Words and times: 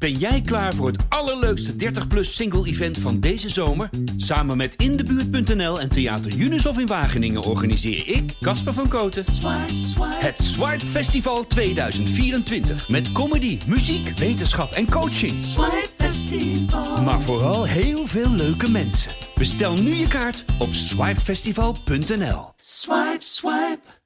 Ben 0.00 0.12
jij 0.12 0.40
klaar 0.40 0.74
voor 0.74 0.86
het 0.86 1.04
allerleukste 1.08 1.72
30-plus 1.72 2.34
single-event 2.34 2.98
van 2.98 3.20
deze 3.20 3.48
zomer? 3.48 3.90
Samen 4.16 4.56
met 4.56 4.74
Indebuurt.nl 4.74 5.80
en 5.80 5.90
Theater 5.90 6.34
Unisof 6.36 6.78
in 6.78 6.86
Wageningen 6.86 7.42
organiseer 7.42 8.08
ik, 8.08 8.34
Casper 8.40 8.72
van 8.72 8.88
Koten, 8.88 9.24
het 9.98 10.38
Swipe 10.38 10.86
Festival 10.86 11.46
2024. 11.46 12.88
Met 12.88 13.12
comedy, 13.12 13.58
muziek, 13.66 14.18
wetenschap 14.18 14.72
en 14.72 14.90
coaching. 14.90 15.32
Maar 17.04 17.20
vooral 17.20 17.64
heel 17.64 18.06
veel 18.06 18.30
leuke 18.30 18.70
mensen. 18.70 19.12
Bestel 19.34 19.74
nu 19.74 19.94
je 19.94 20.08
kaart 20.08 20.44
op 20.58 20.72
swipefestival.nl. 20.72 22.52
Swipe, 22.56 23.18
swipe. 23.18 23.99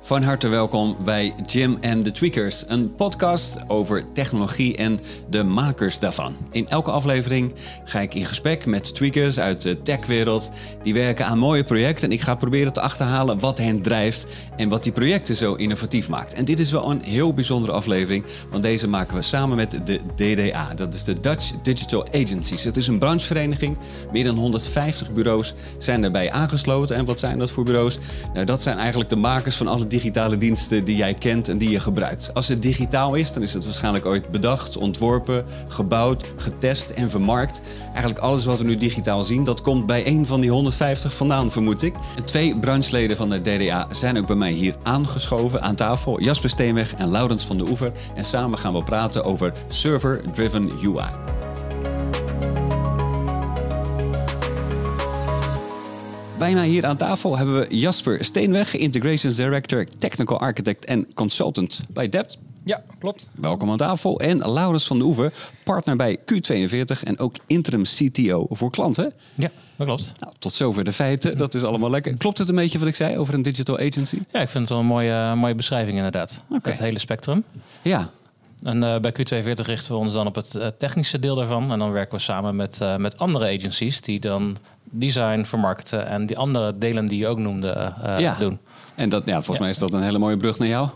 Van 0.00 0.22
harte 0.22 0.48
welkom 0.48 0.96
bij 1.04 1.34
Jim 1.46 1.78
and 1.80 2.04
the 2.04 2.10
Tweakers, 2.12 2.64
een 2.66 2.94
podcast 2.94 3.58
over 3.66 4.12
technologie 4.12 4.76
en 4.76 5.00
de 5.30 5.44
makers 5.44 5.98
daarvan. 5.98 6.36
In 6.50 6.68
elke 6.68 6.90
aflevering 6.90 7.54
ga 7.84 8.00
ik 8.00 8.14
in 8.14 8.24
gesprek 8.26 8.66
met 8.66 8.94
tweakers 8.94 9.38
uit 9.38 9.62
de 9.62 9.82
techwereld 9.82 10.50
die 10.82 10.94
werken 10.94 11.26
aan 11.26 11.38
mooie 11.38 11.64
projecten 11.64 12.06
en 12.06 12.12
ik 12.12 12.20
ga 12.20 12.34
proberen 12.34 12.72
te 12.72 12.80
achterhalen 12.80 13.40
wat 13.40 13.58
hen 13.58 13.82
drijft 13.82 14.26
en 14.56 14.68
wat 14.68 14.82
die 14.82 14.92
projecten 14.92 15.36
zo 15.36 15.54
innovatief 15.54 16.08
maakt. 16.08 16.32
En 16.32 16.44
dit 16.44 16.60
is 16.60 16.70
wel 16.70 16.90
een 16.90 17.02
heel 17.02 17.34
bijzondere 17.34 17.72
aflevering, 17.72 18.24
want 18.50 18.62
deze 18.62 18.88
maken 18.88 19.16
we 19.16 19.22
samen 19.22 19.56
met 19.56 19.78
de 19.86 20.00
DDA, 20.16 20.74
dat 20.74 20.94
is 20.94 21.04
de 21.04 21.20
Dutch 21.20 21.52
Digital 21.62 22.06
Agencies. 22.12 22.64
Het 22.64 22.76
is 22.76 22.86
een 22.86 22.98
branchevereniging, 22.98 23.78
meer 24.12 24.24
dan 24.24 24.36
150 24.36 25.12
bureaus 25.12 25.54
zijn 25.78 26.00
daarbij 26.00 26.30
aangesloten. 26.30 26.96
En 26.96 27.04
wat 27.04 27.18
zijn 27.18 27.38
dat 27.38 27.50
voor 27.50 27.64
bureaus? 27.64 27.98
Nou, 28.34 28.46
dat 28.46 28.62
zijn 28.62 28.78
eigenlijk 28.78 29.10
de 29.10 29.16
makers 29.16 29.56
van 29.56 29.68
alle 29.68 29.86
digitale 29.88 30.36
diensten 30.36 30.84
die 30.84 30.96
jij 30.96 31.14
kent 31.14 31.48
en 31.48 31.58
die 31.58 31.70
je 31.70 31.80
gebruikt. 31.80 32.34
Als 32.34 32.48
het 32.48 32.62
digitaal 32.62 33.14
is, 33.14 33.32
dan 33.32 33.42
is 33.42 33.54
het 33.54 33.64
waarschijnlijk 33.64 34.06
ooit 34.06 34.30
bedacht, 34.30 34.76
ontworpen, 34.76 35.44
gebouwd, 35.68 36.24
getest 36.36 36.90
en 36.90 37.10
vermarkt. 37.10 37.60
Eigenlijk 37.86 38.18
alles 38.18 38.44
wat 38.44 38.58
we 38.58 38.64
nu 38.64 38.76
digitaal 38.76 39.22
zien, 39.24 39.44
dat 39.44 39.62
komt 39.62 39.86
bij 39.86 40.06
een 40.06 40.26
van 40.26 40.40
die 40.40 40.50
150 40.50 41.14
vandaan, 41.14 41.50
vermoed 41.50 41.82
ik. 41.82 41.94
Twee 42.24 42.58
brancheleden 42.58 43.16
van 43.16 43.30
de 43.30 43.40
DDA 43.40 43.86
zijn 43.90 44.18
ook 44.18 44.26
bij 44.26 44.36
mij 44.36 44.52
hier 44.52 44.74
aangeschoven 44.82 45.62
aan 45.62 45.74
tafel. 45.74 46.20
Jasper 46.20 46.50
Steenweg 46.50 46.94
en 46.94 47.10
Laurens 47.10 47.46
van 47.46 47.56
de 47.56 47.68
Oever. 47.68 47.92
En 48.14 48.24
samen 48.24 48.58
gaan 48.58 48.72
we 48.72 48.82
praten 48.82 49.24
over 49.24 49.52
server-driven 49.68 50.70
UI. 50.82 51.10
Bij 56.38 56.54
mij 56.54 56.68
hier 56.68 56.86
aan 56.86 56.96
tafel 56.96 57.36
hebben 57.36 57.58
we 57.58 57.76
Jasper 57.76 58.24
Steenweg, 58.24 58.74
Integrations 58.74 59.36
Director, 59.36 59.86
Technical 59.98 60.40
Architect 60.40 60.84
en 60.84 61.14
Consultant 61.14 61.80
bij 61.88 62.08
Dept. 62.08 62.38
Ja, 62.64 62.82
klopt. 62.98 63.28
Welkom 63.34 63.70
aan 63.70 63.76
tafel. 63.76 64.20
En 64.20 64.38
Laurens 64.52 64.86
van 64.86 64.98
de 64.98 65.04
Oever, 65.04 65.32
partner 65.64 65.96
bij 65.96 66.18
Q42 66.18 67.02
en 67.02 67.18
ook 67.18 67.36
interim 67.46 67.82
CTO 67.82 68.46
voor 68.50 68.70
klanten. 68.70 69.12
Ja, 69.34 69.50
dat 69.76 69.86
klopt. 69.86 70.12
Nou, 70.20 70.32
tot 70.38 70.52
zover 70.52 70.84
de 70.84 70.92
feiten, 70.92 71.36
dat 71.38 71.54
is 71.54 71.62
allemaal 71.62 71.90
lekker. 71.90 72.16
Klopt 72.16 72.38
het 72.38 72.48
een 72.48 72.54
beetje 72.54 72.78
wat 72.78 72.88
ik 72.88 72.96
zei 72.96 73.16
over 73.16 73.34
een 73.34 73.42
digital 73.42 73.78
agency? 73.78 74.18
Ja, 74.32 74.40
ik 74.40 74.48
vind 74.48 74.62
het 74.62 74.68
wel 74.68 74.78
een 74.78 74.86
mooie, 74.86 75.34
mooie 75.34 75.54
beschrijving 75.54 75.96
inderdaad. 75.96 76.42
Oké. 76.50 76.70
Het 76.70 76.78
hele 76.78 76.98
spectrum. 76.98 77.44
Ja, 77.82 78.10
En 78.62 78.82
eh, 78.82 79.00
bij 79.00 79.12
Q42 79.12 79.60
richten 79.62 79.92
we 79.92 79.98
ons 79.98 80.12
dan 80.12 80.26
op 80.26 80.34
het 80.34 80.54
eh, 80.54 80.66
technische 80.78 81.18
deel 81.18 81.34
daarvan. 81.34 81.72
En 81.72 81.78
dan 81.78 81.92
werken 81.92 82.16
we 82.16 82.22
samen 82.22 82.56
met, 82.56 82.80
eh, 82.80 82.96
met 82.96 83.18
andere 83.18 83.56
agencies 83.58 84.00
die 84.00 84.20
dan 84.20 84.56
design 84.90 85.44
vermarkten 85.44 86.06
en 86.06 86.26
die 86.26 86.38
andere 86.38 86.78
delen 86.78 87.06
die 87.08 87.18
je 87.18 87.26
ook 87.26 87.38
noemde 87.38 87.70
eh, 87.70 88.18
Ja. 88.18 88.36
doen. 88.38 88.58
en 88.94 89.08
dat, 89.08 89.22
ja, 89.26 89.34
volgens 89.34 89.58
mij 89.58 89.68
is 89.68 89.78
dat 89.78 89.92
een 89.92 90.02
hele 90.02 90.18
mooie 90.18 90.36
brug 90.36 90.58
naar 90.58 90.68
jou. 90.68 90.88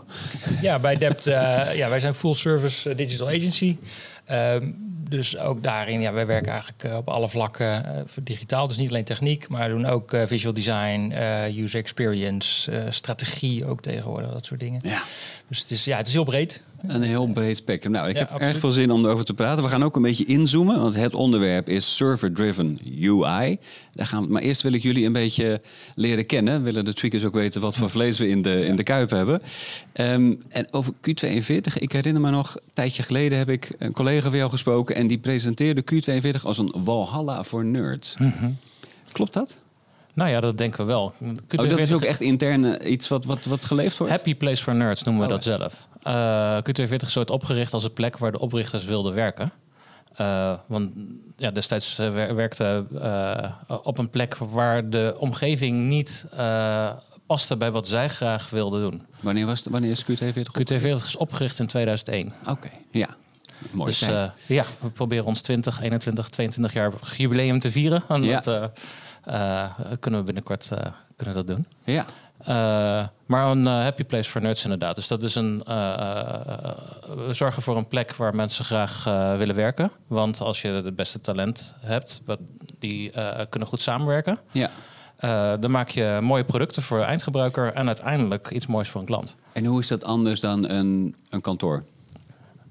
Ja, 0.61 0.79
bij 0.79 0.97
Dept, 0.97 1.27
eh, 1.27 1.75
ja, 1.75 1.89
wij 1.89 1.99
zijn 1.99 2.13
full 2.13 2.33
service 2.33 2.95
digital 2.95 3.27
agency. 3.27 3.77
Ehm, 4.25 4.71
dus 5.09 5.37
ook 5.37 5.63
daarin, 5.63 6.01
ja, 6.01 6.13
wij 6.13 6.25
werken 6.25 6.51
eigenlijk 6.51 6.83
eh, 6.83 6.95
op 6.95 7.09
alle 7.09 7.29
vlakken 7.29 7.85
eh, 7.85 8.01
voor 8.05 8.23
digitaal. 8.23 8.67
Dus 8.67 8.77
niet 8.77 8.89
alleen 8.89 9.03
techniek, 9.03 9.47
maar 9.47 9.67
we 9.67 9.75
doen 9.75 9.85
ook 9.85 10.13
eh, 10.13 10.25
visual 10.25 10.53
design, 10.53 11.13
user 11.57 11.79
experience, 11.79 12.71
strategie 12.89 13.65
ook 13.65 13.81
tegenwoordig, 13.81 14.31
dat 14.31 14.45
soort 14.45 14.59
dingen. 14.59 14.79
Ja. 14.83 15.03
Dus 15.47 15.59
het 15.59 15.71
is, 15.71 15.85
ja, 15.85 15.97
het 15.97 16.07
is 16.07 16.13
heel 16.13 16.23
breed. 16.23 16.61
Een 16.87 17.01
heel 17.01 17.27
breed 17.27 17.57
spectrum. 17.57 17.91
Nou, 17.91 18.09
ik 18.09 18.17
Ja, 18.17 18.27
heb 18.29 18.39
erg 18.39 18.59
veel 18.59 18.71
zin 18.71 18.91
om 18.91 19.05
erover 19.05 19.25
te 19.25 19.33
praten. 19.33 19.63
We 19.63 19.69
gaan 19.69 19.83
ook 19.83 19.95
een 19.95 20.01
beetje 20.01 20.25
inzoomen, 20.25 20.79
want 20.79 20.95
het 20.95 21.13
onderwerp 21.13 21.69
is 21.69 21.95
server-driven 21.95 22.79
UI. 23.01 23.57
Daar 23.93 24.05
gaan 24.05 24.23
we, 24.23 24.29
maar 24.31 24.41
eerst 24.41 24.61
wil 24.61 24.73
ik 24.73 24.81
jullie 24.83 25.05
een 25.05 25.13
beetje 25.13 25.61
leren 25.95 26.25
kennen. 26.25 26.63
Willen 26.63 26.85
de 26.85 26.93
tweakers 26.93 27.23
ook 27.23 27.33
weten 27.33 27.61
wat 27.61 27.75
voor 27.75 27.89
vlees 27.89 28.19
we 28.19 28.27
in 28.27 28.41
de, 28.41 28.65
in 28.65 28.75
de 28.75 28.83
kuip 28.83 29.09
hebben. 29.09 29.41
Ehm, 29.93 30.33
en 30.49 30.67
over 30.71 30.93
Q42, 30.93 31.73
ik 31.73 31.91
herinner 31.91 32.21
me 32.21 32.29
nog, 32.29 32.55
een 32.55 32.61
tijdje 32.73 33.03
geleden 33.03 33.37
heb 33.37 33.49
ik 33.49 33.71
een 33.79 33.91
collega 33.91 34.29
van 34.29 34.37
jou 34.37 34.49
gesproken... 34.49 34.95
en 34.95 35.07
die 35.07 35.17
presenteerde 35.17 35.83
Q42 35.93 36.41
als 36.43 36.57
een 36.57 36.73
walhalla 36.83 37.43
voor 37.43 37.65
nerds. 37.65 38.15
Klopt 39.11 39.33
dat? 39.33 39.55
Nou 40.13 40.29
ja, 40.29 40.39
dat 40.39 40.57
denken 40.57 40.79
we 40.79 40.85
wel. 40.85 41.13
Oh, 41.21 41.69
dat 41.69 41.79
is 41.79 41.93
ook 41.93 42.03
echt 42.03 42.21
intern 42.21 42.77
eh, 42.79 42.91
iets 42.91 43.07
wat, 43.07 43.25
wat, 43.25 43.45
wat 43.45 43.65
geleefd 43.65 43.97
wordt? 43.97 44.13
Happy 44.13 44.35
Place 44.35 44.63
for 44.63 44.75
Nerds 44.75 45.03
noemen 45.03 45.27
we 45.27 45.33
Oh, 45.33 45.33
dat 45.33 45.43
zelf. 45.43 45.87
Eh 46.03 46.57
Q42 46.57 46.95
is 47.05 47.17
ooit 47.17 47.29
opgericht 47.29 47.73
als 47.73 47.83
een 47.83 47.93
plek 47.93 48.17
waar 48.17 48.31
de 48.31 48.39
oprichters 48.39 48.85
wilden 48.85 49.13
werken. 49.13 49.51
Eh, 50.15 50.53
want 50.65 50.91
ja, 51.37 51.51
destijds 51.51 51.95
wer- 51.97 52.35
werkte 52.35 52.85
op 53.83 53.97
een 53.97 54.09
plek 54.09 54.35
waar 54.37 54.89
de 54.89 55.15
omgeving 55.19 55.87
niet 55.87 56.25
paste 57.33 57.57
bij 57.57 57.71
wat 57.71 57.87
zij 57.87 58.09
graag 58.09 58.49
wilden 58.49 58.81
doen. 58.81 59.05
Wanneer, 59.19 59.45
was 59.45 59.63
het, 59.63 59.69
wanneer 59.71 59.91
is 59.91 60.03
Q42? 60.03 60.37
Q42 60.59 61.03
is 61.03 61.15
opgericht 61.15 61.59
in 61.59 61.67
2001. 61.67 62.33
Oké, 62.47 62.69
ja. 62.91 63.15
Mooi 63.71 63.89
dus 63.89 64.01
eh, 64.01 64.23
ja, 64.47 64.65
we 64.79 64.89
proberen 64.89 65.25
ons 65.25 65.41
20, 65.41 65.81
21, 65.81 66.29
22 66.29 66.73
jaar 66.73 66.91
jubileum 67.17 67.59
te 67.59 67.71
vieren. 67.71 68.03
En 68.07 68.23
Ja. 68.23 68.39
dat 68.39 68.71
eh, 69.23 69.63
eh, 69.63 69.71
kunnen 69.99 70.19
we 70.19 70.25
binnenkort 70.25 70.69
kunnen 71.15 71.35
dat 71.35 71.47
doen. 71.47 71.65
ja. 71.83 72.05
Maar 73.25 73.47
een 73.47 73.65
happy 73.65 74.03
place 74.03 74.29
for 74.29 74.41
nerds 74.41 74.63
inderdaad. 74.63 74.95
Dus 74.95 75.07
dat 75.07 75.23
is 75.23 75.35
een. 75.35 75.57
we 77.15 77.29
zorgen 77.31 77.61
voor 77.61 77.77
een 77.77 77.87
plek 77.87 78.15
waar 78.15 78.35
mensen 78.35 78.65
graag 78.65 79.03
willen 79.37 79.55
werken. 79.55 79.91
Want 80.07 80.41
als 80.41 80.61
je 80.61 80.67
het 80.67 80.95
beste 80.95 81.19
talent 81.21 81.75
hebt, 81.79 82.21
die 82.79 83.11
kunnen 83.49 83.67
goed 83.69 83.81
samenwerken. 83.81 84.39
ja. 84.51 84.69
Eh, 85.23 85.53
dan 85.59 85.71
maak 85.71 85.89
je 85.89 86.19
mooie 86.21 86.43
producten 86.43 86.81
voor 86.81 86.97
de 86.97 87.03
eindgebruiker 87.03 87.73
en 87.73 87.87
uiteindelijk 87.87 88.49
iets 88.51 88.67
moois 88.67 88.89
voor 88.89 89.01
een 89.01 89.07
klant. 89.07 89.35
En 89.51 89.65
hoe 89.65 89.79
is 89.79 89.87
dat 89.87 90.03
anders 90.03 90.39
dan 90.39 90.69
een, 90.69 91.15
een 91.29 91.41
kantoor? 91.41 91.83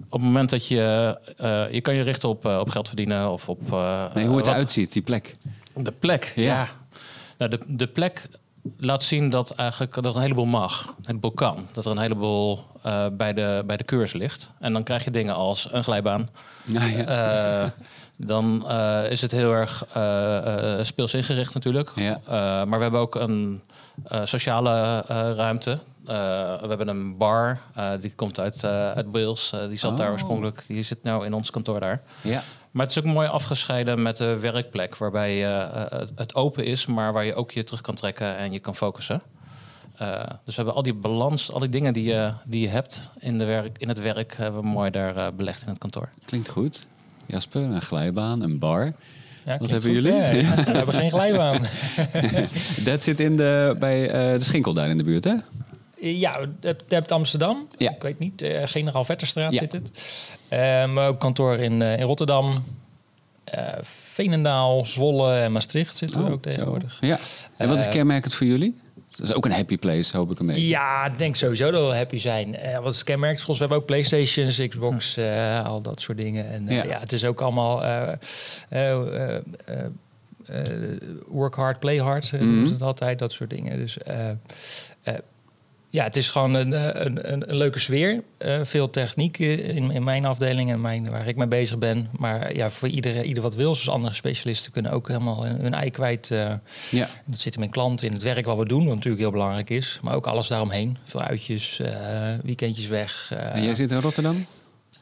Op 0.09 0.19
het 0.21 0.23
moment 0.29 0.51
dat 0.51 0.67
je. 0.69 1.19
eh, 1.37 1.73
je 1.73 1.81
kan 1.81 1.95
je 1.95 2.03
richten 2.03 2.29
op, 2.29 2.47
eh, 2.47 2.59
op 2.59 2.69
geld 2.69 2.87
verdienen 2.87 3.31
of 3.31 3.49
op. 3.49 3.73
eh, 3.73 4.15
Nee, 4.15 4.27
hoe 4.27 4.37
het 4.37 4.47
eruit 4.47 4.71
ziet, 4.73 4.93
die 4.93 5.03
plek. 5.03 5.35
De 5.77 5.93
plek, 5.93 6.33
Ja. 6.37 6.43
ja. 6.45 6.67
Nou, 7.39 7.51
de, 7.51 7.61
de 7.77 7.87
plek 7.87 8.29
laat 8.79 9.03
zien 9.03 9.31
dat 9.31 9.51
eigenlijk 9.51 9.95
dat 9.95 10.05
er 10.05 10.15
een 10.17 10.23
heleboel 10.23 10.45
mag, 10.45 10.87
een 10.99 11.05
heleboel 11.07 11.31
kan. 11.31 11.67
Dat 11.73 11.85
er 11.85 11.91
een 11.91 11.99
heleboel 11.99 12.65
eh, 12.83 13.07
bij, 13.13 13.33
de, 13.33 13.63
bij 13.67 13.77
de 13.77 13.85
keurs 13.85 14.13
ligt. 14.13 14.51
En 14.61 14.73
dan 14.73 14.83
krijg 14.83 15.05
je 15.05 15.11
dingen 15.11 15.35
als 15.35 15.69
een 15.71 15.83
glijbaan. 15.85 16.29
Ja, 16.65 16.85
ja. 16.87 17.75
Dan 18.27 18.69
eh, 18.69 19.11
is 19.11 19.21
het 19.21 19.31
heel 19.31 19.53
erg 19.53 19.85
eh 19.93 20.79
eh, 20.79 20.85
speels 20.85 21.15
ingericht 21.15 21.55
natuurlijk. 21.55 21.91
Ja. 21.95 22.21
Maar 22.65 22.77
we 22.77 22.83
hebben 22.83 23.01
ook 23.01 23.15
een 23.15 23.63
sociale 24.25 25.01
ruimte. 25.37 25.79
We 26.05 26.67
hebben 26.69 26.89
een 26.89 27.17
bar, 27.17 27.61
die 28.01 28.15
komt 28.15 28.41
uit, 28.41 28.65
eh, 28.65 28.91
uit 28.93 29.07
Wales. 29.13 29.53
Die 29.69 29.79
zat 29.79 29.97
daar 29.97 30.07
Oh. 30.07 30.13
oorspronkelijk. 30.13 30.65
Die 30.67 30.83
zit 30.83 31.03
nu 31.03 31.25
in 31.25 31.35
ons 31.35 31.51
kantoor 31.51 31.81
daar. 31.81 32.03
ja. 32.23 32.43
Maar 32.71 32.87
het 32.87 32.97
is 32.97 33.03
ook 33.03 33.13
mooi 33.13 33.29
afgescheiden 33.29 34.03
met 34.03 34.17
de 34.17 34.39
werkplek, 34.39 34.97
waarbij 34.97 35.37
het, 35.37 36.13
het 36.15 36.35
open 36.35 36.65
is, 36.65 36.87
maar 36.87 37.13
waar 37.13 37.25
je 37.25 37.35
ook 37.35 37.51
je 37.51 37.65
terug 37.65 37.81
kan 37.81 37.95
trekken 37.95 38.37
en 38.37 38.53
je 38.53 38.59
kan 38.59 38.77
focussen. 38.77 39.23
Dus 40.45 40.45
we 40.45 40.53
hebben 40.55 40.75
al 40.75 40.83
die 40.83 40.95
balans, 40.95 41.53
al 41.53 41.61
die 41.61 41.69
dingen 41.69 41.93
die 41.93 42.05
je, 42.05 42.33
die 42.45 42.61
je 42.61 42.69
hebt 42.69 43.11
in, 43.19 43.39
de 43.39 43.45
werk, 43.45 43.79
in 43.79 43.89
het 43.89 44.01
werk, 44.01 44.37
hebben 44.37 44.61
we 44.61 44.67
mooi 44.67 44.91
daar 44.91 45.35
belegd 45.35 45.63
in 45.63 45.69
het 45.69 45.79
kantoor. 45.79 46.09
Klinkt 46.25 46.49
goed. 46.49 46.87
Jasper, 47.27 47.63
een 47.63 47.81
glijbaan, 47.83 48.43
een 48.43 48.59
bar. 48.59 48.93
Ja, 49.45 49.59
Wat 49.59 49.71
hebben 49.71 49.95
goed, 49.95 50.03
jullie? 50.03 50.21
Ja. 50.43 50.55
We 50.65 50.71
hebben 50.71 50.95
geen 50.95 51.11
glijbaan. 51.11 51.61
Dat 52.85 53.03
zit 53.05 53.21
in 53.21 53.37
de, 53.37 53.77
bij 53.79 54.11
eh, 54.11 54.39
de 54.39 54.45
Schinkel 54.45 54.73
daar 54.73 54.89
in 54.89 54.99
de 54.99 55.05
buurt, 55.05 55.25
hè? 55.25 55.35
Ja, 56.01 56.39
je 56.61 56.77
hebt 56.89 57.13
Amsterdam. 57.13 57.69
Ja. 57.79 57.91
Ik 57.91 58.03
weet 58.03 58.19
niet, 58.19 58.43
eh, 58.43 58.63
Generaal 58.65 59.05
Vetterstraat 59.05 59.55
zit 59.55 59.73
het. 59.73 59.91
Eh, 60.49 60.59
maar 60.93 61.09
ook 61.09 61.21
kantoor 61.21 61.57
in, 61.59 61.83
eh, 61.83 61.99
in 61.99 62.03
Rotterdam. 62.07 62.65
Eh 63.45 63.63
Veenendaal, 64.13 64.87
Zwolle 64.87 65.35
en 65.39 65.53
Maastricht 65.53 65.97
zitten 65.97 66.21
we 66.21 66.27
Oh, 66.27 66.33
ook 66.33 66.43
tegenwoordig. 66.43 66.99
Ja. 67.01 67.19
En 67.57 67.69
wat 67.69 67.79
is 67.79 67.85
Eh, 67.87 67.91
kenmerkend 67.93 68.35
voor 68.35 68.47
jullie? 68.47 68.81
Dat 69.17 69.29
is 69.29 69.35
ook 69.35 69.45
een 69.45 69.53
happy 69.53 69.79
place, 69.79 70.17
hoop 70.17 70.31
ik 70.31 70.39
een 70.39 70.47
beetje. 70.47 70.67
Ja, 70.69 71.07
ik 71.07 71.19
denk 71.19 71.37
sowieso 71.37 71.71
dat 71.71 71.89
we 71.91 71.97
happy 71.97 72.19
zijn. 72.19 72.57
Eh, 72.57 72.79
wat 72.79 72.95
is 72.95 73.03
kenmerkt 73.05 73.39
voor 73.41 73.49
ons? 73.49 73.59
We 73.59 73.65
hebben 73.65 73.83
ook 73.83 73.87
Playstations, 73.91 74.69
Xbox, 74.69 75.17
eh, 75.17 75.65
al 75.65 75.81
dat 75.83 76.01
soort 76.01 76.21
dingen. 76.21 76.49
En 76.51 76.69
eh, 76.69 76.77
Ja. 76.77 76.85
ja. 76.85 76.99
het 77.01 77.13
is 77.13 77.25
ook 77.25 77.41
allemaal 77.41 77.83
work 81.29 81.55
hard, 81.55 81.79
play 81.79 81.97
hard, 81.99 82.27
ze 82.27 82.37
Mhm. 82.37 82.65
het 82.73 82.83
altijd, 82.83 83.19
dat 83.19 83.33
soort 83.33 83.51
dingen. 83.51 83.79
Dus 83.79 83.97
Ja, 85.93 86.05
het 86.05 86.17
is 86.17 86.29
gewoon 86.29 86.55
een, 86.55 86.73
een, 87.07 87.33
een, 87.33 87.51
een 87.51 87.57
leuke 87.57 87.81
sfeer. 87.81 88.23
Uh, 88.39 88.61
veel 88.63 88.91
techniek 88.91 89.39
in, 89.39 89.91
in 89.91 90.05
mijn 90.05 90.25
afdeling 90.25 90.71
en 90.71 90.81
mijn, 90.81 91.11
waar 91.11 91.29
ik 91.29 91.37
mee 91.37 91.47
bezig 91.47 91.79
ben. 91.79 92.09
Maar 92.19 92.57
ja, 92.57 92.71
voor 92.71 92.89
ieder, 92.89 93.23
ieder 93.23 93.43
wat 93.43 93.55
wil. 93.55 93.73
Dus 93.73 93.89
andere 93.89 94.15
specialisten 94.15 94.73
kunnen 94.73 94.93
ook 94.93 95.09
helemaal 95.09 95.45
hun, 95.45 95.75
ei 95.75 95.91
kwijt. 95.91 96.31
Uh, 96.31 96.53
ja. 96.91 97.09
Dat 97.25 97.41
zit 97.41 97.53
in 97.53 97.59
mijn 97.59 97.71
klanten, 97.71 98.07
in 98.07 98.13
het 98.13 98.23
werk 98.23 98.45
wat 98.45 98.59
we 98.59 98.67
doen, 98.67 98.85
wat 98.85 98.95
natuurlijk 98.95 99.23
heel 99.23 99.31
belangrijk 99.31 99.71
is. 99.71 99.99
Maar 100.03 100.15
ook 100.15 100.27
alles 100.27 100.47
daaromheen. 100.47 100.97
Veel 101.05 101.23
uitjes, 101.23 101.81
uh, 101.81 101.89
weekendjes 102.43 102.87
weg. 102.87 103.33
en 103.53 103.63
jij 103.63 103.75
zit 103.75 103.91
in 103.91 104.01
Rotterdam? 104.01 104.47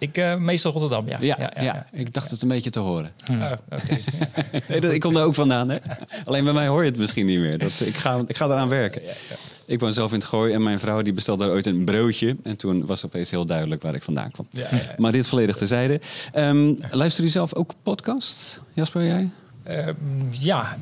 Ik 0.00 0.18
uh, 0.18 0.36
meestal 0.36 0.72
Rotterdam, 0.72 1.08
ja. 1.08 1.18
Ja, 1.20 1.36
ja, 1.38 1.62
ja, 1.62 1.86
ik 1.92 2.12
dacht 2.12 2.30
het 2.30 2.42
een 2.42 2.48
beetje 2.48 2.70
te 2.70 2.80
horen. 2.80 3.12
Hmm. 3.24 3.42
Oh, 3.42 3.52
okay. 3.70 4.02
ik 4.94 5.00
kom 5.00 5.16
er 5.16 5.24
ook 5.24 5.34
vandaan, 5.34 5.68
hè? 5.68 5.76
Alleen 6.24 6.44
bij 6.44 6.52
mij 6.52 6.66
hoor 6.66 6.84
je 6.84 6.90
het 6.90 6.98
misschien 6.98 7.26
niet 7.26 7.38
meer. 7.38 7.58
Dat, 7.58 7.80
ik, 7.84 7.96
ga, 7.96 8.22
ik 8.26 8.36
ga 8.36 8.44
eraan 8.44 8.68
werken. 8.68 9.02
Ik 9.66 9.80
woon 9.80 9.92
zelf 9.92 10.12
in 10.12 10.18
het 10.18 10.26
Gooi 10.26 10.52
en 10.54 10.62
mijn 10.62 10.80
vrouw 10.80 11.02
die 11.02 11.12
bestelde 11.12 11.48
ooit 11.48 11.66
een 11.66 11.84
broodje. 11.84 12.36
En 12.42 12.56
toen 12.56 12.86
was 12.86 13.04
opeens 13.04 13.30
heel 13.30 13.46
duidelijk 13.46 13.82
waar 13.82 13.94
ik 13.94 14.02
vandaan 14.02 14.30
kwam. 14.30 14.48
Maar 14.96 15.12
dit 15.12 15.26
volledig 15.26 15.56
terzijde. 15.56 16.00
Um, 16.36 16.78
luister 16.90 17.24
je 17.24 17.30
zelf 17.30 17.54
ook 17.54 17.72
podcasts, 17.82 18.58
Jasper, 18.72 19.04
jij? 19.04 19.30
Uh, 19.68 19.88
ja, 20.30 20.76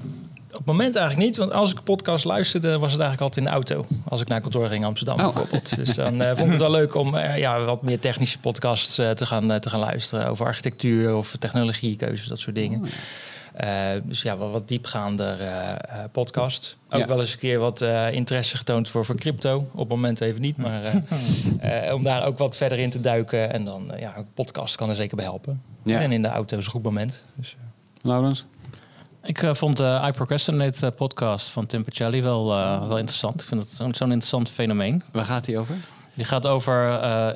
op 0.50 0.56
het 0.58 0.66
moment 0.66 0.96
eigenlijk 0.96 1.26
niet, 1.26 1.36
want 1.36 1.52
als 1.52 1.72
ik 1.72 1.82
podcast 1.82 2.24
luisterde, 2.24 2.78
was 2.78 2.92
het 2.92 3.00
eigenlijk 3.00 3.20
altijd 3.20 3.46
in 3.46 3.52
de 3.52 3.56
auto. 3.56 3.86
Als 4.08 4.20
ik 4.20 4.28
naar 4.28 4.40
kantoor 4.40 4.66
ging 4.66 4.80
in 4.80 4.86
Amsterdam 4.86 5.18
oh. 5.18 5.24
bijvoorbeeld. 5.24 5.76
Dus 5.76 5.94
dan 5.94 6.22
uh, 6.22 6.28
vond 6.28 6.40
ik 6.40 6.50
het 6.50 6.60
wel 6.60 6.70
leuk 6.70 6.94
om 6.94 7.14
uh, 7.14 7.38
ja, 7.38 7.64
wat 7.64 7.82
meer 7.82 7.98
technische 7.98 8.38
podcasts 8.38 8.98
uh, 8.98 9.10
te, 9.10 9.26
gaan, 9.26 9.60
te 9.60 9.70
gaan 9.70 9.80
luisteren 9.80 10.26
over 10.26 10.46
architectuur 10.46 11.16
of 11.16 11.36
technologiekeuzes, 11.38 12.26
dat 12.26 12.38
soort 12.38 12.56
dingen. 12.56 12.80
Oh, 12.80 12.88
dus 14.02 14.22
ja, 14.22 14.36
wat, 14.36 14.50
wat 14.50 14.68
diepgaander 14.68 15.38
podcast. 16.12 16.76
Ook 16.90 17.06
wel 17.06 17.20
eens 17.20 17.32
een 17.32 17.38
keer 17.38 17.58
wat 17.58 17.84
interesse 18.12 18.56
getoond 18.56 18.88
voor, 18.88 19.04
voor 19.04 19.16
crypto. 19.16 19.68
Op 19.72 19.78
het 19.78 19.88
moment 19.88 20.20
even 20.20 20.40
niet, 20.40 20.56
maar 20.56 21.02
om 21.94 22.02
daar 22.02 22.26
ook 22.26 22.38
wat 22.38 22.56
verder 22.56 22.78
in 22.78 22.90
te 22.90 23.00
duiken. 23.00 23.52
En 23.52 23.64
dan, 23.64 23.92
ja, 23.98 24.16
een 24.16 24.26
podcast 24.34 24.76
kan 24.76 24.90
er 24.90 24.96
zeker 24.96 25.16
bij 25.16 25.24
helpen. 25.24 25.62
Ja. 25.82 26.00
En 26.00 26.12
in 26.12 26.22
de 26.22 26.28
auto 26.28 26.58
is 26.58 26.64
een 26.64 26.70
goed 26.70 26.82
moment. 26.82 27.24
Dus, 27.34 27.56
Laurens? 28.02 28.46
Ik 29.22 29.42
uh, 29.42 29.54
vond 29.54 29.76
de 29.76 29.82
uh, 30.02 30.06
I 30.08 30.12
Procrastinate 30.12 30.86
uh, 30.86 30.92
podcast 30.92 31.50
van 31.50 31.66
Tim 31.66 31.84
Pacelli 31.84 32.22
wel, 32.22 32.46
wel 32.88 32.98
interessant. 32.98 33.40
Ik 33.40 33.46
vind 33.46 33.60
het 33.60 33.70
zo'n 33.76 33.92
interessant 33.92 34.50
fenomeen. 34.50 35.02
Waar 35.12 35.24
gaat 35.24 35.46
hij 35.46 35.58
over? 35.58 35.74
Die 36.14 36.24
gaat 36.24 36.46
over 36.46 36.74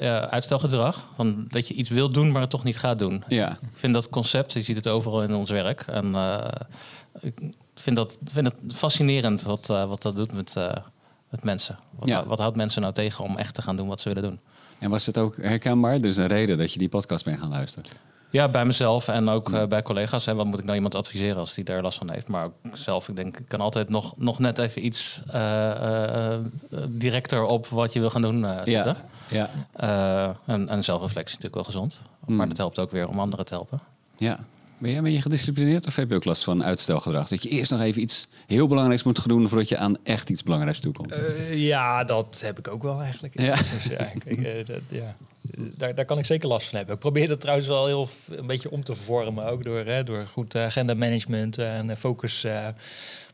ja, 0.03 0.29
uitstelgedrag. 0.31 1.09
Van 1.17 1.45
dat 1.49 1.69
je 1.69 1.75
iets 1.75 1.89
wilt 1.89 2.15
doen, 2.15 2.33
maar 2.33 2.41
het 2.41 2.51
toch 2.51 2.65
niet 2.65 2.79
gaat 2.79 2.99
doen. 2.99 3.25
Ja. 3.29 3.51
Ik 3.51 3.69
vind 3.73 3.95
dat 3.95 4.09
concept, 4.09 4.53
je 4.53 4.63
ziet 4.63 4.77
het 4.77 4.89
overal 4.89 5.23
in 5.23 5.35
ons 5.35 5.51
werk. 5.51 5.81
En 5.81 6.15
ik 7.21 7.35
vind, 7.75 7.97
dat, 7.97 8.19
vind 8.25 8.47
het 8.47 8.57
fascinerend 8.75 9.43
wat, 9.43 9.67
wat 9.67 10.03
dat 10.03 10.17
doet 10.17 10.33
met, 10.33 10.55
met 11.31 11.45
mensen. 11.45 11.79
Wat, 11.99 12.09
ja. 12.09 12.27
wat 12.27 12.39
houdt 12.39 12.57
mensen 12.57 12.83
nou 12.83 12.95
tegen 12.95 13.25
om 13.25 13.37
echt 13.37 13.55
te 13.55 13.63
gaan 13.63 13.77
doen 13.77 13.89
wat 13.89 14.01
ze 14.01 14.09
willen 14.09 14.31
doen? 14.31 14.41
En 14.79 14.91
was 14.91 15.07
het 15.07 15.19
ook 15.19 15.37
herkenbaar? 15.37 16.01
Dus 16.01 16.17
een 16.17 16.27
reden 16.27 16.59
dat 16.59 16.73
je 16.73 16.79
die 16.79 16.89
podcast 16.89 17.25
bent 17.25 17.41
gaan 17.41 17.51
luisteren? 17.51 17.91
Ja, 18.33 18.49
bij 18.49 18.65
mezelf 18.65 19.09
en 19.09 19.29
ook 19.29 19.49
uh, 19.49 19.65
bij 19.65 19.83
collega's. 19.83 20.27
En 20.27 20.37
wat 20.37 20.47
moet 20.47 20.59
ik 20.59 20.65
nou 20.65 20.77
iemand 20.77 20.95
adviseren 20.95 21.37
als 21.37 21.55
die 21.55 21.65
daar 21.65 21.83
last 21.83 21.99
van 21.99 22.11
heeft? 22.11 22.29
Maar 22.29 22.45
ook 22.45 22.53
zelf, 22.73 23.09
ik 23.09 23.17
denk, 23.17 23.37
ik 23.37 23.49
kan 23.49 23.61
altijd 23.61 23.89
nog, 23.89 24.15
nog 24.17 24.39
net 24.39 24.59
even 24.59 24.85
iets 24.85 25.23
uh, 25.35 26.35
directer 26.89 27.45
op 27.45 27.67
wat 27.67 27.93
je 27.93 28.01
wil 28.01 28.11
gaan 28.11 28.23
doen 28.23 28.47
zitten. 28.65 28.97
Ja. 29.29 29.51
ja. 29.77 30.37
en, 30.47 30.69
en 30.69 30.85
zelfreflectie 30.85 31.35
natuurlijk 31.37 31.55
wel 31.55 31.65
gezond. 31.65 32.01
Mm. 32.27 32.37
Maar 32.37 32.49
dat 32.49 32.57
helpt 32.57 32.79
ook 32.79 32.91
weer 32.91 33.09
om 33.09 33.21
anderen 33.21 33.45
te 33.45 33.55
helpen. 33.55 33.81
Ja. 34.17 34.39
Ben 34.83 34.91
jij, 34.91 35.03
ben 35.03 35.13
je 35.13 35.21
gedisciplineerd 35.21 35.87
of 35.87 35.97
heb 35.97 36.09
je 36.09 36.15
ook 36.15 36.25
last 36.25 36.45
van 36.45 36.65
uitstelgedrag? 36.65 37.29
Dat 37.29 37.43
je 37.43 37.49
eerst 37.49 37.71
nog 37.71 37.81
even 37.81 38.03
iets 38.03 38.29
heel 38.47 38.67
belangrijks 38.67 39.03
moet 39.03 39.29
doen 39.29 39.49
voordat 39.49 39.69
je 39.69 39.77
aan 39.77 39.97
echt 40.05 40.31
iets 40.31 40.43
belangrijks 40.43 40.81
toekomt? 40.81 41.13
Uh, 41.17 41.67
ja, 41.67 42.05
dat 42.05 42.41
heb 42.45 42.59
ik 42.59 42.69
ook 42.69 42.83
wel 42.83 43.01
eigenlijk. 43.01 43.41
Ja. 43.41 43.55
Dus 43.75 43.85
ja, 43.85 44.05
kijk, 44.25 44.67
dat, 44.67 44.81
ja 44.89 45.17
daar, 45.77 45.95
daar 45.95 46.05
kan 46.05 46.19
ik 46.19 46.27
zeker 46.27 46.49
last 46.49 46.69
van 46.69 46.77
hebben. 46.77 46.95
Ik 46.95 47.01
probeer 47.01 47.29
dat 47.29 47.41
trouwens 47.41 47.69
wel 47.69 47.87
heel 47.87 48.09
een 48.29 48.47
beetje 48.47 48.71
om 48.71 48.85
te 48.85 48.95
vormen, 48.95 49.47
ook 49.47 49.63
door, 49.63 49.85
hè, 49.85 50.05
door 50.05 50.27
goed 50.27 50.57
agenda 50.57 50.95
management 50.95 51.59
en 51.59 51.97
focus 51.97 52.45
uh. 52.45 52.67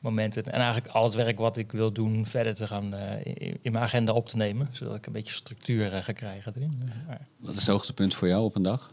En 0.03 0.19
eigenlijk 0.45 0.87
al 0.87 1.05
het 1.05 1.15
werk 1.15 1.39
wat 1.39 1.57
ik 1.57 1.73
wil 1.73 1.93
doen, 1.93 2.27
verder 2.27 2.55
te 2.55 2.67
gaan 2.67 2.95
uh, 2.95 3.01
in, 3.23 3.59
in, 3.63 3.73
mijn 3.73 3.85
agenda 3.85 4.13
op 4.13 4.29
te 4.29 4.37
nemen, 4.37 4.69
zodat 4.73 4.97
ik 4.97 5.07
een 5.07 5.13
beetje 5.13 5.35
structuur 5.35 5.91
ga 6.03 6.13
krijgen 6.13 6.53
erin. 6.57 6.91
Wat 7.37 7.51
is 7.51 7.59
het 7.59 7.67
hoogtepunt 7.67 8.15
voor 8.15 8.29
jou 8.29 8.45
op 8.45 8.55
een 8.55 8.63
dag? 8.63 8.91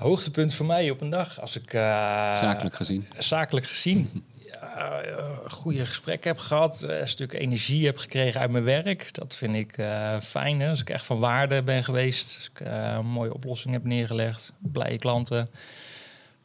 Hoogtepunt 0.00 0.54
voor 0.54 0.66
mij 0.66 0.90
op 0.90 1.00
een 1.00 1.10
dag, 1.10 1.40
als 1.40 1.56
ik... 1.56 1.70
zakelijk 1.70 2.74
gezien? 2.74 3.06
Zakelijk 3.18 3.66
gezien. 3.66 4.24
uh, 4.46 5.50
goede 5.60 5.86
gesprekken 5.86 6.30
heb 6.30 6.38
gehad, 6.38 6.82
een 6.82 7.08
stuk 7.08 7.32
energie 7.32 7.86
heb 7.86 7.96
gekregen 7.96 8.40
uit 8.40 8.50
mijn 8.50 8.64
werk. 8.64 9.14
Dat 9.14 9.36
vind 9.36 9.54
ik 9.54 9.78
uh, 9.78 10.20
fijn. 10.20 10.60
Hè? 10.60 10.68
Als 10.68 10.80
ik 10.80 10.90
echt 10.90 11.04
van 11.04 11.18
waarde 11.18 11.62
ben 11.62 11.84
geweest, 11.84 12.36
als 12.36 12.50
ik 12.54 12.60
uh, 12.60 12.94
een 12.96 13.06
mooie 13.06 13.34
oplossing 13.34 13.72
heb 13.74 13.84
neergelegd, 13.84 14.52
blije 14.58 14.98
klanten. 14.98 15.48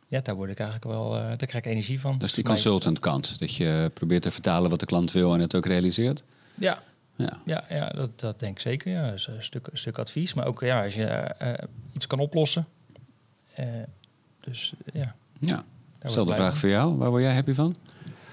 Ja, 0.08 0.22
daar 0.22 0.36
word 0.36 0.50
ik 0.50 0.60
eigenlijk 0.60 0.92
wel, 0.92 1.10
daar 1.10 1.36
krijg 1.36 1.54
ik 1.54 1.66
energie 1.66 2.00
van. 2.00 2.18
Dus 2.18 2.34
die 2.34 2.44
consultant 2.44 3.00
kant, 3.00 3.40
dat 3.40 3.56
je 3.56 3.92
probeert 3.94 4.22
te 4.22 4.32
vertalen 4.32 4.70
wat 4.70 4.80
de 4.80 4.86
klant 4.86 5.12
wil 5.12 5.34
en 5.34 5.40
het 5.40 5.56
ook 5.56 5.66
realiseert? 5.66 6.24
Ja, 6.56 6.80
ja, 7.16 7.42
ja, 7.46 7.66
ja 7.70 7.90
dat, 7.90 8.20
dat 8.20 8.40
denk 8.40 8.54
ik 8.54 8.60
zeker. 8.60 8.92
Ja. 8.92 9.12
Dus 9.12 9.28
een, 9.28 9.44
stuk, 9.44 9.68
een 9.72 9.78
stuk 9.78 9.98
advies, 9.98 10.34
maar 10.34 10.46
ook 10.46 10.62
ja, 10.62 10.84
als 10.84 10.96
je 10.96 11.36
iets 11.94 12.08
kan 12.08 12.20
oplossen. 12.20 12.68
Dus 14.40 14.74
ja. 14.94 15.16
Ja, 15.40 15.64
dezelfde 16.00 16.34
vraag 16.34 16.58
voor 16.58 16.70
jou. 16.70 16.98
Waar 16.98 17.10
word 17.10 17.22
jij 17.22 17.34
happy 17.34 17.54
van? 17.54 17.76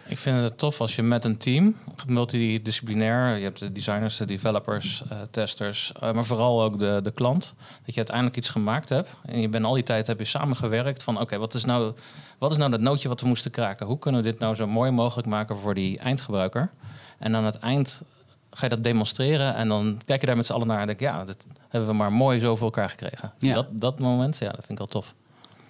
Ik 0.07 0.19
vind 0.19 0.43
het 0.43 0.59
tof 0.59 0.81
als 0.81 0.97
je 0.97 1.03
met 1.03 1.25
een 1.25 1.37
team, 1.37 1.77
multidisciplinair, 2.07 3.37
je 3.37 3.43
hebt 3.43 3.59
de 3.59 3.73
designers, 3.73 4.17
de 4.17 4.25
developers, 4.25 5.03
uh, 5.13 5.21
testers, 5.31 5.93
uh, 6.03 6.13
maar 6.13 6.25
vooral 6.25 6.63
ook 6.63 6.79
de, 6.79 7.01
de 7.03 7.11
klant, 7.11 7.55
dat 7.59 7.95
je 7.95 7.97
uiteindelijk 7.97 8.37
iets 8.37 8.49
gemaakt 8.49 8.89
hebt. 8.89 9.09
En 9.25 9.41
je 9.41 9.49
bent 9.49 9.65
al 9.65 9.75
die 9.75 9.83
tijd 9.83 10.07
heb 10.07 10.19
je 10.19 10.25
samengewerkt 10.25 11.03
van 11.03 11.21
oké, 11.21 11.39
wat 11.39 11.55
is 11.55 11.65
nou 11.65 11.95
wat 12.39 12.51
is 12.51 12.57
nou 12.57 12.71
dat 12.71 12.81
nootje 12.81 13.09
wat 13.09 13.21
we 13.21 13.27
moesten 13.27 13.51
kraken? 13.51 13.87
Hoe 13.87 13.99
kunnen 13.99 14.23
we 14.23 14.31
dit 14.31 14.39
nou 14.39 14.55
zo 14.55 14.67
mooi 14.67 14.91
mogelijk 14.91 15.29
maken 15.29 15.59
voor 15.59 15.75
die 15.75 15.99
eindgebruiker? 15.99 16.71
En 17.19 17.37
aan 17.37 17.45
het 17.45 17.59
eind 17.59 18.03
ga 18.51 18.65
je 18.65 18.69
dat 18.69 18.85
demonstreren 18.85 19.55
en 19.55 19.69
dan 19.69 20.01
kijk 20.05 20.21
je 20.21 20.27
daar 20.27 20.37
met 20.37 20.47
z'n 20.47 20.53
allen 20.53 20.67
naar 20.67 20.81
en 20.81 20.87
denk 20.87 21.01
ja, 21.01 21.25
dat 21.25 21.47
hebben 21.73 21.91
we 21.91 21.97
maar 21.97 22.13
mooi 22.13 22.41
zo 22.41 22.57
voor 22.57 22.67
elkaar 22.67 22.91
gekregen. 22.91 23.33
Ja. 23.39 23.55
Dat, 23.55 23.67
dat 23.71 24.01
moment, 24.01 24.39
ja, 24.39 24.47
dat 24.47 24.65
vind 24.67 24.71
ik 24.71 24.79
wel 24.79 24.87
tof. 24.87 25.15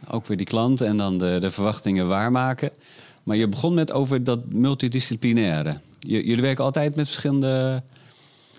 Ook 0.09 0.27
weer 0.27 0.37
die 0.37 0.47
klant 0.47 0.81
en 0.81 0.97
dan 0.97 1.19
de, 1.19 1.37
de 1.41 1.51
verwachtingen 1.51 2.09
waarmaken. 2.09 2.71
Maar 3.23 3.37
je 3.37 3.49
begon 3.49 3.75
met 3.75 3.93
over 3.93 4.25
dat 4.25 4.53
multidisciplinaire. 4.53 5.81
jullie 5.99 6.43
werken 6.43 6.65
altijd 6.65 6.95
met 6.95 7.07
verschillende 7.07 7.83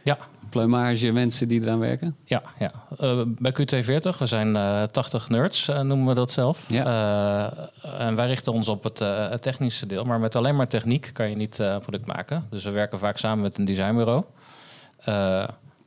ja. 0.03 0.17
pluimage 0.49 1.11
mensen 1.11 1.47
die 1.47 1.61
eraan 1.61 1.79
werken? 1.79 2.15
Ja, 2.25 2.41
ja. 2.59 2.71
Uh, 3.01 3.21
bij 3.25 3.51
Q240, 3.51 4.17
we 4.19 4.25
zijn 4.25 4.55
uh, 4.55 4.81
eh, 4.81 4.89
80 4.89 5.29
nerds, 5.29 5.69
uh, 5.69 5.81
noemen 5.81 6.07
we 6.07 6.13
dat 6.13 6.31
zelf. 6.31 6.65
Ja. 6.69 7.69
en 7.81 8.15
wij 8.15 8.27
richten 8.27 8.53
ons 8.53 8.67
op 8.67 8.83
het, 8.83 8.99
het, 8.99 9.41
technische 9.41 9.85
deel. 9.85 10.03
Maar 10.03 10.19
met 10.19 10.35
alleen 10.35 10.55
maar 10.55 10.67
techniek 10.67 11.09
kan 11.13 11.29
je 11.29 11.35
niet 11.35 11.55
product 11.81 12.05
maken. 12.05 12.45
Dus 12.49 12.63
we 12.63 12.71
werken 12.71 12.99
vaak 12.99 13.17
samen 13.17 13.43
met 13.43 13.57
een 13.57 13.65
designbureau. 13.65 14.23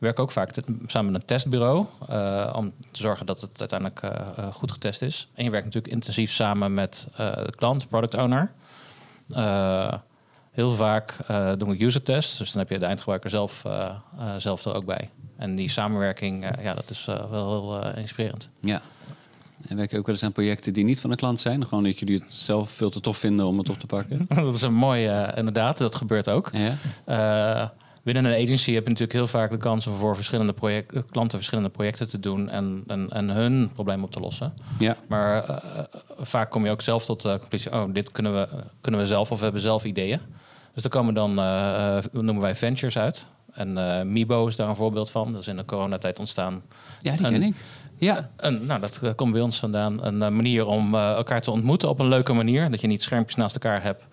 We 0.06 0.12
werken 0.12 0.22
ook 0.22 0.32
vaak 0.32 0.50
samen 0.86 1.12
met 1.12 1.20
een 1.20 1.26
testbureau. 1.26 1.86
om 2.52 2.72
te 2.90 3.00
zorgen 3.00 3.26
dat 3.26 3.40
het 3.40 3.60
uiteindelijk 3.60 4.00
goed 4.52 4.72
getest 4.72 5.02
is. 5.02 5.28
En 5.34 5.44
je 5.44 5.50
werkt 5.50 5.64
natuurlijk 5.64 5.92
intensief 5.92 6.32
samen 6.32 6.74
met 6.74 7.08
de 7.16 7.52
klant, 7.56 7.88
product 7.88 8.14
owner. 8.14 8.52
Heel 10.50 10.72
vaak 10.72 11.16
doen 11.58 11.68
we 11.68 11.84
user 11.84 12.02
tests, 12.02 12.38
dus 12.38 12.52
dan 12.52 12.60
heb 12.60 12.70
je 12.70 12.78
de 12.78 12.84
eindgebruiker 12.84 13.30
zelf, 13.30 13.62
zelf 14.38 14.64
er 14.64 14.74
ook 14.74 14.84
bij. 14.84 15.10
En 15.36 15.54
die 15.54 15.68
samenwerking, 15.68 16.56
ja, 16.62 16.74
dat 16.74 16.90
is 16.90 17.04
wel 17.04 17.30
heel 17.30 17.94
inspirerend. 17.96 18.48
Ja. 18.60 18.82
En 19.66 19.76
werk 19.76 19.90
je 19.90 19.98
ook 19.98 20.06
wel 20.06 20.14
eens 20.14 20.24
aan 20.24 20.32
projecten 20.32 20.72
die 20.72 20.84
niet 20.84 21.00
van 21.00 21.10
de 21.10 21.16
klant 21.16 21.40
zijn? 21.40 21.66
Gewoon 21.66 21.84
dat 21.84 21.98
jullie 21.98 22.18
het 22.18 22.34
zelf 22.34 22.70
veel 22.70 22.90
te 22.90 23.00
tof 23.00 23.16
vinden 23.16 23.46
om 23.46 23.58
het 23.58 23.68
op 23.68 23.78
te 23.78 23.86
pakken? 23.86 24.26
dat 24.34 24.54
is 24.54 24.62
een 24.62 24.74
mooie, 24.74 25.32
inderdaad, 25.36 25.78
dat 25.78 25.94
gebeurt 25.94 26.28
ook. 26.28 26.50
Ja 27.04 27.72
binnen 28.06 28.24
een 28.24 28.42
agency 28.42 28.72
heb 28.72 28.82
je 28.82 28.90
natuurlijk 28.90 29.18
heel 29.18 29.26
vaak 29.26 29.50
de 29.50 29.56
kans 29.56 29.86
om 29.86 29.96
voor 29.96 30.14
verschillende 30.14 30.52
project, 30.52 30.92
klanten 31.10 31.38
verschillende 31.38 31.70
projecten 31.70 32.08
te 32.08 32.20
doen 32.20 32.48
en, 32.48 32.84
en, 32.86 33.10
en 33.10 33.28
hun 33.28 33.70
probleem 33.74 34.04
op 34.04 34.10
te 34.10 34.20
lossen. 34.20 34.54
Ja. 34.78 34.96
Maar 35.08 35.50
uh, 35.50 35.56
vaak 36.18 36.50
kom 36.50 36.64
je 36.64 36.70
ook 36.70 36.82
zelf 36.82 37.04
tot 37.04 37.22
de 37.22 37.38
conclusie: 37.40 37.72
oh, 37.72 37.84
dit 37.92 38.10
kunnen 38.10 38.34
we, 38.34 38.48
kunnen 38.80 39.00
we 39.00 39.06
zelf 39.06 39.30
of 39.30 39.38
we 39.38 39.44
hebben 39.44 39.62
zelf 39.62 39.84
ideeën. 39.84 40.20
Dus 40.74 40.82
daar 40.82 40.92
komen 40.92 41.14
dan, 41.14 41.30
uh, 41.38 41.98
noemen 42.12 42.40
wij 42.40 42.54
ventures 42.54 42.98
uit. 42.98 43.26
En 43.52 43.76
uh, 43.76 44.02
Mibo 44.02 44.46
is 44.46 44.56
daar 44.56 44.68
een 44.68 44.76
voorbeeld 44.76 45.10
van. 45.10 45.32
Dat 45.32 45.40
is 45.40 45.48
in 45.48 45.56
de 45.56 45.64
coronatijd 45.64 46.18
ontstaan. 46.18 46.62
Ja, 47.00 47.16
die 47.16 47.28
ken 47.28 47.42
ik. 47.42 47.54
Ja. 47.98 48.30
En, 48.36 48.66
nou, 48.66 48.80
dat 48.80 49.14
komt 49.14 49.32
bij 49.32 49.40
ons 49.40 49.58
vandaan. 49.58 50.04
Een 50.04 50.18
manier 50.18 50.66
om 50.66 50.94
elkaar 50.94 51.40
te 51.40 51.50
ontmoeten 51.50 51.88
op 51.88 51.98
een 51.98 52.08
leuke 52.08 52.32
manier. 52.32 52.70
Dat 52.70 52.80
je 52.80 52.86
niet 52.86 53.02
schermpjes 53.02 53.36
naast 53.36 53.54
elkaar 53.54 53.82
hebt 53.82 54.06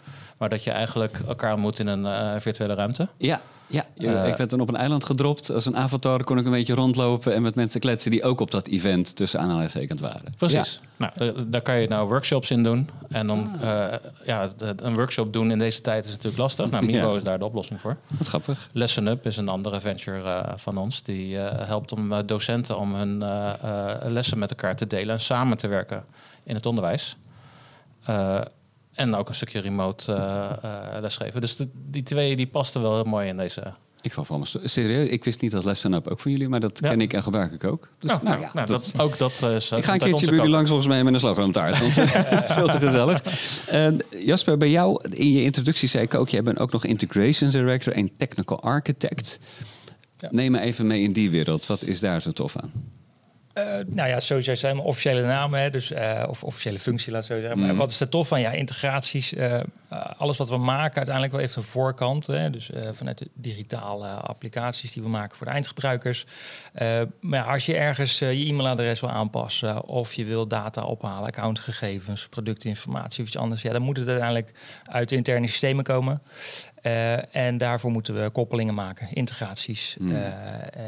Maar 0.43 0.51
dat 0.51 0.63
je 0.63 0.71
eigenlijk 0.71 1.19
elkaar 1.27 1.53
ontmoet 1.53 1.79
in 1.79 1.87
een 1.87 2.41
virtuele 2.41 2.73
ruimte. 2.73 3.07
Ja, 3.17 3.41
ja, 3.67 3.85
uh, 3.97 4.27
ik 4.27 4.37
werd 4.37 4.49
dan 4.49 4.61
op 4.61 4.69
een 4.69 4.75
eiland 4.75 5.03
gedropt. 5.03 5.51
Als 5.51 5.65
een 5.65 5.77
avatar 5.77 6.23
kon 6.23 6.37
ik 6.37 6.45
een 6.45 6.51
beetje 6.51 6.73
rondlopen 6.73 7.33
en 7.33 7.41
met 7.41 7.55
mensen 7.55 7.79
kletsen 7.79 8.11
die 8.11 8.23
ook 8.23 8.39
op 8.39 8.51
dat 8.51 8.67
event 8.67 9.15
tussen 9.15 9.39
aanhalingstekens 9.39 10.01
waren. 10.01 10.33
Precies. 10.37 10.79
Nou, 10.97 11.11
daar 11.47 11.61
kan 11.61 11.79
je 11.79 11.87
nou 11.87 12.07
workshops 12.07 12.51
in 12.51 12.63
doen. 12.63 12.89
En 13.09 13.27
dan 13.27 13.51
ah. 13.61 13.63
uh, 13.63 13.93
ja, 14.25 14.49
een 14.75 14.95
workshop 14.95 15.33
doen 15.33 15.51
in 15.51 15.59
deze 15.59 15.81
tijd 15.81 16.05
is 16.05 16.11
natuurlijk 16.11 16.37
lastig. 16.37 16.69
Nou, 16.69 16.85
Mibo 16.85 17.15
is 17.19 17.23
daar 17.23 17.39
de 17.39 17.45
oplossing 17.45 17.81
voor. 17.81 17.97
Wat 18.07 18.27
grappig. 18.27 18.69
Lesson 18.71 19.07
Up 19.07 19.25
is 19.25 19.37
een 19.37 19.49
andere 19.49 19.81
venture 19.81 20.19
uh, 20.19 20.39
van 20.55 20.77
ons. 20.77 21.03
Die 21.03 21.35
helpt 21.37 21.91
om 21.91 22.25
docenten 22.25 22.77
om 22.77 22.93
hun 22.93 23.17
lessen 24.13 24.39
met 24.39 24.49
elkaar 24.49 24.75
te 24.75 24.87
delen 24.87 25.15
en 25.15 25.21
samen 25.21 25.57
te 25.57 25.67
werken 25.67 26.03
in 26.43 26.55
het 26.55 26.65
onderwijs. 26.65 27.17
En 28.93 29.15
ook 29.15 29.29
een 29.29 29.35
stukje 29.35 29.59
remote 29.59 30.11
uh, 30.11 30.99
lesgeven. 31.01 31.41
Dus 31.41 31.57
die 31.73 32.03
twee 32.03 32.35
die 32.35 32.47
pasten 32.47 32.81
wel 32.81 32.93
heel 32.93 33.03
mooi 33.03 33.27
in 33.27 33.37
deze. 33.37 33.73
Ik 34.01 34.13
val 34.13 34.25
van 34.25 34.39
me 34.39 34.67
serieus. 34.67 35.09
Ik 35.09 35.23
wist 35.23 35.41
niet 35.41 35.51
dat 35.51 35.65
Lesson 35.65 35.93
Up 35.93 36.07
ook 36.07 36.19
van 36.19 36.31
jullie, 36.31 36.49
maar 36.49 36.59
dat 36.59 36.79
ken 36.79 37.01
ik 37.01 37.13
en 37.13 37.23
gebruik 37.23 37.51
ik 37.51 37.63
ook. 37.63 37.89
Dus, 37.99 38.09
nou, 38.09 38.23
nou, 38.23 38.41
ja, 38.41 38.49
nou, 38.53 38.67
dat, 38.67 38.93
ook 38.97 39.17
dat 39.17 39.31
is. 39.31 39.71
ik 39.71 39.83
ga 39.83 39.93
een 39.93 39.99
keertje 39.99 40.25
bij 40.25 40.35
jullie 40.35 40.51
langs 40.51 40.67
volgens 40.67 40.89
mij 40.89 41.03
met 41.03 41.13
een 41.13 41.19
slagroomtaart. 41.19 41.77
veel 42.57 42.67
te 42.67 42.77
gezellig. 42.77 43.21
Jasper, 44.09 44.57
bij 44.57 44.69
jou 44.69 45.09
in 45.09 45.31
je 45.31 45.43
introductie 45.43 45.89
zei 45.89 46.03
ik 46.03 46.13
ook, 46.13 46.29
jij 46.29 46.43
bent 46.43 46.59
ook 46.59 46.71
nog 46.71 46.85
integrations 46.85 47.53
director 47.53 47.93
en 47.93 48.17
technical 48.17 48.61
architect. 48.61 49.39
Neem 50.29 50.51
me 50.51 50.59
even 50.59 50.87
mee 50.87 51.01
in 51.01 51.13
die 51.13 51.29
wereld. 51.29 51.65
Wat 51.65 51.83
is 51.83 51.99
daar 51.99 52.21
zo 52.21 52.31
tof 52.31 52.57
aan? 52.57 52.71
Uh, 53.53 53.63
nou 53.87 54.09
ja, 54.09 54.39
jij 54.39 54.55
zei, 54.55 54.73
mijn 54.73 54.87
officiële 54.87 55.21
naam, 55.21 55.53
hè, 55.53 55.69
dus, 55.69 55.91
uh, 55.91 56.23
of 56.27 56.43
officiële 56.43 56.79
functie, 56.79 57.11
laat 57.11 57.25
zo 57.25 57.39
zeggen. 57.39 57.59
Maar 57.59 57.67
mhm. 57.67 57.77
wat 57.77 57.91
is 57.91 57.99
er 57.99 58.09
tof 58.09 58.27
van? 58.27 58.41
Ja, 58.41 58.51
integraties. 58.51 59.33
Uh, 59.33 59.59
alles 60.17 60.37
wat 60.37 60.49
we 60.49 60.57
maken 60.57 60.95
uiteindelijk 60.95 61.33
wel 61.33 61.41
heeft 61.41 61.55
een 61.55 61.63
voorkant. 61.63 62.27
Hè, 62.27 62.49
dus 62.49 62.69
vanuit 62.91 63.17
de 63.17 63.29
digitale 63.33 64.07
applicaties 64.07 64.93
die 64.93 65.03
we 65.03 65.09
maken 65.09 65.37
voor 65.37 65.45
de 65.45 65.51
eindgebruikers. 65.51 66.25
maar 67.21 67.39
ja, 67.39 67.43
als 67.43 67.65
je 67.65 67.75
ergens 67.75 68.19
je 68.19 68.25
e-mailadres 68.25 68.99
wil 68.99 69.09
aanpassen 69.09 69.85
of 69.85 70.13
je 70.13 70.25
wil 70.25 70.47
data 70.47 70.83
ophalen, 70.83 71.27
accountgegevens, 71.27 72.27
productinformatie 72.27 73.21
of 73.21 73.27
iets 73.27 73.37
anders, 73.37 73.61
ja, 73.61 73.71
dan 73.71 73.81
moet 73.81 73.97
het 73.97 74.07
uiteindelijk 74.07 74.51
uit 74.85 75.09
de 75.09 75.15
interne 75.15 75.47
systemen 75.47 75.83
komen. 75.83 76.21
Uh, 76.83 77.35
en 77.35 77.57
daarvoor 77.57 77.91
moeten 77.91 78.23
we 78.23 78.29
koppelingen 78.29 78.73
maken, 78.73 79.07
integraties. 79.13 79.95
Mm. 79.99 80.11
Uh, 80.11 80.17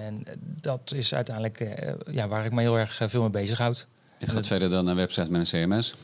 en 0.06 0.24
dat 0.62 0.94
is 0.96 1.14
uiteindelijk 1.14 1.60
uh, 1.60 1.70
ja, 2.12 2.28
waar 2.28 2.46
ik 2.46 2.52
me 2.52 2.62
heel 2.62 2.80
erg 2.80 3.02
veel 3.08 3.22
mee 3.22 3.30
bezighoud. 3.30 3.88
Het 4.18 4.30
gaat 4.30 4.48
verder 4.48 4.70
dan 4.70 4.88
een 4.88 4.96
website 4.96 5.32
met 5.32 5.54
een 5.54 5.68
CMS? 5.68 5.96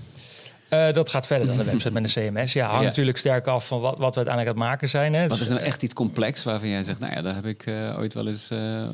dat 0.69 1.10
gaat 1.10 1.27
verder 1.27 1.48
dan 1.48 1.60
een 1.60 1.65
website 1.71 1.91
met 1.91 2.15
een 2.15 2.31
CMS. 2.31 2.53
Ja, 2.53 2.69
hangt 2.69 2.86
natuurlijk 2.86 3.17
sterk 3.17 3.48
af 3.48 3.67
van 3.67 3.79
wat, 3.79 3.98
wat 3.98 4.15
we 4.15 4.15
uiteindelijk 4.15 4.55
aan 4.55 4.62
het 4.62 4.69
maken 4.71 4.89
zijn. 4.89 5.13
Hè. 5.13 5.27
Wat 5.27 5.39
is 5.39 5.50
nou 5.50 5.62
echt 5.62 5.83
iets 5.83 5.93
complex 5.93 6.43
waarvan 6.43 6.69
jij 6.69 6.83
zegt... 6.83 7.00
nou 7.00 7.13
ja, 7.13 7.21
daar 7.21 7.36
heb 7.36 7.45
ik 7.45 7.65
ooit 7.98 8.13
wel 8.13 8.27
eens 8.27 8.50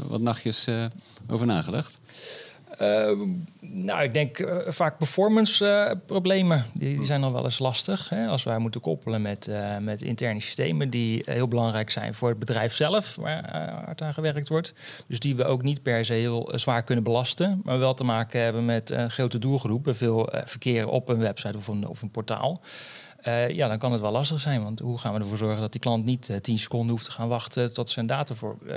wat 0.07 0.21
nachtjes 0.21 0.67
over 1.27 1.45
nagedacht? 1.45 1.99
Uh, 2.81 3.11
nou, 3.59 4.03
ik 4.03 4.13
denk 4.13 4.39
uh, 4.39 4.57
vaak 4.67 4.97
performance 4.97 5.65
uh, 5.65 5.91
problemen. 6.05 6.65
Die, 6.73 6.97
die, 6.97 7.05
zijn 7.05 7.19
nog 7.19 7.31
wel 7.31 7.43
eens 7.43 7.59
lastig. 7.59 8.09
Hè? 8.09 8.27
Als 8.27 8.43
wij 8.43 8.57
moeten 8.57 8.81
koppelen 8.81 9.21
met, 9.21 9.49
met 9.81 10.01
interne 10.01 10.39
systemen 10.39 10.89
die 10.89 11.21
heel 11.25 11.47
belangrijk 11.47 11.89
zijn 11.89 12.13
voor 12.13 12.29
het 12.29 12.39
bedrijf 12.39 12.73
zelf, 12.73 13.15
waar 13.15 13.81
hard 13.85 14.01
aan 14.01 14.13
gewerkt 14.13 14.47
wordt. 14.47 14.73
Dus 15.07 15.19
die 15.19 15.35
we 15.35 15.45
ook 15.45 15.63
niet 15.63 15.83
per 15.83 16.05
se 16.05 16.13
heel 16.13 16.51
zwaar 16.55 16.83
kunnen 16.83 17.03
belasten, 17.03 17.61
maar 17.63 17.79
wel 17.79 17.93
te 17.93 18.03
maken 18.03 18.41
hebben 18.41 18.65
met 18.65 18.93
grote 19.07 19.37
doelgroep, 19.37 19.87
veel 19.89 20.29
verkeer 20.45 20.87
op 20.87 21.09
een 21.09 21.19
website 21.19 21.57
of 21.57 21.67
een, 21.67 21.87
of 21.87 22.01
een 22.01 22.11
portaal. 22.11 22.61
Uh, 23.27 23.49
ja, 23.49 23.67
dan 23.67 23.77
kan 23.77 23.91
het 23.91 24.01
wel 24.01 24.11
lastig 24.11 24.39
zijn. 24.39 24.63
Want 24.63 24.79
hoe 24.79 24.97
gaan 24.97 25.13
we 25.13 25.19
ervoor 25.19 25.37
zorgen 25.37 25.61
dat 25.61 25.71
die 25.71 25.81
klant 25.81 26.05
niet 26.05 26.29
uh, 26.29 26.35
eh, 26.35 26.41
10 26.41 26.59
seconden 26.59 26.89
hoeft 26.89 27.05
te 27.05 27.11
gaan 27.11 27.27
wachten 27.27 27.73
tot 27.73 27.89
zijn 27.89 28.07
data 28.07 28.35
voor, 28.35 28.57
uh, 28.65 28.75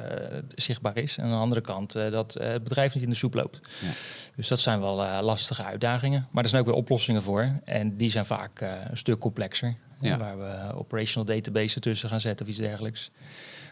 zichtbaar 0.55 0.97
is. 0.97 1.17
En 1.17 1.25
aan 1.25 1.31
de 1.31 1.37
andere 1.37 1.61
kant 1.61 1.93
dat 1.93 2.33
het 2.41 2.63
bedrijf 2.63 2.95
niet 2.95 3.03
in 3.03 3.11
de 3.11 3.17
soep 3.17 3.35
loopt. 3.35 3.61
Ja. 3.81 3.89
Dus 4.37 4.49
dat 4.49 4.61
zijn 4.61 4.81
wel 4.81 5.23
lastige 5.23 5.65
uitdagingen. 5.65 6.29
Maar 6.31 6.43
er 6.43 6.49
zijn 6.49 6.61
ook 6.61 6.69
weer 6.69 6.77
oplossingen 6.77 7.23
voor. 7.23 7.53
En 7.65 7.97
die 7.97 8.11
zijn 8.11 8.27
vaak 8.27 8.61
een 8.91 8.97
stuk 8.97 9.19
complexer. 9.19 9.77
Ja. 10.01 10.19
Waar 10.19 10.39
we 10.39 10.75
operational 10.75 11.35
database 11.35 11.81
tussen 11.81 12.09
gaan 12.09 12.21
zetten 12.21 12.47
of 12.47 12.53
iets 12.53 12.61
dergelijks. 12.61 13.11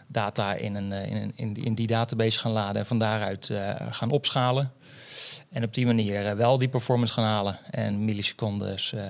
Data 0.06 0.54
in, 0.54 0.74
een, 0.74 0.92
in, 0.92 1.16
een, 1.16 1.32
in, 1.34 1.52
die, 1.52 1.64
in 1.64 1.74
die 1.74 1.86
database 1.86 2.38
gaan 2.38 2.52
laden 2.52 2.80
en 2.80 2.86
van 2.86 2.98
daaruit 2.98 3.50
gaan 3.90 4.10
opschalen. 4.10 4.72
En 5.50 5.64
op 5.64 5.74
die 5.74 5.86
manier 5.86 6.24
uh, 6.24 6.32
wel 6.32 6.58
die 6.58 6.68
performance 6.68 7.12
gaan 7.12 7.24
halen 7.24 7.58
en 7.70 8.04
millisecondes 8.04 8.92
uh, 8.92 9.02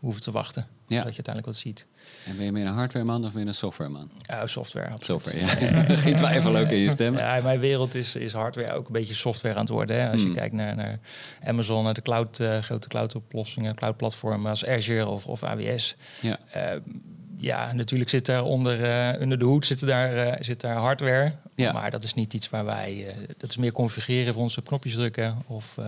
hoeven 0.00 0.22
te 0.22 0.30
wachten. 0.30 0.66
Ja. 0.86 1.02
Dat 1.02 1.14
je 1.14 1.22
uiteindelijk 1.24 1.46
wat 1.46 1.56
ziet. 1.56 1.86
En 2.24 2.36
ben 2.36 2.44
je 2.44 2.52
meer 2.52 2.66
een 2.66 2.72
hardwareman 2.72 3.24
of 3.24 3.34
meer 3.34 3.46
een 3.46 3.54
softwareman? 3.54 4.10
Ja, 4.20 4.46
software. 4.46 4.90
Software, 4.94 5.38
ja. 5.38 5.46
Geen 5.96 6.16
twijfel 6.16 6.56
ook 6.56 6.68
in 6.68 6.78
je 6.78 6.90
stem. 6.90 7.16
Ja, 7.16 7.40
mijn 7.42 7.60
wereld 7.60 7.94
is, 7.94 8.14
is 8.16 8.32
hardware 8.32 8.72
ook 8.72 8.86
een 8.86 8.92
beetje 8.92 9.14
software 9.14 9.54
aan 9.54 9.60
het 9.60 9.70
worden. 9.70 10.00
Hè. 10.00 10.10
Als 10.10 10.20
je 10.20 10.26
hmm. 10.26 10.36
kijkt 10.36 10.54
naar, 10.54 10.76
naar 10.76 10.98
Amazon, 11.44 11.84
naar 11.84 11.94
de 11.94 12.02
cloud, 12.02 12.38
uh, 12.38 12.58
grote 12.58 12.88
cloud-oplossingen, 12.88 13.74
cloud-platformen 13.74 14.50
als 14.50 14.66
Azure 14.66 15.06
of, 15.06 15.26
of 15.26 15.42
AWS. 15.42 15.96
Ja. 16.20 16.38
Uh, 16.56 16.62
ja, 17.44 17.72
natuurlijk 17.72 18.10
zit 18.10 18.26
daar 18.26 18.42
onder, 18.42 18.80
uh, 19.14 19.20
onder 19.20 19.38
de 19.38 19.44
hoed 19.44 19.66
zit 19.66 19.86
daar, 19.86 20.38
zit 20.40 20.60
daar 20.60 20.76
hardware. 20.76 21.32
Ja. 21.54 21.72
Maar 21.72 21.90
dat 21.90 22.02
is 22.02 22.14
niet 22.14 22.34
iets 22.34 22.50
waar 22.50 22.64
wij... 22.64 23.14
dat 23.36 23.50
is 23.50 23.56
meer 23.56 23.72
configureren 23.72 24.32
voor 24.32 24.42
onze 24.42 24.62
knopjes 24.62 24.94
drukken 24.94 25.42
of 25.46 25.78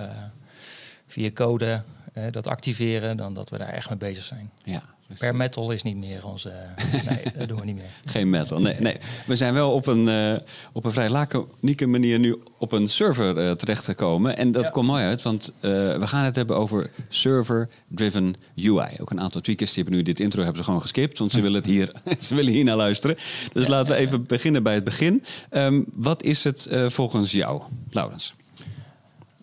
via 1.06 1.30
code 1.30 1.82
dat 2.30 2.46
activeren, 2.46 3.16
dan 3.16 3.34
dat 3.34 3.50
we 3.50 3.58
daar 3.58 3.68
echt 3.68 3.88
mee 3.88 3.98
bezig 3.98 4.25
zijn. 4.25 4.50
Ja, 4.62 4.82
per 5.18 5.36
metal 5.36 5.70
is 5.70 5.82
niet 5.82 5.96
meer 5.96 6.26
onze. 6.26 6.52
nee, 7.08 7.22
dat 7.38 7.48
doen 7.48 7.58
we 7.58 7.64
niet 7.64 7.76
meer. 7.76 7.90
Geen 8.04 8.30
metal. 8.30 8.60
Nee, 8.60 8.80
nee. 8.80 8.96
We 9.26 9.36
zijn 9.36 9.54
wel 9.54 9.72
op 9.72 9.86
een, 9.86 10.08
uh, 10.08 10.36
op 10.72 10.84
een 10.84 10.92
vrij 10.92 11.10
laconieke 11.10 11.86
manier 11.86 12.18
nu 12.18 12.42
op 12.58 12.72
een 12.72 12.88
server 12.88 13.38
uh, 13.38 13.50
terechtgekomen. 13.50 14.36
En 14.36 14.52
dat 14.52 14.70
komt 14.70 14.86
mooi 14.86 15.04
uit, 15.04 15.22
want 15.22 15.52
uh, 15.56 15.60
we 15.70 16.06
gaan 16.06 16.25
het 16.25 16.36
hebben 16.36 16.56
over 16.56 16.90
server-driven 17.08 18.34
UI. 18.56 18.96
Ook 19.00 19.10
een 19.10 19.20
aantal 19.20 19.40
tweakers 19.40 19.72
die 19.72 19.82
hebben 19.82 20.00
nu 20.00 20.06
dit 20.06 20.20
intro 20.20 20.40
hebben 20.40 20.58
ze 20.58 20.64
gewoon 20.64 20.82
geskipt, 20.82 21.18
want 21.18 21.32
ze 21.32 21.40
willen, 21.40 21.56
het 21.56 21.66
hier, 21.66 21.92
ze 22.20 22.34
willen 22.34 22.52
hier 22.52 22.64
naar 22.64 22.76
luisteren. 22.76 23.16
Dus 23.52 23.66
laten 23.66 23.94
we 23.94 24.00
even 24.00 24.26
beginnen 24.26 24.62
bij 24.62 24.75
het 24.75 24.84
begin. 24.84 25.25
Um, 25.50 25.84
wat 25.94 26.22
is 26.22 26.44
het 26.44 26.68
volgens 26.88 27.32
jou, 27.32 27.62
Laurens? 27.90 28.34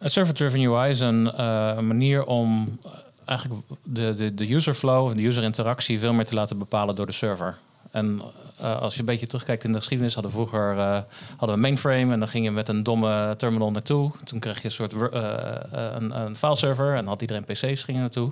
Server-driven 0.06 0.60
UI 0.60 0.92
is 0.92 1.00
een 1.00 1.26
uh, 1.26 1.80
manier 1.80 2.26
om 2.26 2.78
eh, 2.84 2.92
eigenlijk 3.26 3.62
de, 3.84 4.14
de, 4.14 4.34
de 4.34 4.54
user 4.54 4.74
flow, 4.74 5.16
de 5.16 5.26
user 5.26 5.44
interactie 5.44 6.00
veel 6.00 6.14
meer 6.14 6.26
te 6.26 6.36
laten 6.36 6.58
bepalen 6.58 6.96
door 6.96 7.06
de 7.06 7.12
server. 7.12 7.58
En 7.92 8.22
uh, 8.62 8.80
als 8.80 8.94
je 8.94 9.00
een 9.00 9.06
beetje 9.06 9.28
terugkijkt 9.28 9.64
in 9.64 9.72
de 9.72 9.78
geschiedenis, 9.78 10.14
hadden 10.14 10.32
we 10.32 10.38
vroeger 10.38 10.76
uh, 10.76 11.00
hadden 11.38 11.56
we 11.56 11.62
mainframe 11.62 12.14
en 12.14 12.20
dan 12.20 12.28
ging 12.28 12.46
je 12.46 12.52
met 12.52 12.68
een 12.68 12.84
domme 12.84 13.34
terminal 13.38 13.72
naartoe. 13.72 14.12
Toen 14.24 14.40
kreeg 14.40 14.58
je 14.58 14.66
een 14.66 14.72
soort 14.72 14.94
een, 14.94 16.20
een 16.20 16.36
fileserver 16.36 16.96
en 16.96 17.08
had 17.08 17.22
iedereen 17.22 17.44
PC's 17.44 17.84
gingen 17.84 18.02
naartoe. 18.02 18.32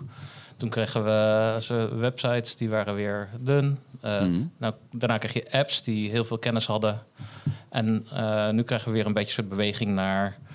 Toen 0.58 0.70
kregen 0.70 1.04
we 1.04 1.88
websites 1.96 2.56
die 2.56 2.70
waren 2.70 2.96
weer 2.96 3.30
dun. 3.40 3.78
Mm. 4.02 4.52
nou, 4.58 4.74
daarna 4.92 5.18
kreeg 5.18 5.34
je 5.34 5.52
apps 5.52 5.82
die 5.82 6.10
heel 6.10 6.26
veel 6.26 6.38
kennis 6.38 6.66
hadden. 6.66 7.04
En 7.70 8.08
nu 8.52 8.64
krijgen 8.64 8.88
we 8.88 8.94
weer 8.94 9.06
een 9.06 9.14
beetje 9.14 9.28
een 9.28 9.44
soort 9.44 9.50
beweging 9.50 9.92
naar 9.92 10.38
uh, 10.44 10.51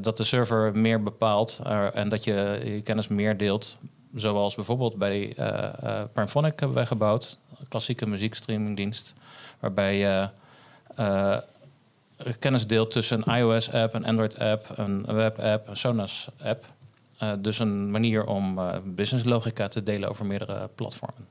dat 0.00 0.16
de 0.16 0.24
server 0.24 0.78
meer 0.78 1.02
bepaalt 1.02 1.60
uh, 1.66 1.96
en 1.96 2.08
dat 2.08 2.24
je 2.24 2.60
je 2.64 2.80
kennis 2.80 3.08
meer 3.08 3.36
deelt. 3.36 3.78
Zoals 4.14 4.54
bijvoorbeeld 4.54 4.96
bij 4.96 5.38
uh, 5.38 6.02
Parmphonic 6.12 6.58
hebben 6.58 6.76
wij 6.76 6.86
gebouwd, 6.86 7.38
een 7.58 7.68
klassieke 7.68 8.06
muziekstreamingdienst, 8.06 9.14
waarbij 9.60 9.98
je 9.98 10.28
kennis 12.38 12.66
deelt 12.66 12.90
tussen 12.90 13.22
een 13.24 13.36
iOS-app, 13.36 13.94
een 13.94 14.04
Android-app, 14.04 14.72
een 14.76 15.04
web-app, 15.06 15.68
een 15.68 15.76
Sonos-app. 15.76 16.64
dus 17.38 17.58
een 17.58 17.90
manier 17.90 18.26
om 18.26 18.60
business-logica 18.84 19.68
te 19.68 19.82
delen 19.82 20.08
over 20.08 20.26
meerdere 20.26 20.70
platformen. 20.74 21.26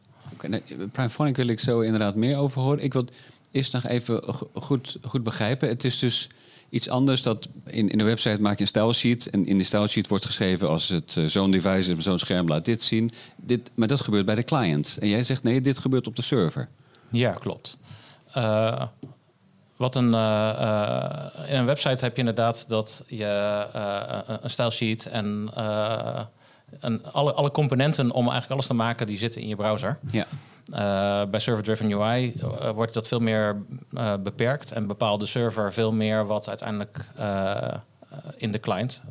Primephonic 0.91 1.36
wil 1.36 1.48
ik 1.48 1.60
zo 1.60 1.79
inderdaad 1.79 2.15
meer 2.15 2.38
over 2.38 2.62
horen. 2.62 2.84
Ik 2.84 2.93
wil 2.93 3.05
eerst 3.51 3.74
nog 3.74 3.86
even 3.86 4.24
goed, 4.53 4.98
goed 5.01 5.24
begrijpen. 5.24 5.67
Het 5.67 5.84
is 5.84 6.00
dus 6.00 6.29
iets 6.71 6.89
anders. 6.89 7.23
Dat 7.23 7.47
in, 7.65 7.89
in 7.89 7.97
de 7.97 8.03
website 8.03 8.41
maak 8.41 8.55
je 8.55 8.61
een 8.61 8.67
stylesheet. 8.67 9.29
En 9.29 9.45
in 9.45 9.57
die 9.57 9.65
stylesheet 9.65 10.07
wordt 10.07 10.25
geschreven 10.25 10.69
als 10.69 10.89
het 10.89 11.15
uh, 11.15 11.25
zo'n 11.25 11.51
device 11.51 11.95
is, 11.95 12.03
zo'n 12.03 12.19
scherm 12.19 12.47
laat 12.47 12.65
dit 12.65 12.83
zien. 12.83 13.11
Dit, 13.35 13.71
maar 13.75 13.87
dat 13.87 14.01
gebeurt 14.01 14.25
bij 14.25 14.35
de 14.35 14.43
client. 14.43 14.97
En 15.01 15.07
jij 15.07 15.23
zegt 15.23 15.43
nee, 15.43 15.61
dit 15.61 15.77
gebeurt 15.77 16.07
op 16.07 16.15
de 16.15 16.21
server. 16.21 16.69
Ja, 17.09 17.31
klopt. 17.31 17.77
Uh, 18.37 18.83
wat 19.75 19.95
een, 19.95 20.09
uh, 20.09 21.25
in 21.47 21.55
een 21.55 21.65
website 21.65 22.03
heb 22.03 22.13
je 22.13 22.19
inderdaad 22.19 22.65
dat 22.67 23.03
je 23.07 23.67
een 24.41 24.49
stylesheet 24.49 25.05
en 25.05 25.49
en 26.79 27.13
alle, 27.13 27.33
alle 27.33 27.51
componenten 27.51 28.11
om 28.11 28.23
eigenlijk 28.23 28.51
alles 28.51 28.67
te 28.67 28.73
maken, 28.73 29.07
die 29.07 29.17
zitten 29.17 29.41
in 29.41 29.47
je 29.47 29.55
browser. 29.55 29.99
Ja. 30.11 30.25
Uh, 30.70 31.25
bij 31.25 31.39
server-driven 31.39 31.91
UI 31.91 32.34
uh, 32.34 32.70
wordt 32.70 32.94
dat 32.94 33.08
veel 33.08 33.20
meer 33.20 33.62
uh, 33.91 34.13
beperkt 34.20 34.72
en 34.72 34.88
bepaalt 34.88 35.20
de 35.20 35.25
server 35.25 35.74
veel 35.74 35.91
meer 35.91 36.25
wat 36.25 36.50
uiteindelijk 36.50 37.10
in 38.38 38.51
de 38.51 38.60
client, 38.60 39.03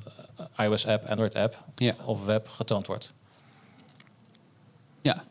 iOS-app, 0.56 1.08
Android-app 1.08 1.64
of 2.04 2.24
web 2.24 2.48
getoond 2.48 2.86
wordt. 2.86 3.12
Ja, 5.00 5.22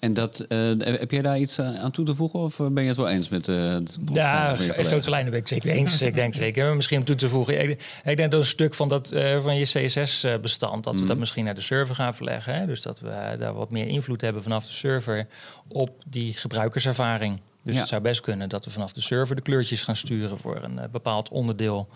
En 0.00 0.12
dat, 0.12 0.44
uh, 0.48 0.72
heb 0.78 1.10
jij 1.10 1.22
daar 1.22 1.38
iets 1.38 1.60
aan 1.60 1.90
toe 1.90 2.04
te 2.04 2.14
voegen 2.14 2.38
of 2.38 2.56
ben 2.56 2.82
je 2.82 2.88
het 2.88 2.96
wel 2.96 3.08
eens 3.08 3.28
met 3.28 3.46
het 3.46 3.98
Ja, 4.12 4.56
grote 4.56 5.10
lijnen 5.10 5.30
ben 5.30 5.40
ik 5.40 5.48
zeker 5.48 5.70
eens. 5.70 6.02
ik 6.02 6.14
denk 6.14 6.34
zeker. 6.34 6.76
Misschien 6.76 6.98
om 6.98 7.04
toe 7.04 7.14
te 7.14 7.28
voegen. 7.28 7.62
Ik, 7.62 7.70
ik 8.04 8.16
denk 8.16 8.30
dat 8.30 8.40
een 8.40 8.46
stuk 8.46 8.74
van, 8.74 8.88
dat, 8.88 9.14
van 9.42 9.56
je 9.56 9.64
CSS-bestand, 9.64 10.84
dat 10.84 10.94
we 10.94 11.00
dat 11.00 11.08
mhm. 11.08 11.18
misschien 11.18 11.44
naar 11.44 11.54
de 11.54 11.60
server 11.60 11.94
gaan 11.94 12.14
verleggen. 12.14 12.54
Hè? 12.54 12.66
Dus 12.66 12.82
dat 12.82 13.00
we 13.00 13.36
daar 13.38 13.54
wat 13.54 13.70
meer 13.70 13.86
invloed 13.86 14.20
hebben 14.20 14.42
vanaf 14.42 14.66
de 14.66 14.72
server 14.72 15.26
op 15.68 16.02
die 16.06 16.32
gebruikerservaring. 16.32 17.40
Dus 17.62 17.78
het 17.78 17.88
zou 17.88 18.00
best 18.00 18.20
kunnen 18.20 18.48
dat 18.48 18.64
we 18.64 18.70
vanaf 18.70 18.92
de 18.92 19.00
server 19.00 19.36
de 19.36 19.42
kleurtjes 19.42 19.82
gaan 19.82 19.96
sturen 19.96 20.38
voor 20.38 20.62
een 20.62 20.76
uh, 20.76 20.84
bepaald 20.92 21.28
onderdeel. 21.28 21.88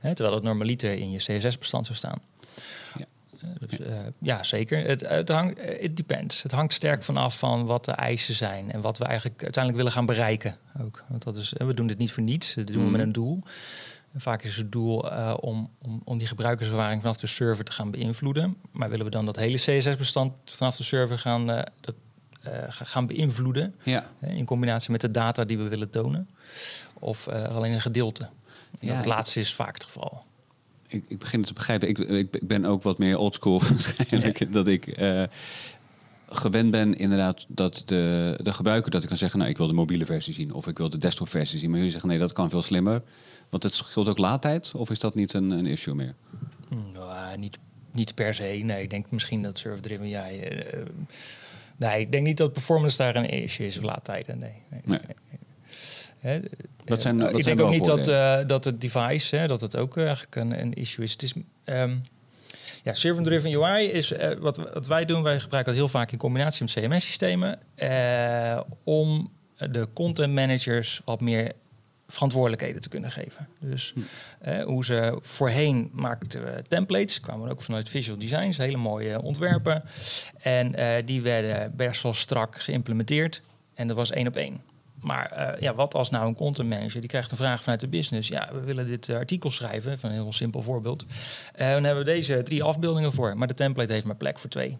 Hè, 0.00 0.14
terwijl 0.14 0.36
het 0.36 0.44
normaliter 0.44 0.92
in 0.92 1.10
je 1.10 1.18
CSS-bestand 1.18 1.86
zou 1.86 1.98
staan. 1.98 2.20
Ja. 3.42 3.48
Uh, 3.48 3.68
dus, 3.68 3.78
uh, 3.80 3.86
ja, 4.18 4.42
zeker. 4.42 4.86
Het, 4.86 5.08
het 5.08 5.28
hangt, 5.28 5.60
it 5.80 5.96
depends. 5.96 6.42
Het 6.42 6.52
hangt 6.52 6.72
sterk 6.72 7.04
vanaf 7.04 7.38
van 7.38 7.66
wat 7.66 7.84
de 7.84 7.92
eisen 7.92 8.34
zijn 8.34 8.72
en 8.72 8.80
wat 8.80 8.98
we 8.98 9.04
eigenlijk 9.04 9.42
uiteindelijk 9.42 9.76
willen 9.82 9.98
gaan 9.98 10.06
bereiken. 10.06 10.56
Ook. 10.82 11.04
Want 11.08 11.22
dat 11.22 11.36
is, 11.36 11.52
we 11.56 11.74
doen 11.74 11.86
dit 11.86 11.98
niet 11.98 12.12
voor 12.12 12.22
niets, 12.22 12.54
dat 12.54 12.66
doen 12.66 12.84
we 12.84 12.90
met 12.90 12.92
mhm. 12.92 13.00
een 13.00 13.12
doel. 13.12 13.42
En 14.12 14.20
vaak 14.20 14.42
is 14.42 14.56
het 14.56 14.72
doel 14.72 14.98
om, 15.34 15.70
om, 15.82 16.02
om 16.04 16.18
die 16.18 16.26
gebruikerservaring 16.26 17.00
vanaf 17.00 17.16
de 17.16 17.26
server 17.26 17.64
te 17.64 17.72
gaan 17.72 17.90
beïnvloeden. 17.90 18.56
Maar 18.72 18.90
willen 18.90 19.04
we 19.04 19.10
dan 19.10 19.24
dat 19.24 19.36
hele 19.36 19.56
CSS-bestand 19.56 20.32
vanaf 20.44 20.76
de 20.76 20.82
server 20.82 21.18
gaan, 21.18 21.46
dat, 21.80 21.94
gaan 22.68 23.06
beïnvloeden. 23.06 23.74
Ja. 23.82 24.10
in 24.20 24.44
combinatie 24.44 24.90
met 24.90 25.00
de 25.00 25.10
data 25.10 25.44
die 25.44 25.58
we 25.58 25.68
willen 25.68 25.90
tonen. 25.90 26.28
Of 26.98 27.28
alleen 27.28 27.72
een 27.72 27.80
gedeelte. 27.80 28.28
Ja, 28.80 28.94
het 28.94 29.04
laatste 29.04 29.40
is 29.40 29.54
vaak 29.54 29.74
het 29.74 29.84
geval. 29.84 30.24
Ik, 30.90 31.04
ik, 31.08 31.18
begin 31.18 31.38
het 31.38 31.48
te 31.48 31.54
begrijpen. 31.54 31.88
Ik, 31.88 31.98
ik, 31.98 32.46
ben 32.46 32.64
ook 32.64 32.82
wat 32.82 32.98
meer 32.98 33.18
oldschool 33.18 33.60
waarschijnlijk. 33.68 34.52
Dat 34.52 34.66
ik 34.66 34.98
uh, 34.98 35.24
gewend 36.28 36.70
ben 36.70 36.94
inderdaad 36.94 37.46
dat 37.48 37.82
de, 37.86 38.38
de 38.42 38.52
gebruiker... 38.52 38.90
dat 38.90 39.02
ik 39.02 39.08
kan 39.08 39.16
zeggen, 39.16 39.38
nou 39.38 39.50
ik 39.50 39.56
wil 39.56 39.66
de 39.66 39.72
mobiele 39.72 40.06
versie 40.06 40.34
zien. 40.34 40.52
Of 40.52 40.66
ik 40.66 40.78
wil 40.78 40.90
de 40.90 40.98
desktop 40.98 41.28
versie 41.28 41.58
zien. 41.58 41.68
Maar 41.68 41.78
jullie 41.78 41.92
zeggen, 41.92 42.10
nee 42.10 42.18
dat 42.18 42.32
kan 42.32 42.50
veel 42.50 42.62
slimmer. 42.62 43.02
Want 43.48 43.62
het 43.62 43.74
scheelt 43.74 44.08
ook 44.08 44.18
laadtijd. 44.18 44.72
Of 44.74 44.90
is 44.90 44.98
dat 44.98 45.14
niet 45.14 45.32
een, 45.32 45.50
een 45.50 45.66
issue 45.66 45.94
meer? 45.94 46.14
Nou, 46.92 47.38
niet, 47.38 47.58
niet 47.92 48.14
per 48.14 48.34
se. 48.34 48.60
Nee, 48.64 48.82
ik 48.82 48.90
denk 48.90 49.10
misschien 49.10 49.42
dat 49.42 49.58
server-driven... 49.58 50.08
Ja, 50.08 50.26
Nee, 51.80 52.00
ik 52.00 52.12
denk 52.12 52.26
niet 52.26 52.36
dat 52.36 52.52
performance 52.52 52.96
daar 52.96 53.16
een 53.16 53.28
issue 53.28 53.66
is 53.66 53.76
of 53.76 53.82
laadtijden. 53.82 54.38
Nee. 54.38 54.52
nee, 54.70 54.82
nee. 54.84 54.98
Hè, 56.20 56.40
dat 56.84 57.02
zijn, 57.02 57.20
uh, 57.20 57.32
ik 57.32 57.44
denk 57.44 57.60
ook 57.60 57.70
niet 57.70 57.84
dat, 57.84 58.08
uh, 58.08 58.38
dat 58.46 58.64
het 58.64 58.80
device, 58.80 59.36
hè, 59.36 59.46
dat 59.46 59.60
het 59.60 59.76
ook 59.76 59.96
eigenlijk 59.96 60.36
een, 60.36 60.60
een 60.60 60.74
issue 60.74 61.04
is. 61.04 61.12
Het 61.12 61.22
is 61.22 61.34
um, 61.64 62.02
ja, 62.82 62.94
server-driven 62.94 63.62
UI 63.62 63.84
is 63.86 64.12
uh, 64.12 64.32
wat, 64.38 64.56
wat 64.56 64.86
wij 64.86 65.04
doen. 65.04 65.22
Wij 65.22 65.40
gebruiken 65.40 65.72
dat 65.72 65.82
heel 65.82 65.90
vaak 65.90 66.12
in 66.12 66.18
combinatie 66.18 66.64
met 66.64 66.72
CMS-systemen 66.72 67.58
om 68.84 69.30
de 69.56 69.88
content 69.92 70.34
managers 70.34 71.00
wat 71.04 71.20
meer 71.20 71.52
verantwoordelijkheden 72.12 72.80
te 72.80 72.88
kunnen 72.88 73.10
geven. 73.10 73.48
Dus 73.58 73.92
hm. 73.94 74.00
eh, 74.40 74.64
hoe 74.64 74.84
ze 74.84 75.18
voorheen 75.20 75.90
maakten 75.92 76.64
templates, 76.68 77.20
kwamen 77.20 77.50
ook 77.50 77.62
vanuit 77.62 77.88
visual 77.88 78.18
designs, 78.18 78.56
hele 78.56 78.76
mooie 78.76 79.22
ontwerpen. 79.22 79.82
En 80.42 80.80
uh, 80.80 80.94
die 81.04 81.22
werden 81.22 81.76
best 81.76 82.02
wel 82.02 82.14
strak 82.14 82.60
geïmplementeerd. 82.60 83.42
En 83.74 83.86
dat 83.86 83.96
was 83.96 84.10
één 84.10 84.26
op 84.26 84.36
één. 84.36 84.60
Maar 85.00 85.32
uh, 85.36 85.60
ja, 85.60 85.74
wat 85.74 85.94
als 85.94 86.10
nou 86.10 86.26
een 86.26 86.34
content 86.34 86.68
manager 86.68 87.00
die 87.00 87.08
krijgt 87.08 87.30
een 87.30 87.36
vraag 87.36 87.62
vanuit 87.62 87.80
de 87.80 87.88
business? 87.88 88.28
Ja, 88.28 88.48
we 88.52 88.60
willen 88.60 88.86
dit 88.86 89.10
artikel 89.10 89.50
schrijven, 89.50 89.98
van 89.98 90.10
een 90.10 90.16
heel 90.16 90.32
simpel 90.32 90.62
voorbeeld. 90.62 91.04
En 91.54 91.72
dan 91.72 91.84
hebben 91.84 92.04
we 92.04 92.10
deze 92.10 92.42
drie 92.42 92.62
afbeeldingen 92.62 93.12
voor, 93.12 93.36
maar 93.36 93.48
de 93.48 93.54
template 93.54 93.92
heeft 93.92 94.04
maar 94.04 94.16
plek 94.16 94.38
voor 94.38 94.50
twee. 94.50 94.78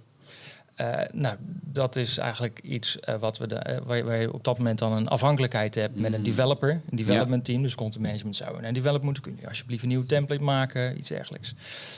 Nou, 1.12 1.36
dat 1.64 1.96
is 1.96 2.18
eigenlijk 2.18 2.60
iets 2.62 2.98
wat 3.20 3.38
we 3.38 3.46
de, 3.46 3.80
waar, 3.84 4.04
waar, 4.04 4.20
je 4.20 4.32
op 4.32 4.44
dat 4.44 4.58
moment 4.58 4.78
dan 4.78 4.92
een 4.92 5.08
afhankelijkheid 5.08 5.74
hebt 5.74 5.96
met 5.96 6.12
een 6.12 6.18
mm. 6.18 6.24
developer, 6.24 6.70
een 6.90 6.96
development 6.96 7.44
team, 7.44 7.62
dus 7.62 7.74
content 7.74 8.04
management 8.04 8.36
zou 8.36 8.64
een 8.64 8.74
development 8.74 9.04
moeten 9.04 9.22
kunnen. 9.22 9.48
Alsjeblieft 9.48 9.82
een 9.82 9.88
nieuwe 9.88 10.06
template 10.06 10.42
maken, 10.42 10.98
iets 10.98 11.08
dergelijks. 11.08 11.54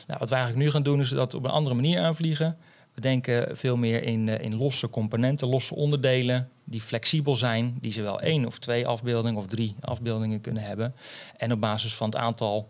Nou, 0.06 0.18
wat 0.18 0.28
we 0.28 0.34
eigenlijk 0.34 0.64
nu 0.64 0.70
gaan 0.70 0.82
doen 0.82 1.00
is 1.00 1.08
dat 1.08 1.34
op 1.34 1.44
een 1.44 1.50
andere 1.50 1.74
manier 1.74 1.98
aanvliegen. 2.00 2.56
We 2.94 3.00
denken 3.00 3.56
veel 3.56 3.76
meer 3.76 4.02
in, 4.02 4.28
in 4.28 4.56
losse 4.56 4.90
componenten, 4.90 5.48
losse 5.48 5.74
onderdelen 5.74 6.48
die 6.64 6.80
flexibel 6.80 7.36
zijn, 7.36 7.78
die 7.80 7.92
zowel 7.92 8.20
één 8.20 8.46
of 8.46 8.58
twee 8.58 8.86
afbeeldingen 8.86 9.38
of 9.38 9.46
drie 9.46 9.76
afbeeldingen 9.80 10.40
kunnen 10.40 10.62
hebben. 10.62 10.94
En 11.36 11.52
op 11.52 11.60
basis 11.60 11.94
van 11.94 12.06
het 12.06 12.16
aantal 12.16 12.68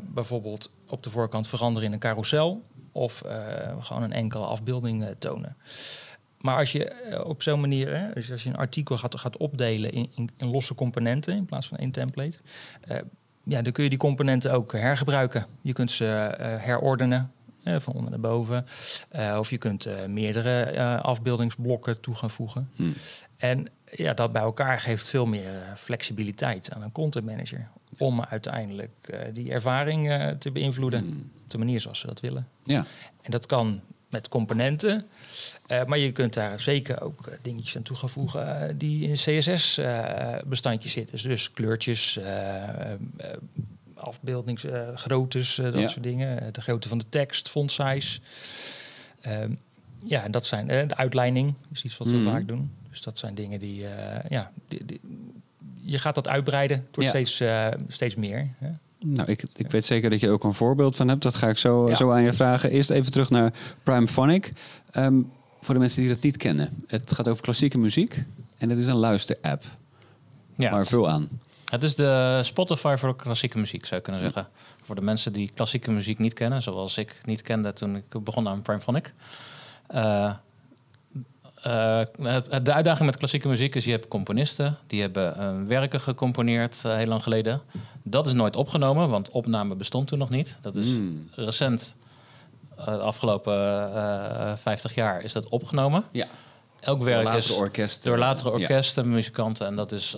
bijvoorbeeld 0.00 0.70
op 0.88 1.02
de 1.02 1.10
voorkant 1.10 1.48
veranderen 1.48 1.88
in 1.88 1.94
een 1.94 2.00
carousel 2.00 2.62
of 2.92 3.22
uh, 3.26 3.32
gewoon 3.80 4.02
een 4.02 4.12
enkele 4.12 4.44
afbeelding 4.44 5.02
uh, 5.02 5.08
tonen. 5.18 5.56
Maar 6.38 6.56
als 6.56 6.72
je 6.72 7.22
op 7.24 7.42
zo'n 7.42 7.60
manier, 7.60 7.96
hè, 7.96 8.12
dus 8.12 8.32
als 8.32 8.42
je 8.42 8.48
een 8.48 8.56
artikel 8.56 8.98
gaat, 8.98 9.18
gaat 9.18 9.36
opdelen 9.36 9.92
in, 9.92 10.10
in, 10.14 10.30
in, 10.36 10.50
losse 10.50 10.74
componenten 10.74 11.36
in 11.36 11.44
plaats 11.44 11.68
van 11.68 11.78
één 11.78 11.90
template, 11.90 12.38
ja, 13.44 13.62
dan 13.62 13.72
kun 13.72 13.84
je 13.84 13.88
die 13.88 13.98
componenten 13.98 14.52
ook 14.52 14.72
hergebruiken. 14.72 15.46
Je 15.60 15.72
kunt 15.72 15.90
ze 15.90 16.04
herordenen 16.60 17.32
van 17.64 17.92
onder 17.92 18.10
naar 18.10 18.20
boven. 18.20 18.66
of 19.38 19.50
je 19.50 19.58
kunt 19.58 19.88
meerdere 20.08 20.80
afbeeldingsblokken 21.00 22.00
toe 22.00 22.14
gaan 22.14 22.30
voegen. 22.30 22.70
Hmm. 22.76 22.94
En 23.36 23.66
ja, 23.84 24.14
dat 24.14 24.32
bij 24.32 24.42
elkaar 24.42 24.80
geeft 24.80 25.08
veel 25.08 25.26
meer 25.26 25.72
flexibiliteit 25.76 26.70
aan 26.72 26.82
een 26.82 26.92
content 26.92 27.24
manager. 27.26 27.68
Om 27.98 28.22
uiteindelijk 28.22 28.90
die 29.32 29.52
ervaring 29.52 30.12
te 30.38 30.52
beïnvloeden. 30.52 31.00
Hmm 31.00 31.30
de 31.52 31.58
manier 31.58 31.80
zoals 31.80 31.98
ze 31.98 32.06
dat 32.06 32.20
willen. 32.20 32.48
Ja. 32.64 32.84
En 33.22 33.30
dat 33.30 33.46
kan 33.46 33.80
met 34.08 34.28
componenten. 34.28 35.06
Uh, 35.68 35.84
maar 35.84 35.98
je 35.98 36.12
kunt 36.12 36.34
daar 36.34 36.60
zeker 36.60 37.02
ook 37.02 37.38
dingetjes 37.42 37.76
aan 37.76 37.82
toe 37.82 37.96
gaan 37.96 38.08
voegen 38.10 38.46
uh, 38.46 38.74
die 38.76 39.08
in 39.08 39.14
CSS-bestandjes 39.14 40.92
zitten. 40.92 41.28
Dus 41.28 41.50
kleurtjes, 41.50 42.18
afbeeldingsgroottes, 44.02 45.54
dat 45.54 45.78
ja. 45.78 45.88
soort 45.88 46.02
dingen. 46.02 46.52
de 46.52 46.60
grootte 46.60 46.88
van 46.88 46.98
de 46.98 47.08
tekst, 47.08 47.48
font 47.48 47.72
size. 47.72 48.20
Ehm, 49.20 49.54
ja, 50.04 50.24
en 50.24 50.30
dat 50.30 50.46
zijn 50.46 50.66
de 50.66 50.96
uitleiding, 50.96 51.54
is 51.72 51.82
iets 51.82 51.96
wat 51.96 52.08
we 52.08 52.16
mm. 52.16 52.24
vaak 52.24 52.48
doen. 52.48 52.70
Dus 52.90 53.02
dat 53.02 53.18
zijn 53.18 53.34
dingen 53.34 53.58
die, 53.58 53.84
ja, 54.28 54.52
die, 54.68 54.84
die, 54.84 55.00
je 55.80 55.98
gaat 55.98 56.14
dat 56.14 56.28
uitbreiden. 56.28 56.76
Het 56.76 56.96
wordt 56.96 57.12
ja. 57.12 57.24
steeds, 57.24 57.42
steeds 57.88 58.14
meer. 58.14 58.48
Hè? 58.58 58.70
Nou, 59.04 59.30
ik, 59.30 59.44
ik 59.56 59.70
weet 59.70 59.84
zeker 59.84 60.10
dat 60.10 60.20
je 60.20 60.30
ook 60.30 60.44
een 60.44 60.54
voorbeeld 60.54 60.96
van 60.96 61.08
hebt. 61.08 61.22
Dat 61.22 61.34
ga 61.34 61.48
ik 61.48 61.58
zo, 61.58 61.90
zo 61.94 62.10
aan 62.10 62.22
je 62.22 62.32
vragen. 62.32 62.70
Eerst 62.70 62.90
even 62.90 63.12
terug 63.12 63.30
naar 63.30 63.52
Primephonic. 63.82 64.52
Um, 64.96 65.30
voor 65.60 65.74
de 65.74 65.80
mensen 65.80 66.00
die 66.00 66.10
dat 66.10 66.22
niet 66.22 66.36
kennen. 66.36 66.84
Het 66.86 67.12
gaat 67.12 67.28
over 67.28 67.42
klassieke 67.42 67.78
muziek. 67.78 68.24
En 68.58 68.70
het 68.70 68.78
is 68.78 68.86
een 68.86 68.96
luisterapp. 68.96 69.62
Ja. 70.54 70.70
Maar 70.70 70.86
veel 70.86 71.08
aan. 71.08 71.28
Het 71.72 71.82
is 71.82 71.94
de 71.94 72.40
Spotify 72.42 72.94
voor 72.98 73.16
klassieke 73.16 73.58
muziek, 73.58 73.86
zou 73.86 73.94
je 73.94 74.06
kunnen 74.06 74.22
zeggen. 74.22 74.48
Voor 74.84 74.94
de 74.94 75.00
mensen 75.00 75.32
die 75.32 75.50
klassieke 75.54 75.90
muziek 75.90 76.18
niet 76.18 76.32
kennen, 76.32 76.62
zoals 76.62 76.98
ik 76.98 77.20
niet 77.24 77.42
kende 77.42 77.72
toen 77.72 77.96
ik 77.96 78.24
begon 78.24 78.48
aan 78.48 78.62
Primephonic. 78.62 79.14
Uh, 79.94 80.32
uh, 81.66 82.00
de 82.62 82.72
uitdaging 82.72 83.06
met 83.06 83.16
klassieke 83.16 83.48
muziek 83.48 83.74
is, 83.74 83.84
je 83.84 83.90
hebt 83.90 84.08
componisten, 84.08 84.78
die 84.86 85.00
hebben 85.00 85.36
uh, 85.38 85.68
werken 85.68 86.00
gecomponeerd 86.00 86.82
uh, 86.86 86.96
heel 86.96 87.06
lang 87.06 87.22
geleden. 87.22 87.60
Dat 88.02 88.26
is 88.26 88.32
nooit 88.32 88.56
opgenomen, 88.56 89.08
want 89.08 89.30
opname 89.30 89.74
bestond 89.74 90.06
toen 90.06 90.18
nog 90.18 90.30
niet. 90.30 90.58
Dat 90.60 90.76
is 90.76 90.92
hmm. 90.92 91.28
recent, 91.30 91.94
de 92.76 92.98
afgelopen 92.98 94.58
50 94.58 94.94
jaar, 94.94 95.22
is 95.22 95.32
dat 95.32 95.48
opgenomen. 95.48 96.04
Ja. 96.10 96.26
Elk 96.82 97.02
werk 97.02 97.26
door 97.26 97.34
is 97.34 97.50
orkesten. 97.50 98.10
door 98.10 98.18
latere 98.18 98.50
orkesten, 98.50 99.10
muzikanten. 99.10 99.66
En 99.66 99.76
dat 99.76 99.92
is 99.92 100.16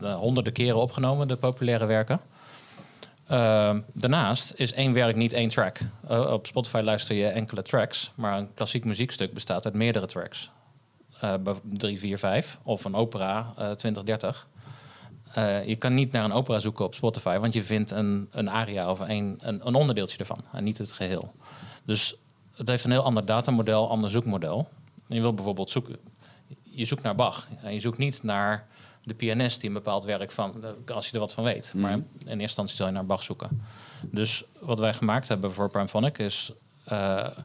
honderden 0.00 0.52
keren 0.52 0.76
opgenomen, 0.76 1.28
de 1.28 1.36
populaire 1.36 1.86
werken. 1.86 2.20
Ehm, 3.26 3.80
daarnaast 3.92 4.52
is 4.56 4.72
één 4.72 4.92
werk 4.92 5.16
niet 5.16 5.32
één 5.32 5.48
track. 5.48 5.78
op 6.08 6.46
Spotify 6.46 6.80
luister 6.84 7.16
je 7.16 7.26
enkele 7.26 7.62
tracks, 7.62 8.12
maar 8.14 8.38
een 8.38 8.54
klassiek 8.54 8.84
muziekstuk 8.84 9.34
bestaat 9.34 9.64
uit 9.64 9.74
meerdere 9.74 10.06
tracks 10.06 10.50
uh, 11.24 11.34
3, 11.62 11.98
4, 11.98 12.18
5 12.18 12.58
of 12.62 12.84
een 12.84 12.94
opera 12.94 13.54
uh, 13.58 13.70
20, 13.70 14.02
30. 14.02 14.48
Uh, 15.38 15.66
je 15.66 15.76
kan 15.76 15.94
niet 15.94 16.12
naar 16.12 16.24
een 16.24 16.32
opera 16.32 16.58
zoeken 16.58 16.84
op 16.84 16.94
Spotify, 16.94 17.38
want 17.38 17.52
je 17.52 17.62
vindt 17.62 17.90
een, 17.90 18.28
een 18.30 18.50
aria 18.50 18.90
of 18.90 19.00
een, 19.00 19.38
een, 19.40 19.60
een 19.66 19.74
onderdeeltje 19.74 20.18
ervan 20.18 20.44
en 20.52 20.64
niet 20.64 20.78
het 20.78 20.92
geheel. 20.92 21.34
Dus 21.84 22.16
het 22.54 22.68
heeft 22.68 22.84
een 22.84 22.90
heel 22.90 23.04
ander 23.04 23.24
datamodel, 23.24 23.90
ander 23.90 24.10
zoekmodel. 24.10 24.68
Je 25.06 25.20
wil 25.20 25.34
bijvoorbeeld 25.34 25.70
zoeken, 25.70 25.96
je 26.62 26.84
zoekt 26.84 27.02
naar 27.02 27.14
Bach 27.14 27.48
en 27.62 27.74
je 27.74 27.80
zoekt 27.80 27.98
niet 27.98 28.22
naar 28.22 28.66
de 29.02 29.14
pianist 29.14 29.60
die 29.60 29.68
een 29.68 29.74
bepaald 29.74 30.04
werk 30.04 30.30
van, 30.30 30.64
als 30.92 31.06
je 31.06 31.12
er 31.12 31.18
wat 31.18 31.32
van 31.32 31.44
weet. 31.44 31.72
Maar 31.76 31.98
mhm. 31.98 32.08
in 32.18 32.26
eerste 32.26 32.40
instantie 32.40 32.76
zal 32.76 32.86
je 32.86 32.92
naar 32.92 33.06
Bach 33.06 33.22
zoeken. 33.22 33.62
Dus 34.00 34.44
wat 34.58 34.78
wij 34.78 34.94
gemaakt 34.94 35.28
hebben 35.28 35.52
voor 35.52 35.70
Primephonic 35.70 36.18
is 36.18 36.52
uh, 36.92 37.26
een 37.26 37.44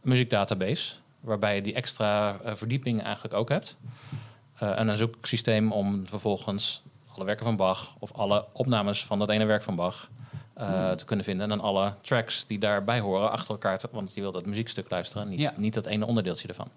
muziekdatabase 0.00 0.94
waarbij 1.20 1.54
je 1.54 1.62
die 1.62 1.74
extra 1.74 2.38
uh, 2.44 2.54
verdieping 2.54 3.02
eigenlijk 3.02 3.34
ook 3.34 3.48
hebt. 3.48 3.76
Uh, 4.62 4.78
en 4.78 4.88
een 4.88 4.96
zoeksysteem 4.96 5.72
om 5.72 6.08
vervolgens 6.08 6.82
alle 7.14 7.24
werken 7.24 7.44
van 7.44 7.56
Bach 7.56 7.94
of 7.98 8.12
alle 8.12 8.46
opnames 8.52 9.04
van 9.04 9.18
dat 9.18 9.30
ene 9.30 9.44
werk 9.44 9.62
van 9.62 9.76
Bach 9.76 10.10
uh, 10.58 10.90
te 10.90 11.04
kunnen 11.04 11.24
vinden. 11.24 11.50
En 11.50 11.56
dan 11.56 11.66
alle 11.66 11.94
tracks 12.00 12.46
die 12.46 12.58
daarbij 12.58 13.00
horen 13.00 13.30
achter 13.30 13.50
elkaar, 13.50 13.78
te, 13.78 13.88
want 13.92 14.14
je 14.14 14.20
wil 14.20 14.32
dat 14.32 14.46
muziekstuk 14.46 14.90
luisteren, 14.90 15.28
niet, 15.28 15.40
ja. 15.40 15.52
niet 15.56 15.74
dat 15.74 15.86
ene 15.86 16.06
onderdeeltje 16.06 16.48
ervan. 16.48 16.68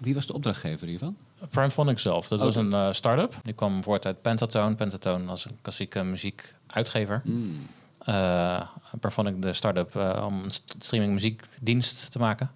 Wie 0.00 0.14
was 0.14 0.26
de 0.26 0.32
opdrachtgever 0.32 0.86
hiervan? 0.86 1.16
Primephonic 1.50 1.98
zelf. 1.98 2.28
Dat 2.28 2.38
was 2.40 2.54
een 2.54 2.72
eh, 2.72 2.92
start-up. 2.92 3.34
Die 3.42 3.54
kwam 3.54 3.82
voort 3.82 4.06
uit 4.06 4.22
Pentatone. 4.22 4.74
Pentatone 4.74 5.30
als 5.30 5.44
een 5.44 5.58
klassieke 5.62 6.02
muziekuitgever. 6.02 7.20
Hmm. 7.24 7.66
Eh 8.04 8.60
Primephonic 9.00 9.42
de 9.42 9.52
start-up 9.52 9.96
eh, 9.96 10.22
om 10.26 10.42
een 10.44 10.50
st- 10.50 10.74
streaming 10.78 11.12
muziekdienst 11.12 12.10
te 12.10 12.18
maken. 12.18 12.50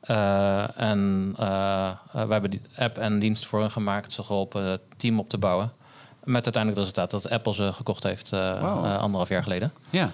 Eh, 0.00 0.80
en 0.80 1.32
eh, 1.38 1.88
eh, 1.88 1.94
wij 2.12 2.26
hebben 2.28 2.50
die 2.50 2.60
app 2.76 2.98
en 2.98 3.18
dienst 3.18 3.46
voor 3.46 3.60
hen 3.60 3.70
gemaakt. 3.70 4.12
Ze 4.12 4.22
geholpen 4.22 4.62
het 4.62 4.80
team 4.96 5.18
op 5.18 5.28
te 5.28 5.38
bouwen. 5.38 5.72
Met 6.24 6.44
uiteindelijk 6.44 6.76
het 6.86 6.88
resultaat 6.94 7.10
dat 7.10 7.28
Apple 7.32 7.52
ze 7.54 7.72
gekocht 7.72 8.02
heeft 8.02 8.32
eh, 8.32 8.50
eh, 8.50 8.98
anderhalf 8.98 9.28
jaar 9.28 9.42
geleden. 9.42 9.72
Ja, 9.90 10.10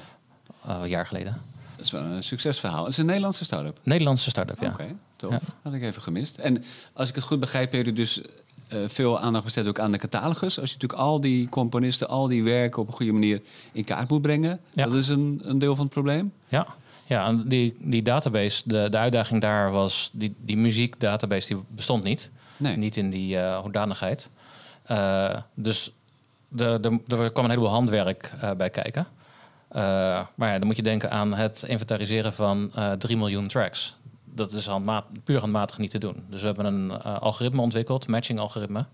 Eh, 0.66 0.78
een 0.82 0.88
jaar 0.88 1.06
geleden. 1.06 1.42
dat 1.76 1.84
is 1.84 1.90
wel 1.90 2.02
een 2.02 2.22
succesverhaal. 2.22 2.82
Het 2.82 2.92
is 2.92 2.98
een 2.98 3.06
Nederlandse 3.06 3.44
start-up. 3.44 3.78
Nederlandse 3.82 4.30
start-up, 4.30 4.60
ja. 4.60 4.68
Oké, 4.68 4.84
tof. 5.16 5.30
Ja. 5.30 5.40
Had 5.62 5.74
ik 5.74 5.82
even 5.82 6.02
gemist. 6.02 6.36
En 6.36 6.64
als 6.92 7.08
ik 7.08 7.14
het 7.14 7.24
goed 7.24 7.40
begrijp, 7.40 7.72
heb 7.72 7.84
je 7.86 7.92
dus 7.92 8.20
veel 8.86 9.20
aandacht 9.20 9.44
besteed 9.44 9.66
ook 9.66 9.78
aan 9.78 9.90
de 9.92 9.98
catalogus. 9.98 10.60
Als 10.60 10.70
je 10.70 10.74
natuurlijk 10.74 11.00
al 11.08 11.20
die 11.20 11.48
componisten, 11.48 12.08
al 12.08 12.26
die 12.26 12.42
werken 12.42 12.82
op 12.82 12.88
een 12.88 12.94
goede 12.94 13.12
manier 13.12 13.42
in 13.72 13.84
kaart 13.84 14.08
moet 14.08 14.22
brengen. 14.22 14.60
Ja. 14.72 14.84
Dat 14.84 14.94
is 14.94 15.08
een, 15.08 15.40
een 15.44 15.58
deel 15.58 15.74
van 15.74 15.84
het 15.84 15.92
probleem. 15.94 16.32
Ja, 16.48 16.66
ja 17.06 17.32
die, 17.32 17.76
die 17.80 18.02
database, 18.02 18.62
de, 18.64 18.88
de 18.90 18.96
uitdaging 18.96 19.40
daar 19.40 19.70
was, 19.70 20.10
die, 20.12 20.34
die 20.40 20.56
muziekdatabase 20.56 21.46
die 21.54 21.64
bestond 21.68 22.02
niet. 22.04 22.30
Nee. 22.56 22.76
Niet 22.76 22.96
in 22.96 23.10
die 23.10 23.38
eh, 23.38 23.58
hoedanigheid. 23.58 24.28
Dus 25.54 25.92
de, 26.48 26.78
de, 26.80 27.16
er 27.16 27.32
kwam 27.32 27.44
een 27.44 27.50
heleboel 27.50 27.70
handwerk 27.72 28.32
eh, 28.40 28.50
bij 28.56 28.70
kijken. 28.70 29.06
Eh, 29.68 29.80
maar 30.34 30.52
ja, 30.52 30.58
dan 30.58 30.66
moet 30.66 30.76
je 30.76 30.82
denken 30.82 31.10
aan 31.10 31.34
het 31.34 31.64
inventariseren 31.66 32.32
van 32.32 32.70
eh 32.74 32.92
3 32.92 33.16
miljoen 33.16 33.48
tracks. 33.48 33.96
Dat 34.24 34.52
is 34.52 34.66
handmaat, 34.66 35.04
puur 35.24 35.40
handmatig 35.40 35.78
niet 35.78 35.90
te 35.90 35.98
doen. 35.98 36.24
Dus 36.30 36.40
we 36.40 36.46
hebben 36.46 36.64
een 36.64 36.90
eh, 36.90 37.18
algoritme 37.20 37.60
ontwikkeld, 37.60 38.06
matching 38.08 38.38
algoritme. 38.38 38.84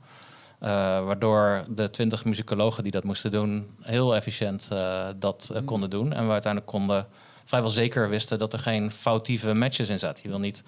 eh, 0.59 0.71
waardoor 1.05 1.65
de 1.69 1.91
20 1.91 2.25
muzikologen 2.25 2.83
die 2.83 2.93
dat 2.93 3.05
moesten 3.05 3.31
doen, 3.31 3.77
heel 3.83 4.17
efficiënt 4.17 4.69
eh, 4.73 5.07
dat 5.17 5.51
eh, 5.55 5.61
konden 5.65 5.91
doen. 5.91 6.13
En 6.13 6.27
we 6.27 6.33
uiteindelijk 6.33 6.73
konden 6.73 7.07
vrijwel 7.45 7.71
zeker 7.71 8.09
wisten 8.09 8.39
dat 8.39 8.53
er 8.53 8.59
geen 8.59 8.91
foutieve 8.93 9.53
matches 9.55 9.89
in 9.89 9.99
zaten. 9.99 10.23
Je 10.23 10.29
wil 10.29 10.39
niet 10.39 10.65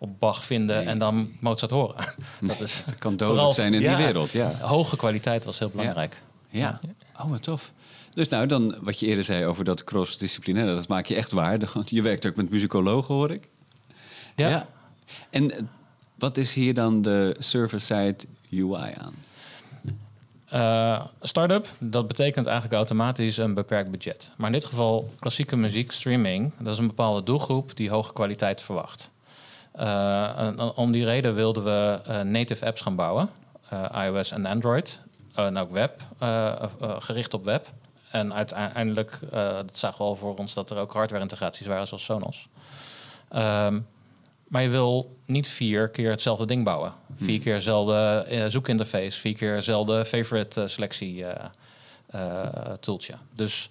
op 0.00 0.18
Bach 0.18 0.44
vinden 0.44 0.76
Nee. 0.76 0.86
en 0.86 0.98
dan 0.98 1.30
Mozart 1.40 1.70
horen. 1.70 2.04
dat 2.40 2.60
is 2.60 2.82
Het 2.84 2.98
kan 2.98 3.16
dodelijk 3.16 3.52
zijn 3.52 3.74
in 3.74 3.80
ja, 3.80 3.96
die 3.96 4.04
wereld. 4.04 4.30
Ja. 4.30 4.52
Hoge 4.60 4.96
kwaliteit 4.96 5.44
was 5.44 5.58
heel 5.58 5.70
belangrijk. 5.70 6.22
Ja. 6.48 6.80
Oh, 7.18 7.30
wat 7.30 7.42
tof. 7.42 7.72
Dus 8.10 8.28
nou, 8.28 8.46
dan 8.46 8.76
wat 8.80 9.00
je 9.00 9.06
eerder 9.06 9.24
zei 9.24 9.46
over 9.46 9.64
dat 9.64 9.84
cross-disciplinaire, 9.84 10.74
dat 10.74 10.88
maak 10.88 11.06
je 11.06 11.14
echt 11.14 11.32
waar. 11.32 11.58
Je 11.84 12.02
werkt 12.02 12.26
ook 12.26 12.36
met 12.36 12.50
muzikologen, 12.50 13.14
hoor 13.14 13.30
ik. 13.30 13.48
Ja. 14.36 14.66
En 15.30 15.50
eh, 15.50 15.62
wat 16.18 16.36
is 16.36 16.54
hier 16.54 16.74
dan 16.74 17.02
de 17.02 17.36
server-side 17.38 18.16
UI 18.50 18.92
aan? 18.98 19.14
Eh, 20.46 21.04
start-up, 21.20 21.66
dat 21.78 22.08
betekent 22.08 22.46
eigenlijk 22.46 22.76
automatisch 22.76 23.36
een 23.36 23.54
beperkt 23.54 23.90
budget. 23.90 24.32
Maar 24.36 24.46
in 24.46 24.52
dit 24.52 24.64
geval 24.64 25.12
klassieke 25.18 25.56
muziekstreaming, 25.56 26.52
dat 26.58 26.72
is 26.72 26.78
een 26.78 26.86
bepaalde 26.86 27.22
doelgroep 27.22 27.76
die 27.76 27.90
hoge 27.90 28.12
kwaliteit 28.12 28.62
verwacht. 28.62 29.10
Eh, 29.80 30.70
om 30.74 30.92
die 30.92 31.04
reden 31.04 31.34
wilden 31.34 31.64
we 31.64 32.00
eh, 32.04 32.20
native 32.20 32.66
apps 32.66 32.80
gaan 32.80 32.96
bouwen, 32.96 33.30
eh, 33.68 34.04
iOS 34.04 34.30
en 34.30 34.46
Android, 34.46 35.00
en 35.34 35.56
ook 35.56 35.70
web, 35.70 36.02
gericht 36.98 37.34
op 37.34 37.44
web. 37.44 37.66
En 38.10 38.34
uiteindelijk, 38.34 39.18
dat 39.30 39.76
zagen 39.76 39.98
we 39.98 40.04
al 40.04 40.16
voor 40.16 40.36
ons, 40.36 40.54
dat 40.54 40.70
er 40.70 40.78
ook 40.78 40.92
hardware-integraties 40.92 41.66
waren 41.66 41.86
zoals 41.86 42.04
Sonos. 42.04 42.48
Ehm, 43.28 43.80
maar 44.48 44.62
je 44.62 44.68
wil 44.68 45.16
niet 45.26 45.48
vier 45.48 45.88
keer 45.88 46.10
hetzelfde 46.10 46.46
ding 46.46 46.64
bouwen. 46.64 46.92
Vier 47.16 47.40
keer 47.40 47.54
dezelfde 47.54 48.46
zoekinterface, 48.48 49.20
vier 49.20 49.34
keer 49.34 49.54
dezelfde 49.54 50.04
favorite 50.04 50.60
eh, 50.60 50.68
selectie 50.68 51.24
eh, 52.06 52.72
tooltje. 52.80 53.14
Dus 53.34 53.70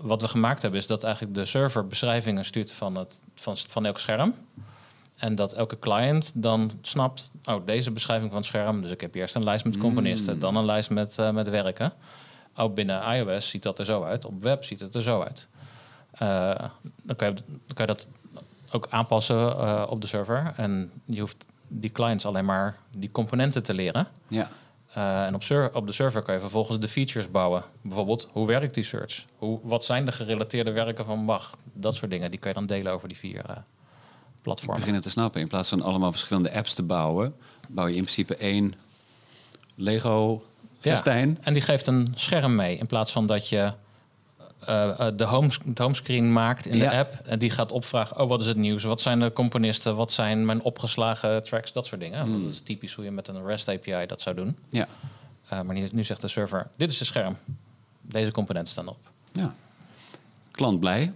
wat 0.00 0.22
we 0.22 0.28
gemaakt 0.28 0.62
hebben 0.62 0.80
is 0.80 0.86
dat 0.86 1.04
eigenlijk 1.04 1.34
de 1.34 1.44
server 1.44 1.86
beschrijvingen 1.86 2.44
stuurt 2.44 2.72
van, 2.72 2.96
het, 2.96 3.24
van, 3.34 3.56
van 3.68 3.86
elk 3.86 3.98
scherm. 3.98 4.34
En 5.16 5.34
dat 5.34 5.52
elke 5.52 5.78
client 5.78 6.32
dan 6.34 6.70
snapt, 6.80 7.30
oh, 7.44 7.66
deze 7.66 7.90
beschrijving 7.90 8.30
van 8.30 8.38
het 8.38 8.48
scherm. 8.48 8.82
Dus 8.82 8.90
ik 8.90 9.00
heb 9.00 9.14
eerst 9.14 9.34
een 9.34 9.44
lijst 9.44 9.64
met 9.64 9.78
componisten, 9.78 10.38
dan 10.38 10.56
een 10.56 10.64
lijst 10.64 10.90
met, 10.90 11.18
eh, 11.18 11.30
met 11.30 11.48
werken. 11.48 11.92
Oh, 12.56 12.74
binnen 12.74 13.02
iOS 13.14 13.48
ziet 13.48 13.62
dat 13.62 13.78
er 13.78 13.84
zo 13.84 14.02
uit. 14.02 14.24
Op 14.24 14.42
web 14.42 14.64
ziet 14.64 14.80
het 14.80 14.94
er 14.94 15.02
zo 15.02 15.22
uit. 15.22 15.48
Eh, 16.10 16.54
dan, 17.02 17.16
kan 17.16 17.28
je, 17.28 17.34
dan 17.46 17.74
kan 17.74 17.86
je 17.86 17.92
dat 17.92 18.08
ook 18.70 18.86
aanpassen 18.90 19.36
eh, 19.36 19.86
op 19.88 20.00
de 20.00 20.06
server. 20.06 20.52
En 20.56 20.90
je 21.04 21.20
hoeft 21.20 21.46
die 21.68 21.90
clients 21.90 22.26
alleen 22.26 22.44
maar 22.44 22.76
die 22.96 23.10
componenten 23.10 23.62
te 23.62 23.74
leren. 23.74 24.08
Ja. 24.28 24.48
En 24.94 25.34
op, 25.34 25.70
op 25.72 25.86
de 25.86 25.92
server 25.92 26.22
kan 26.22 26.34
je 26.34 26.40
vervolgens 26.40 26.78
de 26.78 26.88
features 26.88 27.30
bouwen. 27.30 27.62
Bijvoorbeeld, 27.80 28.28
hoe 28.32 28.46
werkt 28.46 28.74
die 28.74 28.84
search? 28.84 29.24
Hoe, 29.36 29.60
wat 29.62 29.84
zijn 29.84 30.04
de 30.04 30.12
gerelateerde 30.12 30.70
werken 30.70 31.04
van 31.04 31.26
Bach? 31.26 31.56
Dat 31.72 31.94
soort 31.94 32.10
dingen, 32.10 32.30
die 32.30 32.40
kan 32.40 32.50
je 32.50 32.56
dan 32.56 32.66
delen 32.66 32.92
over 32.92 33.08
die 33.08 33.16
vier 33.16 33.64
platformen. 34.42 34.78
begin 34.78 34.94
het 34.94 35.02
te 35.02 35.10
snappen. 35.10 35.40
In 35.40 35.48
plaats 35.48 35.68
van 35.68 35.82
allemaal 35.82 36.10
verschillende 36.10 36.52
apps 36.54 36.74
te 36.74 36.82
bouwen, 36.82 37.34
bouw 37.68 37.86
je 37.86 37.94
in 37.94 38.02
principe 38.02 38.36
één 38.36 38.74
Lego 39.74 40.44
festijn. 40.80 41.38
En 41.40 41.52
die 41.52 41.62
geeft 41.62 41.86
een 41.86 42.12
scherm 42.14 42.54
mee. 42.54 42.76
In 42.76 42.86
plaats 42.86 43.12
van 43.12 43.26
dat 43.26 43.48
je 43.48 43.72
eh, 44.66 45.00
eh, 45.08 45.16
de 45.16 45.24
home, 45.24 45.50
het 45.64 45.78
homescreen 45.78 46.32
maakt 46.32 46.66
in 46.66 46.76
Ja. 46.76 46.90
de 46.90 46.96
app. 46.96 47.12
En 47.24 47.38
die 47.38 47.50
gaat 47.50 47.72
opvragen, 47.72 48.20
oh, 48.20 48.28
wat 48.28 48.40
is 48.40 48.46
het 48.46 48.56
nieuws? 48.56 48.82
Wat 48.82 49.00
zijn 49.00 49.20
de 49.20 49.32
componisten? 49.32 49.96
Wat 49.96 50.12
zijn 50.12 50.46
mijn 50.46 50.62
opgeslagen 50.62 51.44
tracks? 51.44 51.72
Dat 51.72 51.86
soort 51.86 52.00
dingen. 52.00 52.22
Hmm. 52.22 52.42
Dat 52.42 52.52
is 52.52 52.60
typisch 52.60 52.94
hoe 52.94 53.04
je 53.04 53.10
met 53.10 53.28
een 53.28 53.44
REST 53.46 53.68
API 53.68 54.06
dat 54.06 54.20
zou 54.20 54.36
doen. 54.36 54.56
Ja. 54.70 54.86
Eh, 55.48 55.60
maar 55.60 55.74
nu, 55.74 55.88
nu 55.92 56.04
zegt 56.04 56.20
de 56.20 56.28
server, 56.28 56.70
dit 56.76 56.90
is 56.90 56.98
je 56.98 57.04
scherm. 57.04 57.36
Deze 58.00 58.30
componenten 58.30 58.72
staan 58.72 58.88
op. 58.88 58.98
ja. 59.32 59.54
Klant 60.50 60.80
blij, 60.80 61.12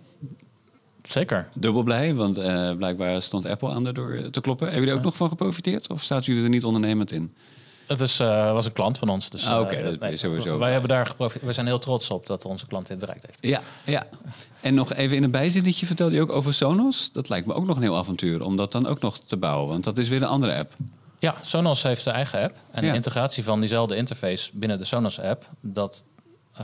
Zeker. 1.09 1.49
dubbel 1.59 1.83
blij, 1.83 2.15
want 2.15 2.39
eh, 2.39 2.71
blijkbaar 2.71 3.23
stond 3.23 3.47
Apple 3.47 3.71
aan 3.71 3.87
erdoor 3.87 4.31
te 4.31 4.41
kloppen. 4.41 4.67
Hebben 4.67 4.85
jullie 4.85 4.99
ook 4.99 5.05
nog 5.07 5.17
van 5.17 5.29
geprofiteerd 5.29 5.89
of 5.89 6.03
staat 6.03 6.25
jullie 6.25 6.43
er 6.43 6.49
niet 6.49 6.65
ondernemend 6.65 7.13
in? 7.13 7.35
Het 7.87 8.01
is, 8.01 8.21
eh, 8.21 8.53
was 8.53 8.67
een 8.67 8.73
klant 8.73 8.99
van 8.99 9.09
ons. 9.09 9.31
Dus, 9.31 9.47
Ah, 9.47 9.61
oké, 9.61 9.75
eh, 9.75 9.99
dat 10.01 10.19
sowieso 10.19 10.59
Wij 10.59 10.71
hebben 10.73 10.89
daar 10.89 11.07
geprofiteerd. 11.07 11.47
We 11.47 11.53
zijn 11.53 11.67
heel 11.67 11.79
trots 11.79 12.11
op 12.11 12.27
dat 12.27 12.45
onze 12.45 12.67
klant 12.67 12.87
dit 12.87 12.99
bereikt 12.99 13.27
heeft. 13.27 13.39
Ja, 13.41 13.61
ja. 13.85 14.07
En 14.61 14.75
nog 14.75 14.93
even 14.93 15.17
in 15.17 15.23
een 15.23 15.31
bijzinnetje 15.31 15.87
vertelde 15.87 16.15
je 16.15 16.21
ook 16.21 16.33
over 16.33 16.55
Sonos. 16.55 17.13
Dat 17.13 17.29
lijkt 17.29 17.47
me 17.47 17.55
ook 17.55 17.67
nog 17.67 17.77
een 17.77 17.83
heel 17.83 17.97
avontuur 17.97 18.43
om 18.45 18.57
dat 18.57 18.73
dan 18.73 18.87
ook 18.87 19.01
nog 19.01 19.19
te 19.19 19.37
bouwen, 19.37 19.69
want 19.69 19.85
dat 19.85 19.99
is 19.99 20.09
weer 20.09 20.23
een 20.23 20.29
andere 20.29 20.57
app. 20.59 20.73
Ja, 21.19 21.35
Sonos 21.43 21.83
heeft 21.83 22.03
zijn 22.03 22.15
eigen 22.15 22.43
app. 22.43 22.55
En 22.71 22.85
Ja. 22.85 22.91
de 22.91 22.97
integratie 22.97 23.45
van 23.45 23.61
diezelfde 23.61 23.97
interface 23.97 24.51
binnen 24.53 24.79
de 24.79 24.85
Sonos-app... 24.85 25.49
dat 25.61 26.05
eh, 26.16 26.16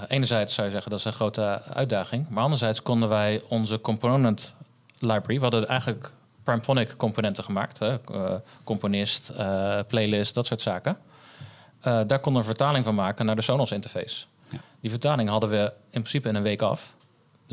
enerzijds 0.09 0.55
zou 0.55 0.67
je 0.67 0.73
zeggen 0.73 0.91
dat 0.91 0.99
is 0.99 1.05
een 1.05 1.13
grote 1.13 1.63
uitdaging... 1.63 2.29
maar 2.29 2.43
anderzijds 2.43 2.83
konden 2.83 3.09
wij 3.09 3.43
onze 3.49 3.81
component 3.81 4.55
library... 4.99 5.37
we 5.37 5.43
hadden 5.43 5.69
eigenlijk 5.69 6.13
Primephonic 6.43 6.97
componenten 6.97 7.45
gemaakt. 7.45 7.79
Hè, 7.79 8.01
eh, 8.01 8.35
componist, 8.65 9.29
eh, 9.29 9.79
playlist, 9.89 10.35
dat 10.35 10.47
soort 10.47 10.61
zaken. 10.61 10.99
Eh, 11.81 12.01
daar 12.07 12.21
konden 12.21 12.43
we 12.43 12.49
een 12.49 12.55
vertaling 12.55 12.85
van 12.85 12.95
maken 12.95 13.27
naar 13.27 13.37
de 13.37 13.43
Sonos-interface. 13.43 14.25
Ja. 14.51 14.59
Die 14.81 14.91
vertaling 14.91 15.29
hadden 15.29 15.51
we 15.51 15.73
in 15.91 16.01
principe 16.01 16.29
in 16.29 16.35
een 16.35 16.43
week 16.43 16.63
af. 16.63 16.95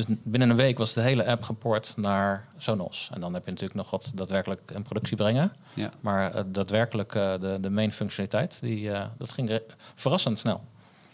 Dus 0.06 0.16
binnen 0.22 0.50
een 0.50 0.56
week 0.56 0.78
was 0.78 0.92
de 0.92 1.00
hele 1.00 1.26
app 1.26 1.42
geport 1.42 1.92
naar 1.96 2.48
Sonos. 2.56 3.10
En 3.12 3.20
dan 3.20 3.34
heb 3.34 3.44
je 3.44 3.50
natuurlijk 3.50 3.78
nog 3.78 3.90
wat 3.90 4.12
daadwerkelijk 4.14 4.70
in 4.74 4.82
productie 4.82 5.16
brengen. 5.16 5.52
Ja. 5.74 5.90
Maar 6.00 6.34
eh, 6.34 6.42
daadwerkelijk 6.46 7.14
eh, 7.14 7.32
de, 7.40 7.58
de 7.60 7.70
main 7.70 7.92
functionaliteit, 7.92 8.60
die, 8.60 8.92
eh, 8.92 9.04
dat 9.18 9.32
ging 9.32 9.60
verrassend 9.94 10.38
snel. 10.38 10.64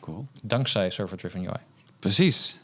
Cool. 0.07 0.27
Dankzij 0.43 0.91
server-driven 0.91 1.41
UI. 1.41 1.57
Precies. 1.99 2.59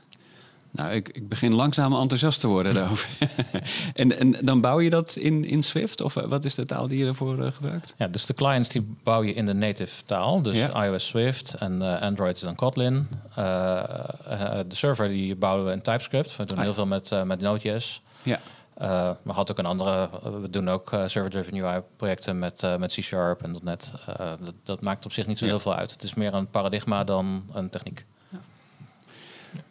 Nou, 0.70 0.90
ik, 0.92 1.08
ik 1.08 1.28
begin 1.28 1.52
langzaam 1.54 1.92
enthousiast 1.94 2.40
te 2.40 2.46
worden 2.46 2.74
daarover. 2.74 3.08
en, 3.94 4.18
en 4.18 4.36
dan 4.40 4.60
bouw 4.60 4.80
je 4.80 4.90
dat 4.90 5.16
in, 5.16 5.44
in 5.44 5.62
Swift? 5.62 6.00
Of 6.00 6.16
eh, 6.16 6.24
wat 6.24 6.44
is 6.44 6.54
de 6.54 6.64
taal 6.64 6.88
die 6.88 6.98
je 6.98 7.06
ervoor 7.06 7.44
eh, 7.44 7.52
gebruikt? 7.52 7.94
Ja, 7.98 8.08
dus 8.08 8.26
de 8.26 8.34
clients 8.34 8.68
die 8.68 8.94
bouw 9.02 9.22
je 9.22 9.32
in 9.34 9.46
de 9.46 9.52
native 9.52 10.02
taal. 10.04 10.42
Dus 10.42 10.56
Ja. 10.56 10.84
iOS 10.84 11.06
Swift 11.06 11.54
en 11.54 11.82
eh, 11.82 12.00
Android 12.00 12.34
is 12.36 12.40
dan 12.42 12.54
Kotlin. 12.54 13.08
De 13.34 14.64
server 14.68 15.08
die 15.08 15.36
bouwen 15.36 15.66
we 15.66 15.72
in 15.72 15.82
TypeScript. 15.82 16.36
We 16.36 16.44
doen 16.44 16.56
Ah, 16.56 16.62
heel 16.62 16.74
veel 16.74 16.86
met, 16.86 17.12
met 17.24 17.40
Node.js. 17.40 18.02
Ja. 18.22 18.40
Eh, 18.76 19.10
we 19.22 19.32
hadden 19.32 19.54
ook 19.56 19.64
een 19.64 19.70
andere, 19.70 20.08
we 20.40 20.50
doen 20.50 20.68
ook 20.68 20.92
eh, 20.92 21.02
server-driven 21.06 21.54
UI 21.64 21.80
projecten 21.96 22.38
met, 22.38 22.62
eh, 22.62 22.76
met 22.76 22.92
C-Sharp 22.92 23.42
en 23.42 23.56
.NET. 23.62 23.92
Eh, 24.06 24.26
dat, 24.44 24.54
dat 24.62 24.80
maakt 24.80 25.04
op 25.04 25.12
zich 25.12 25.26
niet 25.26 25.38
zo 25.38 25.44
Ja. 25.44 25.50
heel 25.50 25.60
veel 25.60 25.74
uit. 25.74 25.90
Het 25.90 26.02
is 26.02 26.14
meer 26.14 26.34
een 26.34 26.46
paradigma 26.50 27.04
dan 27.04 27.44
een 27.52 27.68
techniek. 27.68 28.04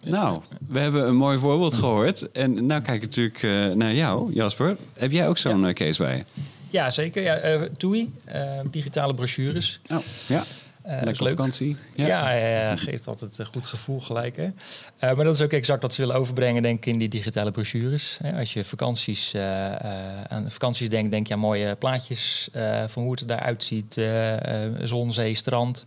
Nou, 0.04 0.42
we 0.68 0.80
hebben 0.80 1.08
een 1.08 1.16
mooi 1.16 1.38
voorbeeld 1.40 1.76
gehoord. 1.76 2.32
En 2.32 2.66
nou 2.66 2.82
kijk 2.82 2.96
ik 3.02 3.08
natuurlijk 3.08 3.44
eh, 3.44 3.66
naar 3.76 3.94
jou, 3.94 4.34
Jasper. 4.34 4.78
Heb 4.94 5.12
jij 5.12 5.28
ook 5.28 5.38
zo'n 5.38 5.60
Ja. 5.62 5.68
eh, 5.68 5.74
case 5.74 6.02
bij? 6.04 6.24
Ja, 6.70 6.90
zeker. 6.90 7.24
Ja, 7.24 7.36
eh 7.36 7.62
TUI, 7.62 8.14
eh, 8.26 8.60
digitale 8.72 9.14
brochures. 9.14 9.80
Oh, 9.92 9.98
ja. 10.28 10.44
Lekker 10.84 11.30
vakantie. 11.30 11.76
Ja, 11.96 12.08
ja, 12.08 12.48
ja, 12.48 12.76
geeft 12.76 13.08
altijd 13.08 13.38
een 13.38 13.46
goed 13.46 13.68
gevoel 13.68 14.00
gelijk. 14.00 14.38
Hè? 14.38 14.50
maar 15.16 15.26
dat 15.26 15.36
is 15.36 15.42
ook 15.42 15.52
exact 15.52 15.82
wat 15.82 15.94
ze 15.94 16.02
willen 16.02 16.16
overbrengen, 16.16 16.62
denk 16.62 16.78
ik, 16.78 16.94
in 16.94 17.00
die 17.00 17.10
digitale 17.10 17.52
brochures. 17.52 18.20
Als 18.36 18.54
je 18.54 18.64
vakanties, 18.64 19.36
aan 20.28 20.52
vakanties 20.52 20.90
denkt, 20.90 21.12
denk 21.12 21.28
je 21.28 21.34
aan 21.34 21.40
mooie 21.40 21.76
plaatjes 21.76 22.50
van 22.88 23.04
hoe 23.04 23.12
het 23.12 23.30
eruit 23.30 23.64
ziet. 23.64 24.02
zon, 24.84 25.14
zee, 25.14 25.36
strand. 25.36 25.86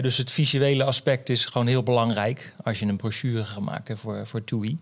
dus 0.00 0.16
het 0.16 0.30
visuele 0.30 0.84
aspect 0.84 1.28
is 1.28 1.44
gewoon 1.44 1.66
heel 1.66 1.82
belangrijk 1.82 2.52
als 2.64 2.78
je 2.78 2.86
een 2.86 2.96
brochure 2.96 3.44
gaat 3.44 3.62
maken 3.62 3.98
voor, 3.98 4.26
voor 4.26 4.44
TUI. 4.44 4.78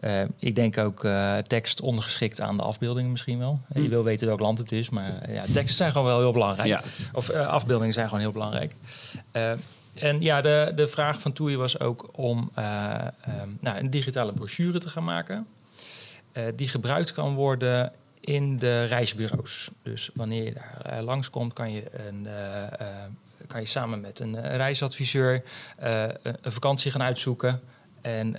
Uh, 0.00 0.22
ik 0.38 0.54
denk 0.54 0.78
ook 0.78 1.04
uh, 1.04 1.38
tekst 1.38 1.80
ondergeschikt 1.80 2.40
aan 2.40 2.56
de 2.56 2.62
afbeeldingen 2.62 3.10
misschien 3.10 3.38
wel. 3.38 3.60
Je 3.72 3.80
hmm. 3.80 3.88
wil 3.88 4.04
weten 4.04 4.26
welk 4.26 4.40
land 4.40 4.58
het 4.58 4.72
is, 4.72 4.88
maar 4.88 5.28
uh, 5.28 5.34
ja, 5.34 5.42
teksten 5.52 5.76
zijn 5.76 5.92
gewoon 5.92 6.06
wel 6.06 6.18
heel 6.18 6.32
belangrijk. 6.32 6.68
Ja. 6.68 6.82
Of 7.12 7.30
afbeeldingen 7.30 7.94
zijn 7.94 8.06
gewoon 8.06 8.20
heel 8.20 8.32
belangrijk. 8.32 8.74
en 9.94 10.20
ja, 10.20 10.40
de, 10.40 10.72
de 10.76 10.88
vraag 10.88 11.20
van 11.20 11.32
Toei 11.32 11.56
was 11.56 11.80
ook 11.80 12.08
om 12.12 12.50
nou, 13.60 13.78
een 13.78 13.90
digitale 13.90 14.32
brochure 14.32 14.78
te 14.78 14.88
gaan 14.88 15.04
maken. 15.04 15.46
die 16.54 16.68
gebruikt 16.68 17.12
kan 17.12 17.34
worden 17.34 17.92
in 18.20 18.58
de 18.58 18.84
reisbureaus. 18.84 19.70
Dus 19.82 20.10
wanneer 20.14 20.44
je 20.44 20.52
daar 20.52 21.02
langskomt, 21.02 21.52
kan 21.52 21.72
je 21.72 21.82
een 22.08 22.26
kan 23.46 23.60
je 23.60 23.66
samen 23.66 24.00
met 24.00 24.20
een 24.20 24.56
reisadviseur 24.56 25.42
een 26.22 26.52
vakantie 26.52 26.90
gaan 26.90 27.02
uitzoeken. 27.02 27.60
En 28.08 28.36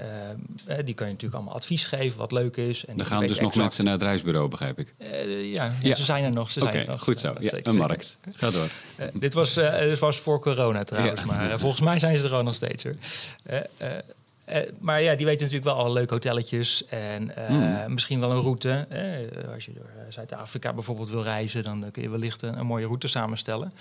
uh, 0.68 0.76
die 0.86 0.94
kan 0.94 1.08
je 1.08 1.14
natuurlijk 1.14 1.34
allemaal 1.34 1.54
advies 1.54 1.86
geven 1.86 2.20
wat 2.20 2.32
leuk 2.32 2.58
is. 2.58 2.86
En 2.86 2.98
Dan 2.98 3.06
gaan 3.06 3.28
dus 3.28 3.40
nog 3.40 3.56
mensen 3.56 3.84
naar 3.84 3.94
het 3.94 4.02
reisbureau, 4.02 4.48
begrijp 4.48 4.80
ik. 4.80 4.94
Uh, 4.98 5.54
ja, 5.54 5.74
ja, 5.82 5.96
ze 5.96 6.04
zijn 6.04 6.24
er 6.24 6.32
nog. 6.32 6.52
Ze 6.52 6.60
zijn 6.60 6.76
er 6.76 6.88
nog. 6.88 7.04
Goed 7.04 7.20
zo, 7.20 7.36
ja, 7.40 7.52
een 7.62 7.76
markt. 7.76 8.18
Ga 8.32 8.50
door. 8.50 8.68
dit, 9.14 9.34
was, 9.34 9.54
dit 9.80 10.00
was 10.00 10.18
voor 10.18 10.40
corona 10.40 10.84
trouwens, 10.84 11.24
maar 11.24 11.60
volgens 11.60 11.82
mij 11.82 12.00
zijn 12.00 12.18
ze 12.18 12.24
er 12.24 12.30
gewoon 12.30 12.46
nog 12.46 12.56
steeds. 12.56 12.84
Hoor. 12.84 12.96
maar 14.80 15.02
ja, 15.02 15.16
die 15.16 15.26
weten 15.26 15.46
natuurlijk 15.46 15.76
wel 15.76 15.86
al 15.86 15.94
leuke 15.94 16.14
hotelletjes 16.14 16.86
en 16.88 17.32
hmm. 17.48 17.94
misschien 17.94 18.20
wel 18.20 18.32
een 18.32 18.42
route. 18.42 18.88
als 19.54 19.66
je 19.66 19.74
door 19.74 19.90
Zuid-Afrika 20.10 20.74
bijvoorbeeld 20.74 21.10
wil 21.10 21.24
reizen, 21.24 21.64
dan 21.64 21.86
kun 21.92 22.02
je 22.02 22.10
wellicht 22.10 22.42
een, 22.42 22.60
een 22.60 22.66
mooie 22.66 22.86
route 22.86 23.08
samenstellen. 23.08 23.74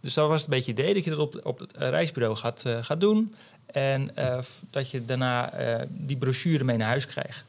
dus 0.00 0.14
dat 0.14 0.28
was 0.28 0.40
het 0.40 0.50
beetje 0.50 0.72
idee 0.72 0.94
dat 0.94 1.04
je 1.04 1.10
dat 1.10 1.18
op, 1.18 1.40
op 1.42 1.58
het 1.58 1.72
reisbureau 1.76 2.36
gaat, 2.36 2.64
gaat 2.82 3.00
doen. 3.00 3.32
En 3.72 4.10
uh, 4.18 4.38
dat 4.70 4.90
je 4.90 5.04
daarna 5.04 5.60
uh, 5.60 5.82
die 5.88 6.16
brochure 6.16 6.64
mee 6.64 6.76
naar 6.76 6.88
huis 6.88 7.06
krijgt. 7.06 7.44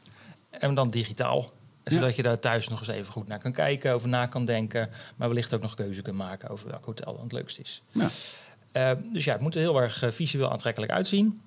En 0.50 0.74
dan 0.74 0.90
digitaal. 0.90 1.52
Zodat 1.84 2.16
je 2.16 2.22
daar 2.22 2.38
thuis 2.38 2.68
nog 2.68 2.78
eens 2.78 2.88
even 2.88 3.12
goed 3.12 3.28
naar 3.28 3.38
kan 3.38 3.52
kijken, 3.52 3.92
over 3.92 4.08
na 4.08 4.26
kan 4.26 4.44
denken. 4.44 4.90
Maar 5.16 5.28
wellicht 5.28 5.54
ook 5.54 5.62
nog 5.62 5.74
keuze 5.74 6.02
kunt 6.02 6.16
maken 6.16 6.48
over 6.48 6.68
welk 6.68 6.84
hotel 6.84 7.12
dan 7.12 7.22
het 7.22 7.32
leukst 7.32 7.58
is. 7.58 7.82
Ja. 7.90 8.08
Uh, 8.72 9.02
dus 9.12 9.24
ja, 9.24 9.32
het 9.32 9.40
moet 9.40 9.54
er 9.54 9.60
heel 9.60 9.80
erg 9.80 10.04
visueel 10.08 10.50
aantrekkelijk 10.50 10.92
uitzien. 10.92 11.38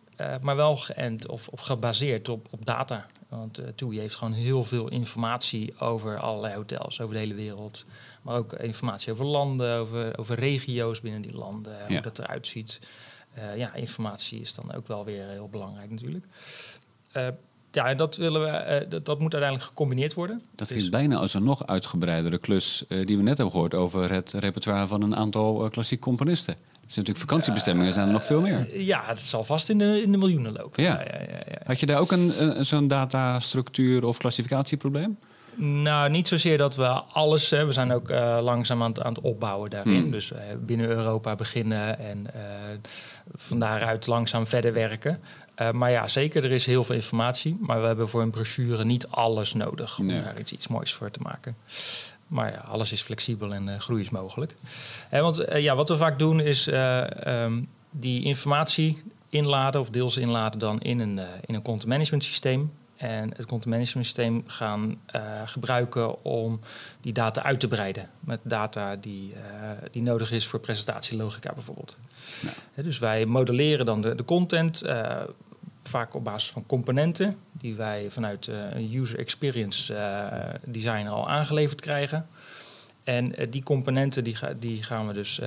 maar 0.42 0.56
wel 0.56 0.78
geënt 0.78 1.28
of, 1.28 1.48
of 1.48 1.60
gebaseerd 1.60 2.30
op, 2.30 2.48
op 2.50 2.66
data. 2.66 3.06
Want 3.38 3.60
uh, 3.60 3.66
TUI 3.76 4.00
heeft 4.00 4.16
gewoon 4.16 4.34
heel 4.34 4.64
veel 4.64 4.90
informatie 4.90 5.80
over 5.80 6.18
allerlei 6.18 6.56
hotels 6.56 7.02
over 7.02 7.14
de 7.14 7.20
hele 7.20 7.34
wereld. 7.34 7.86
Maar 8.22 8.38
ook 8.38 8.54
informatie 8.54 9.12
over 9.12 9.26
landen, 9.26 9.78
over, 9.78 10.18
over 10.18 10.36
regio's 10.36 11.02
binnen 11.02 11.22
die 11.22 11.36
landen, 11.36 11.88
hoe 11.88 12.02
dat 12.02 12.20
eruit 12.20 12.48
ziet. 12.48 12.80
Uh, 13.38 13.58
ja, 13.58 13.74
informatie 13.74 14.42
is 14.42 14.54
dan 14.54 14.74
ook 14.74 14.88
wel 14.88 15.06
weer 15.06 15.28
heel 15.28 15.48
belangrijk 15.50 15.92
natuurlijk. 15.92 16.26
Uh, 17.18 17.28
ja, 17.72 17.86
en 17.86 17.98
dat, 17.98 18.16
willen 18.16 18.42
we, 18.42 18.48
uh, 18.48 18.90
dat, 18.90 19.06
dat, 19.06 19.20
moet 19.20 19.34
uiteindelijk 19.34 19.70
gecombineerd 19.70 20.14
worden. 20.14 20.42
Dat 20.56 20.70
is 20.70 20.78
dus- 20.78 20.90
bijna 20.90 21.16
als 21.16 21.34
een 21.34 21.44
nog 21.44 21.68
uitgebreidere 21.68 22.38
klus 22.38 22.84
die 22.88 23.18
we 23.18 23.24
net 23.24 23.38
hebben 23.38 23.52
gehoord 23.52 23.74
over 23.74 24.12
het 24.12 24.32
repertoire 24.32 24.88
van 24.88 25.02
een 25.02 25.16
aantal 25.16 25.70
klassieke 25.70 26.04
componisten. 26.04 26.54
Er 26.54 26.60
zijn 26.92 27.06
natuurlijk 27.06 27.18
vakantiebestemmingen, 27.18 27.94
zijn 27.94 28.08
er 28.08 28.14
nog 28.14 28.26
veel 28.26 28.42
meer. 28.42 28.82
ja, 28.82 29.02
het 29.06 29.20
zal 29.20 29.44
vast 29.44 29.70
in 29.70 29.78
de, 29.78 30.02
in 30.02 30.12
de 30.12 30.18
miljoenen 30.18 30.54
lopen. 30.54 30.84
Ja. 30.84 31.02
Ja, 31.02 31.20
ja, 31.20 31.58
Had 31.66 31.80
je 31.80 31.86
daar 31.86 32.00
ook 32.00 32.12
een, 32.12 32.58
een 32.58 32.66
zo'n 32.66 32.88
datastructuur 32.88 34.06
of 34.06 34.18
klassificatieprobleem? 34.18 35.18
Nou, 35.56 36.10
niet 36.10 36.28
zozeer 36.28 36.58
dat 36.58 36.76
we 36.76 36.88
alles. 36.88 37.50
Hè, 37.50 37.66
we 37.66 37.72
zijn 37.72 37.92
ook 37.92 38.10
uh, 38.10 38.40
langzaam 38.42 38.84
aan 38.84 38.90
het, 38.90 39.02
aan 39.02 39.14
het 39.14 39.24
opbouwen 39.24 39.70
daarin. 39.70 40.02
Hmm. 40.02 40.12
Dus 40.12 40.32
uh, 40.32 40.40
binnen 40.60 40.88
Europa 40.88 41.36
beginnen 41.36 42.00
en 42.00 42.28
uh, 42.36 42.42
van 43.36 43.60
daaruit 43.60 44.08
langzaam 44.08 44.48
verder 44.48 44.74
werken. 44.74 45.22
maar 45.74 45.92
ja, 45.92 46.08
zeker, 46.08 46.44
er 46.44 46.52
is 46.52 46.66
heel 46.66 46.84
veel 46.84 46.96
informatie. 46.96 47.58
Maar 47.60 47.82
we 47.82 47.88
hebben 47.88 48.10
voor 48.10 48.22
een 48.22 48.32
brochure 48.32 48.86
niet 48.86 49.08
alles 49.08 49.54
nodig 49.54 50.00
om 50.00 50.08
daar 50.08 50.40
iets, 50.40 50.52
iets 50.52 50.68
moois 50.68 50.94
voor 50.94 51.12
te 51.12 51.20
maken. 51.22 51.56
Maar 52.28 52.52
ja, 52.52 52.58
alles 52.58 52.92
is 52.92 53.02
flexibel 53.02 53.54
en 53.54 53.82
groei 53.82 54.02
is 54.02 54.10
mogelijk. 54.10 54.56
want 55.10 55.46
ja, 55.56 55.76
wat 55.76 55.90
we 55.90 55.98
vaak 55.98 56.20
doen 56.20 56.40
is 56.40 56.70
um, 57.26 57.68
die 57.92 58.24
informatie 58.24 59.04
inladen 59.30 59.82
of 59.82 59.90
deels 59.90 60.18
inladen 60.18 60.60
dan 60.60 60.82
in 60.82 61.00
een, 61.00 61.20
in 61.46 61.56
een 61.56 61.62
content 61.62 61.90
management 61.90 62.24
systeem 62.24 62.72
en 63.04 63.30
het 63.36 63.46
content 63.46 63.66
management 63.66 64.06
systeem 64.06 64.44
gaan 64.48 65.02
uh, 65.16 65.22
gebruiken 65.46 66.24
om 66.24 66.60
die 67.02 67.14
data 67.14 67.44
uit 67.44 67.60
te 67.60 67.68
breiden. 67.68 68.10
Met 68.20 68.40
data 68.44 68.96
die, 68.96 69.34
uh, 69.34 69.40
die 69.92 70.02
nodig 70.02 70.32
is 70.32 70.48
voor 70.48 70.60
presentatielogica 70.60 71.54
bijvoorbeeld. 71.54 71.98
dus 72.76 73.00
wij 73.00 73.26
modelleren 73.26 73.86
dan 73.86 74.02
de, 74.02 74.16
de 74.16 74.26
content, 74.26 74.84
uh, 74.86 75.22
vaak 75.84 76.14
op 76.14 76.24
basis 76.24 76.52
van 76.52 76.66
componenten 76.66 77.38
die 77.52 77.76
wij 77.76 78.06
vanuit 78.10 78.48
een 78.48 78.96
user 78.96 79.20
experience 79.20 79.96
design 80.66 81.08
al 81.08 81.30
aangeleverd 81.30 81.82
krijgen. 81.82 82.28
En 83.04 83.34
die 83.50 83.64
componenten 83.64 84.24
die, 84.24 84.36
ga, 84.36 84.54
die 84.60 84.84
gaan 84.84 85.08
we 85.08 85.14
dus 85.14 85.42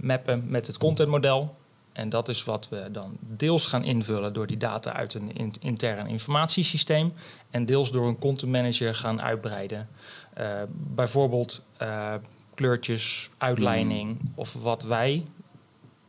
mappen 0.00 0.44
met 0.48 0.66
het 0.66 0.78
contentmodel. 0.78 1.56
En 1.96 2.08
dat 2.08 2.28
is 2.28 2.44
wat 2.44 2.68
we 2.68 2.88
dan 2.92 3.16
deels 3.20 3.66
gaan 3.66 3.84
invullen 3.84 4.32
door 4.32 4.46
die 4.46 4.56
data 4.56 4.92
uit 4.92 5.14
een 5.14 5.52
intern 5.60 6.06
informatiesysteem. 6.06 7.12
En 7.50 7.66
deels 7.66 7.90
door 7.90 8.08
een 8.08 8.18
content 8.18 8.52
manager 8.52 8.94
gaan 8.94 9.22
uitbreiden. 9.22 9.88
Uh, 10.38 10.62
bijvoorbeeld 10.70 11.62
uh, 11.82 12.14
kleurtjes, 12.54 13.30
uitleiding 13.38 14.20
mm. 14.20 14.32
of 14.34 14.52
wat 14.52 14.82
wij 14.82 15.26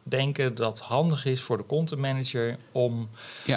denken 0.09 0.55
dat 0.55 0.79
handig 0.79 1.25
is 1.25 1.41
voor 1.41 1.57
de 1.57 1.65
content 1.65 2.01
manager 2.01 2.57
om 2.71 3.09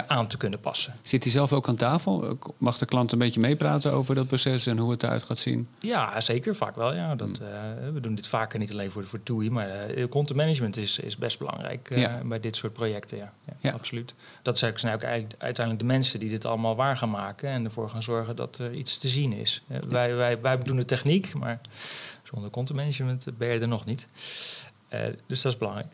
aan 0.07 0.27
te 0.27 0.37
kunnen 0.37 0.59
passen. 0.59 0.93
Zit 1.01 1.23
hij 1.23 1.31
zelf 1.31 1.53
ook 1.53 1.67
aan 1.67 1.75
tafel? 1.75 2.37
Mag 2.57 2.77
de 2.77 2.85
klant 2.85 3.11
een 3.11 3.17
beetje 3.17 3.39
meepraten 3.39 3.91
over 3.91 4.15
dat 4.15 4.27
proces 4.27 4.65
en 4.65 4.77
hoe 4.77 4.91
het 4.91 5.03
eruit 5.03 5.23
gaat 5.23 5.37
zien? 5.37 5.67
Ja, 5.79 6.21
zeker. 6.21 6.55
Vaak 6.55 6.75
wel. 6.75 6.93
Ja. 6.93 7.15
Dat, 7.15 7.37
hmm. 7.37 7.47
eh, 7.47 7.93
we 7.93 7.99
doen 7.99 8.15
dit 8.15 8.27
vaker 8.27 8.59
niet 8.59 8.71
alleen 8.71 8.91
voor, 8.91 9.03
voor 9.03 9.23
TUI, 9.23 9.49
maar 9.49 9.97
uh, 9.97 10.07
content 10.07 10.37
management 10.37 10.77
is, 10.77 10.99
is 10.99 11.17
best 11.17 11.39
belangrijk 11.39 11.89
uh, 11.89 12.19
bij 12.25 12.39
dit 12.39 12.55
soort 12.55 12.73
projecten. 12.73 13.17
Ja. 13.17 13.33
ja, 13.59 13.71
absoluut. 13.71 14.13
Dat 14.41 14.57
zijn 14.57 14.93
ook 14.93 15.03
uiteindelijk 15.03 15.79
de 15.79 15.85
mensen 15.85 16.19
die 16.19 16.29
dit 16.29 16.45
allemaal 16.45 16.75
waar 16.75 16.97
gaan 16.97 17.09
maken 17.09 17.49
en 17.49 17.63
ervoor 17.63 17.89
gaan 17.89 18.03
zorgen 18.03 18.35
dat 18.35 18.57
er 18.57 18.73
iets 18.73 18.97
te 18.97 19.07
zien 19.07 19.33
is. 19.33 19.63
wij, 19.67 20.15
wij, 20.15 20.41
wij 20.41 20.57
doen 20.57 20.75
de 20.75 20.85
techniek, 20.85 21.33
maar 21.33 21.61
zonder 22.23 22.49
content 22.49 22.77
management 22.77 23.27
ben 23.37 23.53
je 23.53 23.59
er 23.59 23.67
nog 23.67 23.85
niet. 23.85 24.07
dus 25.27 25.41
dat 25.41 25.51
is 25.51 25.57
belangrijk. 25.57 25.87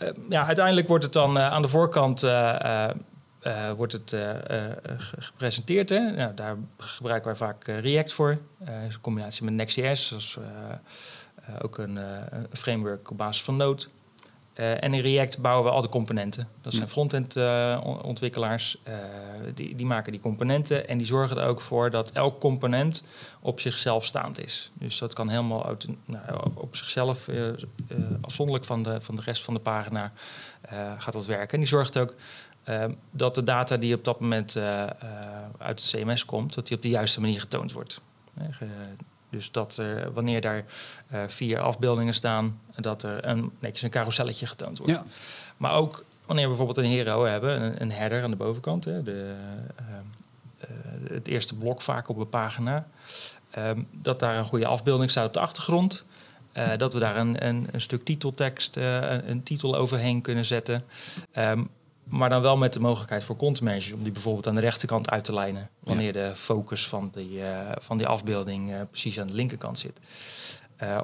Eh, 0.00 0.08
ja, 0.28 0.46
uiteindelijk 0.46 0.88
wordt 0.88 1.04
het 1.04 1.12
dan 1.12 1.38
eh, 1.38 1.52
aan 1.52 1.62
de 1.62 1.68
voorkant 1.68 2.22
uh, 2.22 2.90
wordt 3.76 3.92
het 3.92 4.16
gepresenteerd. 5.18 5.88
Hè? 5.88 6.10
Nou, 6.10 6.34
daar 6.34 6.56
gebruiken 6.76 7.26
wij 7.26 7.36
vaak 7.36 7.64
React 7.66 8.12
voor. 8.12 8.38
in 8.60 9.00
combinatie 9.00 9.44
met 9.44 9.54
Next.js, 9.54 10.38
ook 11.62 11.78
een, 11.78 11.98
framework 12.52 13.10
op 13.10 13.16
basis 13.16 13.42
van 13.42 13.56
Node. 13.56 13.82
Uh, 14.60 14.84
en 14.84 14.94
in 14.94 15.00
React 15.00 15.38
bouwen 15.38 15.64
we 15.64 15.70
al 15.70 15.82
de 15.82 15.88
componenten. 15.88 16.48
Dat 16.62 16.72
zijn 16.72 16.88
frontend 16.88 17.36
uh, 17.36 17.80
ontwikkelaars. 18.02 18.78
Uh, 18.88 18.94
die, 19.54 19.76
die 19.76 19.86
maken 19.86 20.12
die 20.12 20.20
componenten 20.20 20.88
en 20.88 20.98
die 20.98 21.06
zorgen 21.06 21.38
er 21.38 21.46
ook 21.46 21.60
voor 21.60 21.90
dat 21.90 22.12
elk 22.12 22.40
component 22.40 23.04
op 23.40 23.60
zichzelf 23.60 24.04
staand 24.04 24.44
is. 24.44 24.70
Dus 24.74 24.98
dat 24.98 25.14
kan 25.14 25.28
helemaal 25.28 25.66
uit, 25.66 25.86
nou, 26.04 26.50
op 26.54 26.76
zichzelf, 26.76 27.28
afzonderlijk 28.20 28.66
van 28.66 28.82
de, 28.82 29.00
van 29.00 29.16
de 29.16 29.22
rest 29.22 29.44
van 29.44 29.54
de 29.54 29.60
pagina, 29.60 30.12
gaat 30.98 31.12
dat 31.12 31.26
werken. 31.26 31.52
En 31.52 31.58
die 31.58 31.68
zorgt 31.68 31.98
ook 31.98 32.14
dat 33.10 33.34
de 33.34 33.42
data 33.42 33.76
die 33.76 33.94
op 33.94 34.04
dat 34.04 34.20
moment 34.20 34.56
uit 35.58 35.80
het 35.80 35.90
CMS 35.90 36.24
komt, 36.24 36.54
dat 36.54 36.66
die 36.66 36.76
op 36.76 36.82
de 36.82 36.88
juiste 36.88 37.20
manier 37.20 37.40
getoond 37.40 37.72
wordt. 37.72 38.00
Dus 39.30 39.50
dat 39.50 39.76
er, 39.76 40.12
wanneer 40.12 40.40
daar 40.40 40.64
uh, 41.12 41.22
vier 41.26 41.60
afbeeldingen 41.60 42.14
staan, 42.14 42.60
dat 42.76 43.02
er 43.02 43.26
een, 43.26 43.50
netjes 43.58 43.82
een 43.82 43.90
carouselletje 43.90 44.46
getoond 44.46 44.78
wordt. 44.78 44.92
Ja. 44.92 45.04
Maar 45.56 45.74
ook 45.74 46.04
wanneer 46.26 46.44
we 46.44 46.56
bijvoorbeeld 46.56 46.86
een 46.86 46.92
hero 46.92 47.24
hebben, 47.24 47.62
een, 47.62 47.82
een 47.82 47.92
header 47.92 48.22
aan 48.22 48.30
de 48.30 48.36
bovenkant, 48.36 48.84
hè, 48.84 49.02
de, 49.02 49.34
uh, 49.80 49.86
uh, 50.70 51.10
het 51.10 51.28
eerste 51.28 51.54
blok 51.54 51.82
vaak 51.82 52.08
op 52.08 52.16
een 52.16 52.28
pagina, 52.28 52.86
ehm, 53.50 53.80
dat 53.90 54.18
daar 54.18 54.38
een 54.38 54.44
goede 54.44 54.66
afbeelding 54.66 55.10
staat 55.10 55.26
op 55.26 55.32
de 55.32 55.40
achtergrond. 55.40 56.04
dat 56.76 56.92
we 56.92 56.98
daar 56.98 57.16
een, 57.16 57.46
een, 57.46 57.68
een 57.70 57.80
stuk 57.80 58.04
titeltekst, 58.04 58.76
een, 58.76 59.30
een, 59.30 59.42
titel 59.42 59.76
overheen 59.76 60.20
kunnen 60.20 60.44
zetten. 60.44 60.84
Um, 61.38 61.70
maar 62.10 62.28
dan 62.28 62.42
wel 62.42 62.56
met 62.56 62.72
de 62.72 62.80
mogelijkheid 62.80 63.24
voor 63.24 63.36
content 63.36 63.64
manager 63.64 63.94
om 63.94 64.02
die 64.02 64.12
bijvoorbeeld 64.12 64.46
aan 64.46 64.54
de 64.54 64.60
rechterkant 64.60 65.10
uit 65.10 65.24
te 65.24 65.32
lijnen. 65.32 65.68
Wanneer 65.78 66.12
de 66.12 66.32
focus 66.34 66.88
van 66.88 67.10
die, 67.14 67.38
uh, 67.38 67.58
van 67.78 67.98
die 67.98 68.06
afbeelding 68.06 68.70
uh, 68.70 68.80
precies 68.90 69.20
aan 69.20 69.26
de 69.26 69.34
linkerkant 69.34 69.78
zit. 69.78 69.98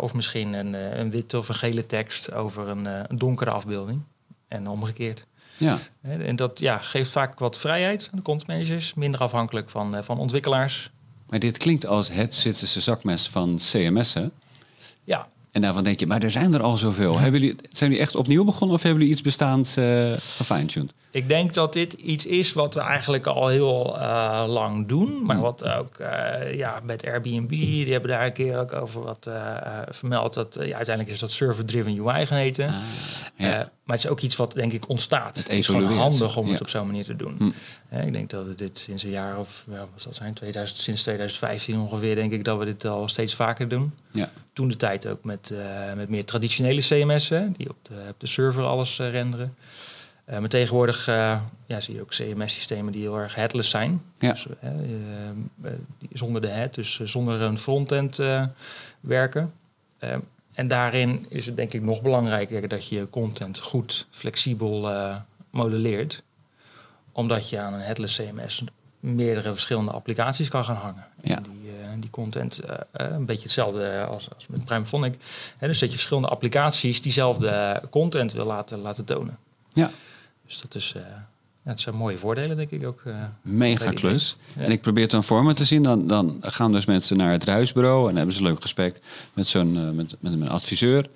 of 0.01 0.15
misschien 0.15 0.53
een, 0.53 0.73
een 1.01 1.11
witte 1.11 1.39
of 1.39 1.49
een 1.49 1.55
gele 1.55 1.87
tekst 1.87 2.33
over 2.33 2.69
een, 2.69 2.85
een 2.85 3.19
donkere 3.19 3.51
afbeelding. 3.51 4.03
En 4.49 4.69
omgekeerd. 4.69 5.27
Ja. 5.59 5.79
En 6.03 6.37
dat 6.37 6.59
ja, 6.59 6.79
geeft 6.79 7.11
vaak 7.11 7.39
wat 7.39 7.59
vrijheid 7.59 8.09
aan 8.13 8.19
de 8.19 8.23
content 8.23 8.49
managers. 8.49 8.95
Minder 8.95 9.21
afhankelijk 9.21 9.71
van, 9.71 10.05
van 10.05 10.19
ontwikkelaars. 10.19 10.91
Maar 11.27 11.39
dit 11.39 11.57
klinkt 11.57 11.87
als 11.87 12.09
het 12.11 12.35
Zwitserse 12.35 12.81
zakmes 12.81 13.29
van 13.29 13.57
CMS'en. 13.57 14.33
Ja. 15.05 15.27
En 15.57 15.63
daarvan 15.63 15.85
denk 15.85 16.01
je, 16.01 16.07
maar 16.07 16.23
er 16.23 16.31
zijn 16.31 16.55
er 16.55 16.63
al 16.63 16.77
zoveel. 16.77 17.19
Hebben 17.19 17.41
jullie, 17.41 17.57
zijn 17.71 17.91
jullie 17.91 18.05
echt 18.05 18.17
opnieuw 18.17 18.45
begonnen 18.45 18.77
of 18.77 18.83
hebben 18.83 19.01
jullie 19.01 19.15
iets 19.15 19.25
bestaands 19.25 19.79
uh, 19.79 20.13
gefine-tuned? 20.13 20.93
Ik 21.17 21.29
denk 21.29 21.55
dat 21.55 21.73
dit 21.73 21.93
iets 21.93 22.27
is 22.27 22.53
wat 22.53 22.75
we 22.75 22.81
eigenlijk 22.81 23.27
al 23.27 23.49
heel 23.49 23.97
uh, 23.99 24.45
lang 24.47 24.89
doen. 24.89 25.25
Maar 25.25 25.41
wat 25.41 25.69
ook 25.69 25.99
uh, 26.01 26.55
ja, 26.55 26.81
met 26.83 27.07
Airbnb, 27.07 27.49
die 27.49 27.93
hebben 27.93 28.11
daar 28.11 28.27
een 28.27 28.33
keer 28.33 28.59
ook 28.59 28.73
over 28.73 29.03
wat 29.03 29.31
vermeld. 29.89 30.35
Dat, 30.35 30.55
ja, 30.55 30.77
uiteindelijk 30.77 31.15
is 31.15 31.19
dat 31.19 31.33
server-driven 31.33 32.07
UI 32.07 32.27
gaan 32.27 32.39
heten. 32.39 32.69
Ah, 32.69 32.75
ja. 33.37 33.49
maar 33.85 33.97
het 33.97 34.05
is 34.05 34.11
ook 34.11 34.21
iets 34.21 34.37
wat 34.37 34.53
denk 34.53 34.73
ik 34.73 34.89
ontstaat. 34.89 35.37
Het, 35.37 35.49
is 35.49 35.67
gewoon 35.67 35.97
handig 35.97 36.37
om 36.37 36.49
het 36.49 36.61
op 36.61 36.69
zo'n 36.69 36.87
manier 36.87 37.05
te 37.05 37.17
doen. 37.17 37.37
Hm. 37.39 37.99
ik 38.07 38.13
denk 38.13 38.31
dat 38.31 38.47
we 38.47 38.55
dit 38.55 38.79
sinds 38.79 39.03
een 39.03 39.11
jaar 39.11 39.39
of, 39.39 39.65
ja, 39.71 39.79
wat 39.79 40.03
zal 40.03 40.15
zijn, 40.15 40.35
2000, 40.35 40.81
sinds 40.81 41.03
2015 41.03 41.79
ongeveer, 41.79 42.15
denk 42.15 42.33
ik 42.33 42.45
dat 42.45 42.59
we 42.59 42.65
dit 42.65 42.85
al 42.85 43.09
steeds 43.09 43.35
vaker 43.35 43.69
doen. 43.69 43.95
Ja. 44.13 44.31
Toen 44.53 44.69
de 44.69 44.77
tijd 44.77 45.07
ook 45.07 45.25
met, 45.25 45.53
met 45.97 46.09
meer 46.09 46.25
traditionele 46.25 46.81
CMS'en, 46.81 47.55
die 47.57 47.71
op 47.71 47.77
de, 47.83 47.95
op 48.09 48.21
de 48.21 48.27
server 48.27 48.65
alles 48.65 48.99
renderen. 48.99 49.55
Uh, 50.31 50.39
maar 50.39 50.49
tegenwoordig 50.49 51.09
uh, 51.09 51.41
ja, 51.67 51.81
zie 51.81 51.95
je 51.95 52.01
ook 52.01 52.11
CMS-systemen 52.11 52.93
die 52.93 53.03
heel 53.03 53.19
erg 53.19 53.35
headless 53.35 53.71
zijn. 53.71 54.03
Ja. 54.19 54.31
Dus, 54.31 54.47
uh, 55.65 55.71
zonder 56.13 56.41
de 56.41 56.49
head, 56.49 56.75
dus 56.75 57.01
zonder 57.01 57.41
een 57.41 57.59
frontend 57.59 58.21
werken. 59.01 59.53
en 60.53 60.69
daarin 60.69 61.27
is 61.29 61.47
het 61.47 61.57
denk 61.57 61.73
ik 61.73 61.83
nog 61.83 62.03
belangrijker 62.03 62.69
dat 62.69 62.89
je 62.89 63.11
content 63.11 63.59
goed, 63.59 64.07
flexibel 64.11 64.91
modelleert. 65.51 66.23
Omdat 67.13 67.49
je 67.49 67.59
aan 67.59 67.75
een 67.75 67.81
headless 67.81 68.17
CMS 68.17 68.65
meerdere 69.01 69.53
verschillende 69.53 69.91
applicaties 69.91 70.49
kan 70.49 70.65
gaan 70.65 70.77
hangen. 70.77 71.07
Ja. 71.23 71.41
Die, 71.41 71.73
die 71.99 72.11
content 72.11 72.61
een 72.93 73.25
beetje 73.25 73.43
hetzelfde 73.43 74.05
als, 74.05 74.29
als 74.35 74.47
met 74.47 74.65
Primephonic. 74.65 75.15
dus 75.59 75.79
dat 75.79 75.89
je 75.89 75.95
verschillende 75.95 76.29
applicaties 76.29 77.03
diezelfde 77.03 77.83
content 77.91 78.33
wil 78.33 78.47
laten, 78.47 78.79
laten 78.79 79.05
tonen. 79.05 79.39
Ja. 79.73 79.91
Dus 80.47 80.61
dat 80.61 80.75
is, 80.75 80.95
uh, 80.97 81.03
ja, 81.03 81.71
het 81.71 81.81
zijn 81.81 81.95
mooie 81.95 82.19
voordelen, 82.19 82.57
denk 82.57 82.71
ik 82.71 82.87
ook. 82.87 83.03
Uh, 83.07 83.25
Mega 83.43 83.91
klus. 83.91 84.37
En 84.57 84.71
ik 84.71 84.81
probeer 84.81 85.03
het 85.03 85.13
dan 85.13 85.25
voor 85.25 85.45
me 85.45 85.55
te 85.55 85.65
zien. 85.65 85.83
Dan, 85.83 86.07
dan 86.07 86.37
gaan 86.41 86.73
dus 86.73 86.85
mensen 86.85 87.17
naar 87.17 87.31
het 87.31 87.45
ruisbureau 87.45 88.09
en 88.09 88.17
hebben 88.17 88.35
ze 88.35 88.41
een 88.41 88.47
leuk 88.47 88.61
gesprek 88.61 89.01
met 89.33 89.47
zo'n 89.47 89.77
uh, 89.77 89.91
met, 89.91 90.17
met 90.19 90.33
een 90.33 90.49
adviseur. 90.49 91.07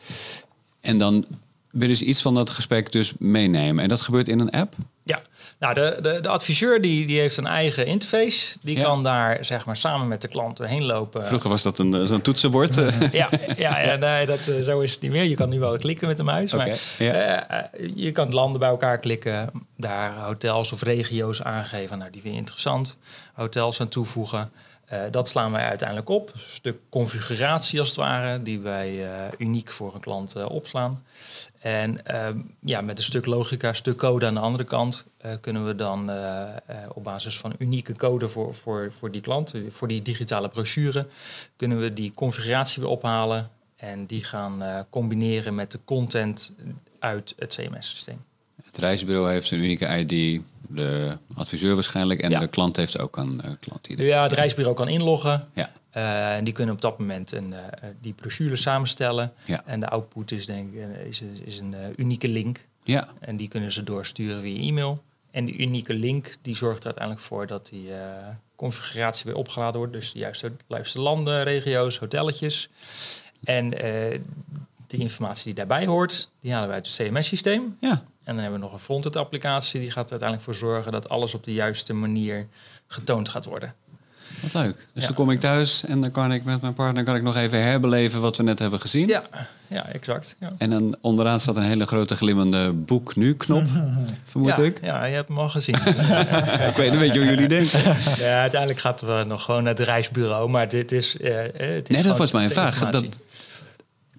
En 0.81 0.97
dan 0.97 1.27
willen 1.71 1.97
ze 1.97 2.05
iets 2.05 2.23
van 2.23 2.35
dat 2.35 2.51
gesprek 2.51 2.93
dus 2.93 3.13
meenemen. 3.19 3.83
En 3.83 3.89
dat 3.89 4.01
gebeurt 4.01 4.29
in 4.29 4.41
een 4.41 4.51
app? 4.51 4.75
Ja, 5.05 5.23
nou 5.59 5.75
de, 5.75 5.99
de, 6.03 6.21
de 6.21 6.29
adviseur 6.29 6.81
die, 6.81 7.07
die 7.07 7.21
heeft 7.21 7.37
een 7.37 7.47
eigen 7.47 7.87
interface. 7.87 8.57
Die 8.63 8.83
kan 8.83 9.03
daar 9.03 9.45
zeg 9.45 9.67
maar 9.67 9.77
samen 9.77 10.09
met 10.09 10.21
de 10.21 10.29
klant 10.29 10.59
heen 10.59 10.85
lopen. 10.85 11.27
Vroeger 11.27 11.51
was 11.51 11.63
dat 11.63 11.79
een, 11.79 12.07
zo'n 12.07 12.23
toetsenbord. 12.23 12.75
ja, 13.13 13.29
ja, 13.57 13.79
ja 13.81 13.97
nee, 13.97 14.27
dat, 14.27 14.49
eh, 14.49 14.61
zo 14.61 14.81
is 14.81 14.93
het 14.93 15.03
niet 15.03 15.11
meer. 15.11 15.25
Je 15.25 15.35
kan 15.35 15.49
nu 15.49 15.59
wel 15.59 15.77
klikken 15.77 16.09
met 16.09 16.17
de 16.17 16.23
muis. 16.23 16.55
Okay, 16.55 16.69
maar 16.69 16.79
ja. 16.99 17.73
uh, 17.81 17.91
je 17.95 18.13
kan 18.13 18.31
landen 18.31 18.61
bij 18.61 18.69
elkaar 18.69 18.99
klikken. 18.99 19.51
Daar 19.77 20.15
hotels 20.15 20.73
of 20.73 20.83
regio's 20.83 21.43
aangeven. 21.43 21.99
Nou, 21.99 22.11
die 22.11 22.21
vind 22.21 22.35
je 22.35 22.41
interessant. 22.41 22.97
Hotels 23.35 23.81
aan 23.81 23.89
toevoegen. 23.89 24.51
Uh, 24.93 25.03
dat 25.11 25.29
slaan 25.29 25.53
wij 25.53 25.65
uiteindelijk 25.69 26.09
op. 26.09 26.31
Een 26.33 26.39
stuk 26.39 26.79
configuratie 26.89 27.81
als 27.81 27.89
het 27.89 27.97
ware, 27.97 28.43
die 28.43 28.61
wij 28.61 28.91
uh, 28.93 29.25
uniek 29.39 29.71
voor 29.71 29.95
een 29.95 30.01
klant 30.01 30.37
uh, 30.37 30.51
opslaan. 30.51 31.05
En 31.59 32.07
ehm, 32.07 32.39
ja, 32.61 32.81
met 32.81 32.99
een 32.99 33.05
stuk 33.05 33.27
logica, 33.27 33.69
een 33.69 33.75
stuk 33.75 33.97
code 33.97 34.27
aan 34.27 34.35
de 34.35 34.41
andere 34.41 34.65
kant, 34.65 35.05
kunnen 35.41 35.67
we 35.67 35.75
dan 35.75 36.11
op 36.95 37.05
basis 37.05 37.39
van 37.39 37.55
unieke 37.59 37.97
code 37.97 38.29
voor, 38.29 38.55
voor, 38.55 38.93
voor 38.99 39.11
die 39.11 39.21
klant, 39.21 39.55
voor 39.69 39.89
die 39.89 40.03
digitale 40.03 40.49
brochure, 40.49 41.07
kunnen 41.57 41.81
we 41.81 41.93
die 41.93 42.13
configuratie 42.15 42.83
weer 42.83 42.91
ophalen 42.91 43.51
en 43.77 44.07
die 44.07 44.25
gaan 44.25 44.87
combineren 44.91 45.55
met 45.55 45.73
de 45.73 45.85
content 45.85 46.53
uit 46.99 47.35
het 47.39 47.55
CMS-systeem. 47.55 48.25
Het 48.71 48.79
reisbureau 48.79 49.31
heeft 49.31 49.51
een 49.51 49.59
unieke 49.59 49.99
ID, 49.99 50.43
de 50.69 51.19
adviseur 51.35 51.75
waarschijnlijk, 51.75 52.21
en 52.21 52.31
ja. 52.31 52.39
de 52.39 52.47
klant 52.47 52.77
heeft 52.77 52.99
ook 52.99 53.17
een 53.17 53.43
klant-ID. 53.61 53.99
Ja, 53.99 54.23
het 54.23 54.33
reisbureau 54.33 54.77
kan 54.77 54.89
inloggen. 54.89 55.49
Ja. 55.55 55.73
Uh, 55.97 56.37
en 56.37 56.45
die 56.45 56.55
kunnen 56.55 56.75
op 56.75 56.81
dat 56.81 56.99
moment 56.99 57.33
een, 57.33 57.51
uh, 57.51 57.59
die 58.01 58.13
brochure 58.13 58.57
samenstellen. 58.57 59.33
Ja. 59.45 59.63
En 59.67 59.81
de 59.81 59.89
output 59.89 60.31
is, 60.31 60.47
denk 60.47 60.75
ik, 60.75 61.07
is, 61.09 61.23
is 61.45 61.59
een 61.59 61.75
unieke 61.97 62.29
link. 62.29 62.67
Ja. 62.85 63.09
En 63.19 63.37
die 63.37 63.49
kunnen 63.49 63.73
ze 63.73 63.85
doorsturen 63.85 64.43
via 64.43 64.61
e-mail. 64.61 65.03
En 65.31 65.45
die 65.45 65.59
unieke 65.59 65.95
link 65.95 66.37
die 66.43 66.57
zorgt 66.57 66.79
er 66.79 66.85
uiteindelijk 66.85 67.27
voor 67.27 67.47
dat 67.47 67.69
die 67.69 67.89
configuratie 68.57 69.25
weer 69.25 69.35
opgeladen 69.35 69.79
wordt. 69.79 69.93
Dus 69.93 70.13
de 70.13 70.19
juiste, 70.19 70.53
juiste 70.67 71.01
landen, 71.01 71.43
regio's, 71.43 71.99
hotelletjes. 71.99 72.71
En 73.45 73.71
de 74.87 74.97
informatie 74.97 75.45
die 75.45 75.55
daarbij 75.55 75.87
hoort, 75.87 76.31
die 76.41 76.53
halen 76.53 76.69
we 76.69 76.75
uit 76.75 76.87
het 76.87 76.97
CMS-systeem. 76.97 77.77
Ja. 77.81 78.05
En 78.31 78.37
dan 78.37 78.45
hebben 78.45 78.61
we 78.61 78.67
nog 78.67 78.75
een 78.75 78.85
frontend 78.85 79.17
applicatie. 79.17 79.81
Die 79.81 79.91
gaat 79.91 80.05
er 80.05 80.11
uiteindelijk 80.11 80.49
voor 80.49 80.69
zorgen 80.69 80.93
dat 80.93 81.09
alles 81.09 81.35
op 81.35 81.45
de 81.45 81.53
juiste 81.53 81.93
manier 81.93 82.47
getoond 82.87 83.29
gaat 83.29 83.45
worden. 83.45 83.75
Wat 84.41 84.55
leuk. 84.55 84.77
Dus 84.77 85.03
ja. 85.03 85.07
dan 85.07 85.15
kom 85.15 85.31
ik 85.31 85.41
thuis 85.41 85.85
en 85.85 86.01
dan 86.01 86.11
kan 86.11 86.33
ik 86.33 86.45
met 86.45 86.61
mijn 86.61 86.75
partner 86.75 87.05
kan 87.05 87.17
ik 87.17 87.23
nog 87.23 87.37
even 87.37 87.63
herbeleven 87.63 88.21
wat 88.21 88.37
we 88.37 88.43
net 88.43 88.59
hebben 88.59 88.81
gezien. 88.81 89.09
Ja, 89.09 89.23
ja 89.67 89.87
exact. 89.87 90.37
Ja. 90.41 90.53
En 90.59 90.71
dan 90.71 90.97
onderaan 91.01 91.41
staat 91.41 91.57
een 91.57 91.63
hele 91.63 91.87
grote 91.87 92.17
glimmende 92.17 92.73
boek 92.73 93.17
nu 93.17 93.35
knop, 93.35 93.67
vermoed 94.25 94.57
ja, 94.57 94.63
ik. 94.63 94.79
Ja, 94.83 95.05
je 95.05 95.15
hebt 95.15 95.29
hem 95.29 95.39
al 95.39 95.49
gezien. 95.49 95.75
ik 96.71 96.77
weet 96.77 96.93
een 96.93 96.99
beetje 96.99 97.19
hoe 97.19 97.29
jullie 97.29 97.49
denken. 97.49 97.81
Ja, 98.19 98.41
uiteindelijk 98.41 98.81
gaat 98.81 99.01
we 99.01 99.25
nog 99.27 99.43
gewoon 99.43 99.63
naar 99.63 99.75
het 99.75 99.83
reisbureau, 99.87 100.51
maar 100.51 100.69
dit 100.69 100.93
is. 100.93 101.17
Uh, 101.21 101.37
het 101.53 101.91
is 101.91 101.97
nee, 101.97 102.03
dat 102.03 102.19
was 102.19 102.33
mijn 102.33 102.51
vraag. 102.51 102.91
Dat, 102.91 103.05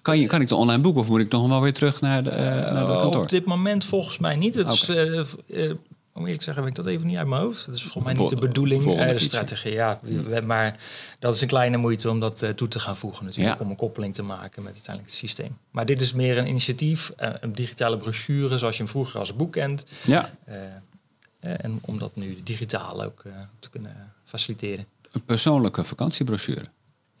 kan, 0.02 0.18
je, 0.18 0.26
kan 0.26 0.40
ik 0.40 0.48
de 0.48 0.54
online 0.54 0.82
boeken 0.82 1.00
of 1.00 1.08
moet 1.08 1.20
ik 1.20 1.32
nog 1.32 1.48
wel 1.48 1.60
weer 1.60 1.72
terug 1.72 2.00
naar 2.00 2.22
de, 2.22 2.30
uh, 2.30 2.36
naar 2.36 2.86
de 2.86 2.92
kantoor? 2.92 3.22
Op 3.22 3.28
dit 3.28 3.44
moment 3.44 3.84
volgens 3.84 4.18
mij 4.18 4.36
niet. 4.36 4.54
Het 4.54 4.70
okay. 4.70 5.06
is, 5.06 5.34
uh, 5.46 5.72
om 6.14 6.22
eerlijk 6.22 6.38
te 6.38 6.44
zeggen, 6.44 6.64
heb 6.64 6.72
ik 6.72 6.74
dat 6.74 6.86
even 6.86 7.06
niet 7.06 7.16
uit 7.16 7.26
mijn 7.26 7.42
hoofd. 7.42 7.66
Dat 7.66 7.74
is 7.74 7.82
volgens 7.82 8.04
mij 8.04 8.22
niet 8.22 8.28
de 8.28 8.46
bedoeling, 8.46 8.86
uh, 8.86 9.08
de 9.08 9.18
strategie. 9.18 9.72
Ja, 9.72 10.00
maar 10.44 10.78
dat 11.18 11.34
is 11.34 11.40
een 11.40 11.48
kleine 11.48 11.76
moeite 11.76 12.10
om 12.10 12.20
dat 12.20 12.42
uh, 12.42 12.50
toe 12.50 12.68
te 12.68 12.80
gaan 12.80 12.96
voegen 12.96 13.24
natuurlijk. 13.24 13.58
Ja. 13.58 13.64
Om 13.64 13.70
een 13.70 13.76
koppeling 13.76 14.14
te 14.14 14.22
maken 14.22 14.62
met 14.62 14.72
uiteindelijk 14.72 15.14
het 15.14 15.20
systeem. 15.20 15.58
Maar 15.70 15.86
dit 15.86 16.00
is 16.00 16.12
meer 16.12 16.38
een 16.38 16.46
initiatief, 16.46 17.12
uh, 17.20 17.30
een 17.40 17.52
digitale 17.52 17.98
brochure 17.98 18.58
zoals 18.58 18.76
je 18.76 18.82
hem 18.82 18.92
vroeger 18.92 19.18
als 19.18 19.36
boek 19.36 19.52
kent. 19.52 19.84
Ja. 20.04 20.30
en 21.40 21.78
om 21.80 21.98
dat 21.98 22.16
nu 22.16 22.40
digitaal 22.44 23.04
ook 23.04 23.22
te 23.58 23.70
kunnen 23.70 24.12
faciliteren. 24.24 24.86
Een 25.12 25.24
persoonlijke 25.24 25.84
vakantiebrochure. 25.84 26.64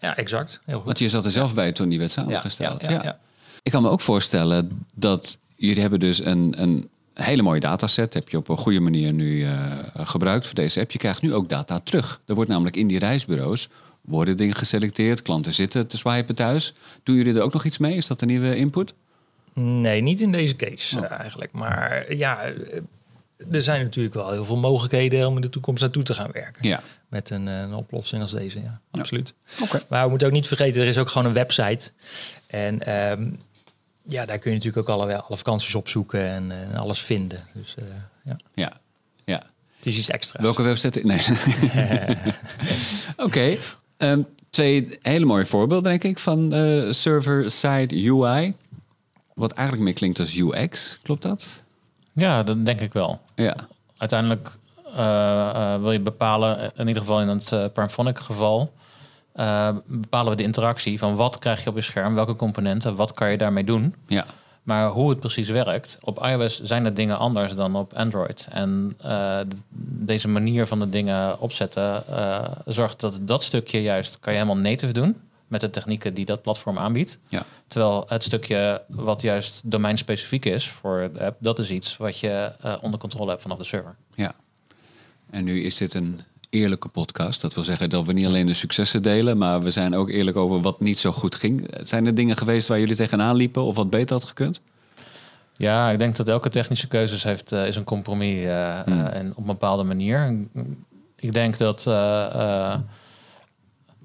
Ja, 0.02 0.16
exact. 0.16 0.60
Heel 0.64 0.76
goed. 0.76 0.84
Want 0.84 0.98
je 0.98 1.08
zat 1.08 1.24
er 1.24 1.30
zelf 1.30 1.54
bij 1.54 1.72
toen 1.72 1.88
die 1.88 1.98
werd 1.98 2.10
samengesteld. 2.10 2.84
Ja, 2.84 2.90
ja, 2.90 3.02
ja, 3.02 3.18
Ik 3.62 3.70
kan 3.70 3.82
me 3.82 3.88
ook 3.88 4.00
voorstellen 4.00 4.86
dat 4.94 5.38
jullie 5.56 5.80
hebben 5.80 6.00
dus 6.00 6.24
een, 6.24 6.54
een 6.56 6.88
hele 7.14 7.42
mooie 7.42 7.60
dataset. 7.60 8.14
Heb 8.14 8.28
je 8.28 8.36
op 8.36 8.48
een 8.48 8.56
goede 8.56 8.80
manier 8.80 9.12
nu 9.12 9.36
uh, 9.36 9.52
gebruikt 9.94 10.46
voor 10.46 10.54
deze 10.54 10.80
app. 10.80 10.90
Je 10.90 10.98
krijgt 10.98 11.22
nu 11.22 11.34
ook 11.34 11.48
data 11.48 11.78
terug. 11.78 12.20
Er 12.26 12.34
wordt 12.34 12.50
namelijk 12.50 12.76
in 12.76 12.86
die 12.86 12.98
reisbureaus 12.98 13.68
worden 14.00 14.36
dingen 14.36 14.54
geselecteerd. 14.56 15.22
Klanten 15.22 15.52
zitten 15.52 15.86
te 15.86 15.96
swipen 15.96 16.34
thuis. 16.34 16.74
Doen 17.02 17.16
jullie 17.16 17.34
er 17.34 17.42
ook 17.42 17.52
nog 17.52 17.64
iets 17.64 17.78
mee? 17.78 17.96
Is 17.96 18.06
dat 18.06 18.20
een 18.20 18.28
nieuwe 18.28 18.56
input? 18.56 18.94
Nee, 19.54 20.00
niet 20.00 20.20
in 20.20 20.32
deze 20.32 20.56
case 20.56 20.96
oh. 20.96 21.02
uh, 21.02 21.10
eigenlijk. 21.20 21.52
Maar 21.52 22.14
ja, 22.14 22.42
er 23.50 23.62
zijn 23.62 23.82
natuurlijk 23.82 24.14
wel 24.14 24.30
heel 24.30 24.44
veel 24.44 24.56
mogelijkheden 24.56 25.28
om 25.28 25.34
in 25.34 25.42
de 25.42 25.50
toekomst 25.50 25.82
naartoe 25.82 26.02
te 26.02 26.14
gaan 26.14 26.30
werken. 26.32 26.68
Ja. 26.68 26.82
Met 27.12 27.30
een, 27.30 27.46
een 27.46 27.74
oplossing 27.74 28.22
als 28.22 28.32
deze, 28.32 28.58
ja. 28.58 28.80
ja. 28.92 29.00
Absoluut. 29.00 29.34
Okay. 29.60 29.82
Maar 29.88 30.02
we 30.02 30.08
moeten 30.08 30.26
ook 30.26 30.32
niet 30.32 30.46
vergeten, 30.46 30.82
er 30.82 30.88
is 30.88 30.98
ook 30.98 31.08
gewoon 31.08 31.26
een 31.26 31.32
website. 31.32 31.90
En 32.46 32.96
um, 33.10 33.38
ja, 34.02 34.24
daar 34.24 34.38
kun 34.38 34.50
je 34.50 34.56
natuurlijk 34.56 34.88
ook 34.88 35.00
alle, 35.00 35.16
alle 35.16 35.36
vakanties 35.36 35.74
opzoeken 35.74 36.20
en, 36.20 36.50
en 36.50 36.76
alles 36.76 37.00
vinden. 37.00 37.40
Dus 37.54 37.74
uh, 37.78 37.84
ja. 38.24 38.36
Ja, 38.54 38.72
ja. 39.24 39.42
Het 39.76 39.86
is 39.86 39.98
iets 39.98 40.10
extra. 40.10 40.42
Welke 40.42 40.62
website? 40.62 41.00
Nee. 41.02 41.20
Oké. 43.16 43.24
Okay. 43.24 43.58
Um, 43.98 44.26
twee 44.50 44.98
hele 45.02 45.24
mooie 45.24 45.46
voorbeelden, 45.46 45.90
denk 45.90 46.04
ik, 46.04 46.18
van 46.18 46.54
uh, 46.54 46.92
server-side 46.92 48.10
UI. 48.10 48.54
Wat 49.34 49.52
eigenlijk 49.52 49.86
meer 49.86 49.94
klinkt 49.96 50.20
als 50.20 50.36
UX. 50.36 50.98
Klopt 51.02 51.22
dat? 51.22 51.62
Ja, 52.12 52.42
dat 52.42 52.66
denk 52.66 52.80
ik 52.80 52.92
wel. 52.92 53.20
Ja. 53.34 53.56
Uiteindelijk 53.96 54.58
wil 55.80 55.92
je 55.92 56.00
bepalen, 56.00 56.72
in 56.76 56.86
ieder 56.86 57.02
geval 57.02 57.20
in 57.20 57.28
het 57.28 57.72
Paraphonic 57.72 58.18
geval, 58.18 58.72
bepalen 59.86 60.30
we 60.30 60.36
de 60.36 60.42
interactie 60.42 60.98
van 60.98 61.16
wat 61.16 61.38
krijg 61.38 61.62
je 61.62 61.70
op 61.70 61.76
je 61.76 61.82
scherm, 61.82 62.14
welke 62.14 62.36
componenten, 62.36 62.96
wat 62.96 63.12
kan 63.12 63.30
je 63.30 63.36
daarmee 63.38 63.64
doen. 63.64 63.94
Ja. 64.06 64.24
Maar 64.62 64.88
hoe 64.88 65.10
het 65.10 65.20
precies 65.20 65.48
werkt, 65.48 65.98
op 66.00 66.24
iOS 66.24 66.62
zijn 66.62 66.84
de 66.84 66.92
dingen 66.92 67.18
anders 67.18 67.54
dan 67.54 67.76
op 67.76 67.92
Android. 67.92 68.46
En 68.50 68.96
uh, 69.04 69.38
deze 70.04 70.28
manier 70.28 70.66
van 70.66 70.78
de 70.78 70.88
dingen 70.88 71.40
opzetten 71.40 72.04
uh, 72.10 72.44
zorgt 72.66 73.00
dat 73.00 73.18
dat 73.22 73.42
stukje 73.42 73.82
juist 73.82 74.18
kan 74.20 74.32
je 74.32 74.38
helemaal 74.38 74.62
native 74.62 74.92
doen. 74.92 75.16
met 75.52 75.60
de 75.60 75.70
technieken 75.70 76.14
die 76.14 76.24
dat 76.24 76.42
platform 76.42 76.78
aanbiedt. 76.78 77.18
Ja. 77.28 77.42
Terwijl 77.66 78.04
het 78.08 78.22
stukje 78.22 78.82
wat 78.88 79.20
juist 79.20 79.70
domeinspecifiek 79.70 80.44
is 80.44 80.68
voor 80.68 81.10
de 81.12 81.20
app, 81.24 81.36
dat 81.40 81.58
is 81.58 81.70
iets 81.70 81.96
wat 81.96 82.18
je 82.18 82.52
uh, 82.64 82.74
onder 82.80 83.00
controle 83.00 83.30
hebt 83.30 83.42
vanaf 83.42 83.58
de 83.58 83.64
server. 83.64 83.96
Ja. 84.14 84.34
En 85.32 85.44
nu 85.44 85.62
is 85.62 85.76
dit 85.76 85.94
een 85.94 86.20
eerlijke 86.50 86.88
podcast. 86.88 87.40
Dat 87.40 87.54
wil 87.54 87.64
zeggen 87.64 87.90
dat 87.90 88.06
we 88.06 88.12
niet 88.12 88.26
alleen 88.26 88.46
de 88.46 88.54
successen 88.54 89.02
delen, 89.02 89.38
maar 89.38 89.62
we 89.62 89.70
zijn 89.70 89.94
ook 89.94 90.10
eerlijk 90.10 90.36
over 90.36 90.60
wat 90.60 90.80
niet 90.80 90.98
zo 90.98 91.12
goed 91.12 91.34
ging. 91.34 91.68
Zijn 91.82 92.06
er 92.06 92.14
dingen 92.14 92.36
geweest 92.36 92.68
waar 92.68 92.78
jullie 92.78 92.96
tegenaan 92.96 93.36
liepen 93.36 93.62
of 93.62 93.76
wat 93.76 93.90
beter 93.90 94.16
had 94.16 94.24
gekund? 94.24 94.60
Ja, 95.56 95.90
ik 95.90 95.98
denk 95.98 96.16
dat 96.16 96.28
elke 96.28 96.48
technische 96.48 96.88
keuzes 96.88 97.24
heeft, 97.24 97.52
uh, 97.52 97.66
is 97.66 97.76
een 97.76 97.84
compromis 97.84 98.42
uh, 98.42 98.80
hmm. 98.80 99.06
en 99.06 99.30
op 99.30 99.36
een 99.36 99.46
bepaalde 99.46 99.82
manier. 99.82 100.36
Ik 101.16 101.32
denk 101.32 101.58
dat 101.58 101.90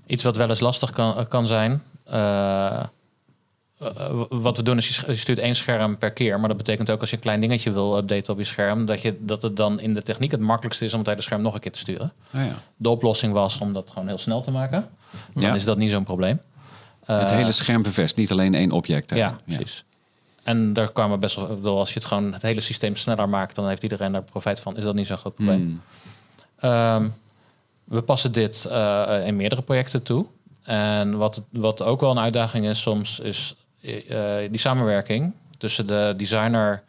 iets 0.05 0.23
wat 0.23 0.37
wel 0.37 0.49
eens 0.49 0.59
lastig 0.59 0.91
kan, 0.91 1.27
kan 1.27 1.47
zijn. 1.47 1.83
Wat 4.29 4.57
we 4.57 4.63
doen 4.63 4.77
is 4.77 5.01
je 5.05 5.15
stuurt 5.15 5.39
één 5.39 5.55
scherm 5.55 5.97
per 5.97 6.11
keer. 6.11 6.39
Maar 6.39 6.47
dat 6.47 6.57
betekent 6.57 6.89
ook 6.89 7.01
als 7.01 7.09
je 7.09 7.15
een 7.15 7.21
klein 7.21 7.39
dingetje 7.39 7.71
wil 7.71 7.97
updaten 7.97 8.33
op 8.33 8.39
je 8.39 8.45
scherm, 8.45 8.85
dat, 8.85 9.01
je, 9.01 9.17
dat 9.19 9.41
het 9.41 9.55
dan 9.55 9.79
in 9.79 9.93
de 9.93 10.01
techniek 10.01 10.31
het 10.31 10.39
makkelijkste 10.39 10.85
is 10.85 10.93
om 10.93 10.99
het 10.99 11.07
hele 11.07 11.21
scherm 11.21 11.41
nog 11.41 11.53
een 11.53 11.59
keer 11.59 11.71
te 11.71 11.79
sturen. 11.79 12.13
Oh 12.35 12.41
ja. 12.41 12.61
De 12.75 12.89
oplossing 12.89 13.33
was 13.33 13.57
om 13.57 13.73
dat 13.73 13.89
gewoon 13.89 14.07
heel 14.07 14.17
snel 14.17 14.41
te 14.41 14.51
maken. 14.51 14.89
Dan 15.33 15.43
ja. 15.43 15.55
is 15.55 15.65
dat 15.65 15.77
niet 15.77 15.91
zo'n 15.91 16.03
probleem. 16.03 16.41
Het 17.05 17.31
hele 17.31 17.51
scherm 17.51 17.83
vervest, 17.83 18.15
niet 18.15 18.31
alleen 18.31 18.53
één 18.53 18.71
object. 18.71 19.15
Ja, 19.15 19.39
precies. 19.45 19.83
En 20.43 20.73
daar 20.73 20.91
kwamen 20.91 21.19
best 21.19 21.35
wel, 21.61 21.79
als 21.79 21.93
je 21.93 21.99
het 21.99 22.07
gewoon 22.07 22.33
het 22.33 22.41
hele 22.41 22.61
systeem 22.61 22.95
sneller 22.95 23.29
maakt, 23.29 23.55
dan 23.55 23.67
heeft 23.67 23.83
iedereen 23.83 24.11
daar 24.11 24.23
profijt 24.23 24.59
van. 24.59 24.77
Is 24.77 24.83
dat 24.83 24.95
niet 24.95 25.07
zo'n 25.07 25.17
groot 25.17 25.35
probleem? 25.35 25.81
Hmm. 26.59 26.71
Um, 26.71 27.13
we 27.83 28.01
passen 28.01 28.31
dit 28.31 28.67
uh, 28.69 29.21
in 29.25 29.35
meerdere 29.35 29.61
projecten 29.61 30.03
toe. 30.03 30.25
En 30.63 31.17
wat, 31.17 31.45
wat 31.49 31.81
ook 31.81 32.01
wel 32.01 32.11
een 32.11 32.19
uitdaging 32.19 32.65
is 32.65 32.81
soms, 32.81 33.19
is 33.19 33.55
die 34.49 34.59
samenwerking 34.59 35.33
tussen 35.57 35.87
de 35.87 36.13
designer, 36.17 36.83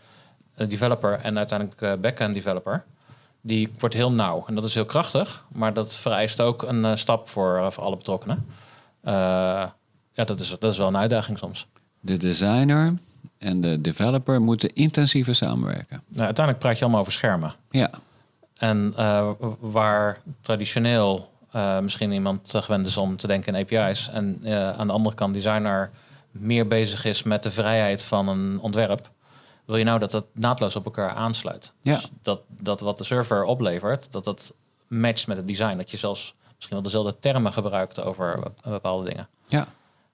developer 0.55 1.13
en 1.13 1.37
uiteindelijk 1.37 2.01
backend 2.01 2.35
developer. 2.35 2.85
Die 3.41 3.69
wordt 3.79 3.95
heel 3.95 4.13
nauw. 4.13 4.45
En 4.47 4.55
dat 4.55 4.65
is 4.65 4.75
heel 4.75 4.85
krachtig, 4.85 5.45
maar 5.49 5.73
dat 5.75 5.95
vereist 5.95 6.41
ook 6.41 6.63
een 6.63 6.99
stap 6.99 7.29
voor, 7.29 7.73
voor 7.73 7.85
alle 7.85 7.97
betrokkenen. 7.97 8.47
ja, 10.13 10.25
dat 10.25 10.41
is, 10.41 10.49
dat 10.59 10.73
is 10.73 10.79
wel 10.79 10.87
een 10.87 10.97
uitdaging 10.97 11.39
soms. 11.39 11.67
De 12.01 12.17
designer, 12.17 12.95
en 13.39 13.61
de 13.61 13.81
developer 13.81 14.41
moeten 14.43 14.75
intensiever 14.75 15.35
samenwerken. 15.35 16.03
Nou, 16.09 16.25
uiteindelijk 16.25 16.65
praat 16.65 16.77
je 16.77 16.83
allemaal 16.83 17.01
over 17.01 17.13
schermen. 17.13 17.55
Ja. 17.71 17.91
En 18.57 18.95
uh, 18.99 19.31
waar 19.61 20.19
traditioneel 20.41 21.31
uh, 21.57 21.79
misschien 21.79 22.13
iemand 22.13 22.55
gewend 22.57 22.87
is 22.87 22.97
om 22.97 23.17
te 23.17 23.27
denken 23.27 23.55
in 23.55 23.63
API's 23.63 24.09
en 24.13 24.41
aan 24.77 24.87
de 24.87 24.93
andere 24.93 25.15
kant 25.15 25.35
designer 25.35 25.91
meer 26.31 26.67
bezig 26.67 27.05
is 27.05 27.23
met 27.23 27.43
de 27.43 27.51
vrijheid 27.51 28.03
van 28.03 28.29
een 28.29 28.61
ontwerp, 28.61 29.11
wil 29.65 29.77
je 29.77 29.85
nou 29.85 29.99
dat 29.99 30.11
dat 30.11 30.25
naadloos 30.33 30.77
op 30.77 30.85
elkaar 30.85 31.11
aansluit. 31.11 31.73
Ja. 31.83 31.95
Dus 31.95 32.11
dat, 32.23 32.41
dat 32.49 32.81
wat 32.81 32.99
de 32.99 33.05
server 33.05 33.45
oplevert, 33.45 34.13
dat 34.13 34.25
dat 34.25 34.53
matcht 34.87 35.27
met 35.27 35.37
het 35.37 35.47
design. 35.47 35.77
Dat 35.77 35.91
je 35.91 35.97
zelfs 35.97 36.35
misschien 36.55 36.75
wel 36.75 36.83
dezelfde 36.83 37.19
termen 37.19 37.53
gebruikt 37.53 38.03
over 38.03 38.43
bepaalde 38.63 39.09
dingen. 39.09 39.29
Ja. 39.49 39.69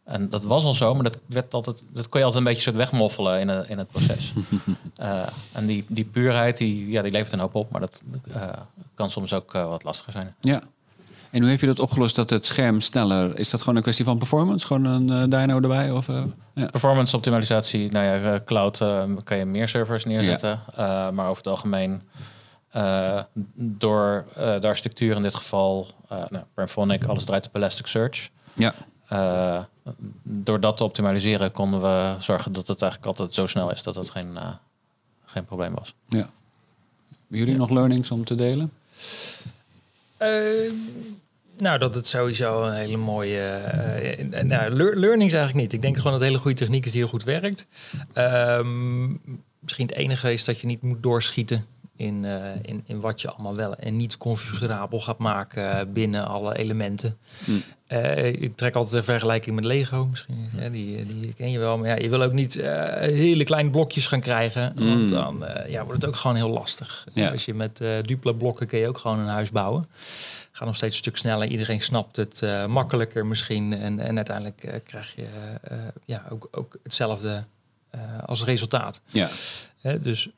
En 0.05 0.29
dat 0.29 0.45
was 0.45 0.65
al 0.65 0.75
zo, 0.75 0.95
maar 0.95 1.03
dat, 1.03 1.19
werd 1.27 1.55
altijd, 1.55 1.83
dat 1.93 2.09
kon 2.09 2.21
je 2.21 2.27
altijd 2.27 2.45
een 2.45 2.51
beetje 2.51 2.65
soort 2.65 2.77
wegmoffelen 2.77 3.41
in, 3.41 3.49
het, 3.49 3.69
in 3.69 3.79
het 3.79 3.89
proces. 3.89 4.33
uh, 5.01 5.27
en 5.53 5.67
die, 5.67 5.85
die 5.89 6.05
puurheid, 6.05 6.57
die, 6.57 6.91
ja, 6.91 7.03
die 7.03 7.13
levert 7.13 7.33
een 7.33 7.39
hoop 7.39 7.55
op, 7.55 7.71
maar 7.71 7.81
dat 7.81 8.03
uh, 8.29 8.49
kan 8.95 9.11
soms 9.11 9.33
ook 9.33 9.55
uh, 9.55 9.67
wat 9.67 9.85
lastiger 9.85 10.13
zijn. 10.13 10.35
Ja. 10.41 10.63
En 11.35 11.41
hoe 11.41 11.51
heb 11.51 11.61
je 11.61 11.67
dat 11.67 11.79
opgelost 11.79 12.17
dat 12.17 12.31
het 12.31 12.47
scherm 12.47 12.81
sneller... 12.81 13.39
Is 13.39 13.51
dat 13.51 13.61
gewoon 13.61 13.77
een 13.77 13.83
kwestie 13.83 14.05
van 14.05 14.19
performance? 14.19 14.67
Gewoon 14.67 14.85
een 14.85 15.31
dyno 15.31 15.61
erbij? 15.61 15.91
Of, 15.91 16.07
ja. 16.55 16.67
Performance 16.67 17.17
optimalisatie. 17.17 17.91
Nou 17.91 18.07
ja, 18.07 18.41
cloud 18.45 18.79
kan 19.25 19.37
je 19.37 19.45
meer 19.45 19.69
servers 19.69 20.05
neerzetten. 20.05 20.61
Ja. 20.77 21.11
maar 21.11 21.29
over 21.29 21.37
het 21.37 21.47
algemeen... 21.47 22.03
door 23.55 24.25
de 24.35 24.67
architectuur 24.67 25.17
in 25.17 25.23
dit 25.23 25.35
geval... 25.35 25.89
nou, 26.09 26.45
Bramphonic, 26.55 27.05
alles 27.05 27.25
draait 27.25 27.47
op 27.47 27.57
Elasticsearch. 27.57 28.31
Ja. 28.53 28.75
Uh, 29.13 29.63
door 30.23 30.61
dat 30.61 30.77
te 30.77 30.85
optimaliseren 30.85 31.53
konden 31.53 31.81
we 31.81 32.15
zorgen 32.19 32.53
dat 32.53 32.69
het 32.69 32.83
eigenlijk 32.83 33.11
altijd 33.11 33.35
zo 33.35 33.47
snel 33.47 33.73
is 33.73 33.83
dat 33.83 33.95
het 33.95 34.11
geen, 34.11 34.33
uh, 34.33 34.49
geen 35.25 35.45
probleem 35.45 35.75
was. 35.75 35.95
Ja. 36.09 36.19
Hebben 36.19 37.39
jullie 37.39 37.53
ja. 37.53 37.59
nog 37.59 37.71
learnings 37.71 38.11
om 38.11 38.25
te 38.25 38.35
delen? 38.35 38.73
Uh, 40.23 40.73
nou, 41.57 41.79
dat 41.79 41.95
het 41.95 42.07
sowieso 42.07 42.63
een 42.63 42.75
hele 42.75 42.97
mooie. 42.97 43.61
Uh, 44.31 44.43
nou, 44.43 44.73
learnings 44.75 45.33
eigenlijk 45.33 45.55
niet. 45.55 45.73
Ik 45.73 45.83
denk 45.83 45.97
gewoon 45.97 46.13
dat 46.13 46.21
het 46.21 46.29
hele 46.29 46.43
goede 46.43 46.57
techniek 46.57 46.85
is 46.85 46.93
die 46.93 47.01
heel 47.01 47.11
goed 47.11 47.25
werkt. 47.25 47.67
Ehm, 48.13 49.07
misschien 49.59 49.87
het 49.87 49.95
enige 49.95 50.33
is 50.33 50.45
dat 50.45 50.61
je 50.61 50.67
niet 50.67 50.83
moet 50.83 51.03
doorschieten 51.03 51.65
in, 51.97 52.23
uh, 52.25 52.45
in, 52.63 52.83
in 52.87 53.01
wat 53.01 53.21
je 53.21 53.31
allemaal 53.31 53.55
wel 53.55 53.77
en 53.77 53.97
niet 53.97 54.17
configurabel 54.17 55.01
gaat 55.01 55.19
maken 55.19 55.93
binnen 55.93 56.27
alle 56.27 56.59
elementen. 56.59 57.19
Mm. 57.45 57.63
Uh, 57.89 58.27
ik 58.27 58.57
trek 58.57 58.75
altijd 58.75 58.95
een 58.95 59.05
vergelijking 59.05 59.55
met 59.55 59.65
Lego 59.65 60.07
misschien. 60.07 60.49
Ja, 60.59 60.69
die, 60.69 61.07
die 61.07 61.35
ken 61.35 61.51
je 61.51 61.59
wel. 61.59 61.79
Maar 61.79 61.89
ja, 61.89 61.97
je 61.97 62.09
wil 62.09 62.23
ook 62.23 62.33
niet 62.33 62.55
uh, 62.55 62.95
hele 62.95 63.45
kleine 63.45 63.71
blokjes 63.71 64.07
gaan 64.07 64.21
krijgen. 64.21 64.73
Mm. 64.77 64.89
Want 64.89 65.11
dan 65.11 65.43
uh, 65.43 65.71
ja, 65.71 65.85
wordt 65.85 66.01
het 66.01 66.11
ook 66.11 66.17
gewoon 66.17 66.37
heel 66.37 66.49
lastig. 66.49 67.07
Ja. 67.13 67.31
Als 67.31 67.45
je 67.45 67.55
met 67.55 67.81
duple 68.05 68.35
blokken 68.35 68.67
kun 68.67 68.79
je 68.79 68.89
ook 68.89 68.99
gewoon 68.99 69.19
een 69.19 69.27
huis 69.27 69.51
bouwen. 69.51 69.89
Gaat 70.65 70.73
nog 70.73 70.83
steeds 70.83 70.95
een 70.97 71.03
stuk 71.03 71.17
sneller. 71.17 71.49
Iedereen 71.49 71.83
snapt 71.83 72.17
het 72.17 72.43
makkelijker 72.69 73.27
misschien. 73.27 73.73
En, 73.73 73.99
en 73.99 74.17
uiteindelijk 74.17 74.83
krijg 74.85 75.15
je 75.17 75.27
ja, 76.05 76.25
ook, 76.31 76.49
ook 76.51 76.77
hetzelfde 76.83 77.45
als 78.27 78.45
resultaat. 78.45 79.01
Ja. 79.07 79.29
dus 80.01 80.29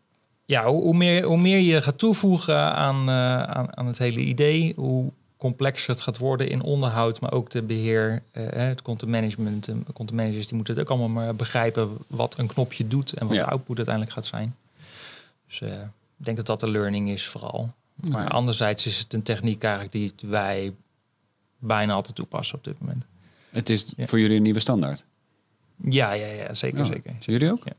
ja, 0.44 0.66
hoe, 0.66 0.82
hoe, 0.82 0.96
meer, 0.96 1.22
hoe 1.22 1.38
meer 1.38 1.58
je 1.58 1.82
gaat 1.82 1.98
toevoegen 1.98 2.56
aan, 2.56 3.10
aan, 3.10 3.76
aan 3.76 3.86
het 3.86 3.98
hele 3.98 4.20
idee, 4.20 4.72
hoe 4.76 5.12
complexer 5.36 5.90
het 5.90 6.00
gaat 6.00 6.18
worden 6.18 6.48
in 6.48 6.62
onderhoud, 6.62 7.20
maar 7.20 7.32
ook 7.32 7.50
de 7.50 7.62
beheer, 7.62 8.22
uh, 8.32 8.46
het 8.50 8.82
content 8.82 9.10
management. 9.10 9.64
De 9.64 9.92
content 9.92 10.18
managers 10.18 10.46
die 10.46 10.56
moeten 10.56 10.74
het 10.74 10.82
ook 10.82 10.90
allemaal 10.90 11.24
maar 11.24 11.34
begrijpen 11.34 11.96
wat 12.06 12.38
een 12.38 12.46
knopje 12.46 12.88
doet 12.88 13.12
en 13.12 13.26
wat 13.26 13.36
Ja. 13.36 13.44
de 13.44 13.50
output 13.50 13.76
uiteindelijk 13.76 14.14
gaat 14.14 14.26
zijn. 14.26 14.56
Dus 15.48 15.60
eh, 15.60 15.72
ik 16.18 16.24
denk 16.24 16.36
dat 16.36 16.46
dat 16.46 16.60
de 16.60 16.70
learning 16.70 17.10
is 17.10 17.26
vooral. 17.26 17.72
Maar 17.96 18.22
Ja. 18.22 18.28
anderzijds 18.28 18.86
is 18.86 18.98
het 18.98 19.12
een 19.12 19.22
techniek 19.22 19.62
eigenlijk 19.62 19.92
die 19.92 20.12
wij 20.30 20.74
bijna 21.58 21.92
altijd 21.94 22.14
toepassen 22.14 22.56
op 22.56 22.64
dit 22.64 22.80
moment. 22.80 23.04
Het 23.50 23.70
is 23.70 23.92
Ja. 23.96 24.06
voor 24.06 24.20
jullie 24.20 24.36
een 24.36 24.42
nieuwe 24.42 24.60
standaard. 24.60 25.04
Ja, 25.84 26.12
ja, 26.12 26.26
ja 26.26 26.54
zeker, 26.54 26.78
Ja. 26.78 26.84
zeker. 26.84 27.16
Jullie 27.20 27.52
ook? 27.52 27.64
Ja. 27.64 27.72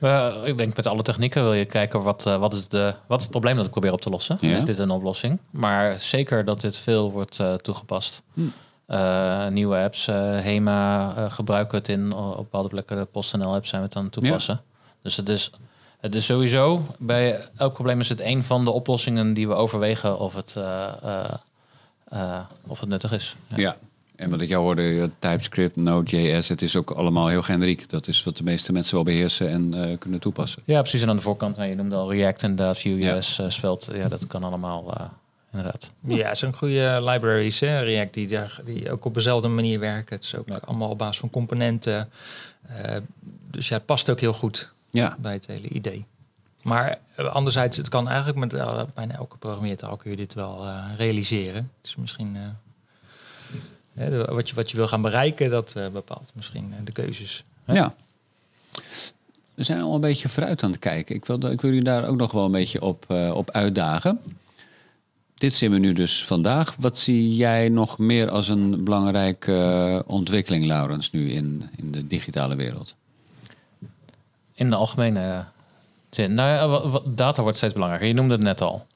Uh, 0.00 0.46
ik 0.48 0.56
denk 0.58 0.76
met 0.76 0.86
alle 0.86 1.02
technieken 1.02 1.42
wil 1.42 1.52
je 1.52 1.64
kijken 1.64 2.02
wat, 2.02 2.26
uh, 2.26 2.36
wat, 2.36 2.52
is, 2.54 2.68
de, 2.68 2.94
wat 3.06 3.16
is 3.16 3.22
het 3.22 3.30
probleem 3.32 3.56
dat 3.56 3.64
ik 3.64 3.70
probeer 3.70 3.92
op 3.92 4.00
te 4.00 4.10
lossen. 4.10 4.36
Ja. 4.40 4.56
Is 4.56 4.64
dit 4.64 4.78
een 4.78 4.90
oplossing? 4.90 5.38
Maar 5.50 5.98
zeker 5.98 6.44
dat 6.44 6.60
dit 6.60 6.76
veel 6.76 7.12
wordt 7.12 7.38
uh, 7.38 7.54
toegepast. 7.54 8.22
Hm. 8.34 8.40
Uh, 8.88 9.46
nieuwe 9.48 9.76
apps, 9.76 10.06
HEMA 10.06 11.28
gebruiken 11.28 11.78
het 11.78 11.88
in 11.88 12.12
op 12.12 12.36
bepaalde 12.36 12.68
plekken. 12.68 12.96
De 12.96 13.04
PostNL 13.04 13.54
apps 13.54 13.68
zijn 13.68 13.80
we 13.80 13.86
het 13.86 13.96
aan 13.96 14.04
het 14.04 14.12
toepassen. 14.12 14.60
Dus 15.02 15.16
het 15.16 15.28
is, 15.28 15.50
het 16.00 16.14
is 16.14 16.24
sowieso, 16.24 16.94
bij 16.98 17.40
elk 17.56 17.72
probleem 17.72 18.00
is 18.00 18.08
het 18.08 18.20
een 18.20 18.44
van 18.44 18.64
de 18.64 18.70
oplossingen 18.70 19.34
die 19.34 19.48
we 19.48 19.54
overwegen 19.54 20.18
of 20.18 20.34
het, 20.34 20.56
of 22.66 22.80
het 22.80 22.88
nuttig 22.88 23.12
is. 23.12 23.36
Ja. 23.54 23.76
En 24.16 24.30
wat 24.30 24.40
ik 24.40 24.48
jou 24.48 24.62
hoorde, 24.62 25.10
TypeScript, 25.18 25.76
Node.js, 25.76 26.48
het 26.48 26.62
is 26.62 26.76
ook 26.76 26.90
allemaal 26.90 27.28
heel 27.28 27.42
generiek. 27.42 27.88
Dat 27.88 28.08
is 28.08 28.24
wat 28.24 28.36
de 28.36 28.42
meeste 28.44 28.72
mensen 28.72 28.94
wel 28.94 29.04
beheersen 29.04 29.48
en 29.48 29.74
uh, 29.74 29.98
kunnen 29.98 30.20
toepassen. 30.20 30.62
Ja, 30.64 30.80
precies. 30.80 31.02
En 31.02 31.08
aan 31.08 31.16
de 31.16 31.22
voorkant, 31.22 31.56
nou, 31.56 31.68
je 31.68 31.74
noemde 31.74 31.94
al 31.96 32.12
React 32.12 32.42
inderdaad, 32.42 32.78
Vue.js, 32.78 33.36
Ja. 33.36 33.44
uh, 33.44 33.50
Svelte. 33.50 33.96
Ja, 33.96 34.08
dat 34.08 34.26
kan 34.26 34.44
allemaal 34.44 34.94
uh, 34.98 35.06
inderdaad. 35.52 35.90
Ja, 36.00 36.28
het 36.28 36.38
zijn 36.38 36.54
goede 36.54 36.98
libraries, 37.02 37.60
hè, 37.60 37.80
React, 37.82 38.14
die, 38.14 38.26
daar, 38.28 38.60
die 38.64 38.90
ook 38.90 39.04
op 39.04 39.14
dezelfde 39.14 39.48
manier 39.48 39.80
werken. 39.80 40.16
Het 40.16 40.24
is 40.24 40.36
ook 40.36 40.48
Ja. 40.48 40.60
allemaal 40.64 40.90
op 40.90 40.98
basis 40.98 41.18
van 41.18 41.30
componenten. 41.30 42.08
Uh, 42.70 42.96
dus 43.50 43.68
ja, 43.68 43.74
het 43.76 43.86
past 43.86 44.10
ook 44.10 44.20
heel 44.20 44.32
goed 44.32 44.70
Ja, 44.96 45.16
bij 45.20 45.32
het 45.32 45.46
hele 45.46 45.68
idee. 45.68 46.06
Maar 46.62 46.98
uh, 47.20 47.26
anderzijds, 47.26 47.76
het 47.76 47.88
kan 47.88 48.08
eigenlijk 48.08 48.38
met 48.38 48.52
uh, 48.52 48.82
bijna 48.94 49.14
elke 49.14 49.36
programmeertaal 49.36 49.96
kun 49.96 50.10
je 50.10 50.16
dit 50.16 50.34
wel 50.34 50.64
uh, 50.64 50.84
realiseren. 50.96 51.70
Is 51.82 51.96
misschien... 51.96 52.36
uh, 53.96 54.22
wat, 54.24 54.48
je, 54.48 54.54
wat 54.54 54.70
je 54.70 54.76
wil 54.76 54.88
gaan 54.88 55.02
bereiken, 55.02 55.50
dat 55.50 55.74
bepaalt 55.92 56.30
misschien 56.34 56.74
de 56.84 56.92
keuzes. 56.92 57.44
ja. 57.64 57.94
We 59.54 59.62
zijn 59.62 59.80
al 59.80 59.94
een 59.94 60.00
beetje 60.00 60.28
vooruit 60.28 60.62
aan 60.62 60.70
het 60.70 60.78
kijken. 60.78 61.14
Ik 61.14 61.24
wil, 61.24 61.36
ik 61.36 61.60
wil 61.60 61.70
jullie 61.70 61.84
daar 61.84 62.08
ook 62.08 62.16
nog 62.16 62.32
wel 62.32 62.44
een 62.44 62.52
beetje 62.52 62.82
op, 62.82 63.10
op 63.32 63.50
uitdagen. 63.50 64.20
Dit 65.34 65.54
zien 65.54 65.70
we 65.70 65.78
nu 65.78 65.92
dus 65.92 66.24
vandaag. 66.24 66.76
Wat 66.78 66.98
zie 66.98 67.36
jij 67.36 67.68
nog 67.68 67.98
meer 67.98 68.30
als 68.30 68.48
een 68.48 68.84
belangrijke 68.84 70.02
ontwikkeling, 70.06 70.64
Laurens, 70.64 71.10
nu 71.10 71.30
in, 71.30 71.70
in 71.76 71.92
de 71.92 72.06
digitale 72.06 72.56
wereld? 72.56 72.94
In 74.56 74.70
de 74.70 74.76
algemene 74.76 75.44
zin. 76.10 76.34
Nou 76.34 76.48
ja, 76.48 77.00
data 77.04 77.42
wordt 77.42 77.56
steeds 77.56 77.72
belangrijker. 77.72 78.08
Je 78.08 78.14
noemde 78.14 78.34
het 78.34 78.42
net 78.42 78.60
al. 78.60 78.86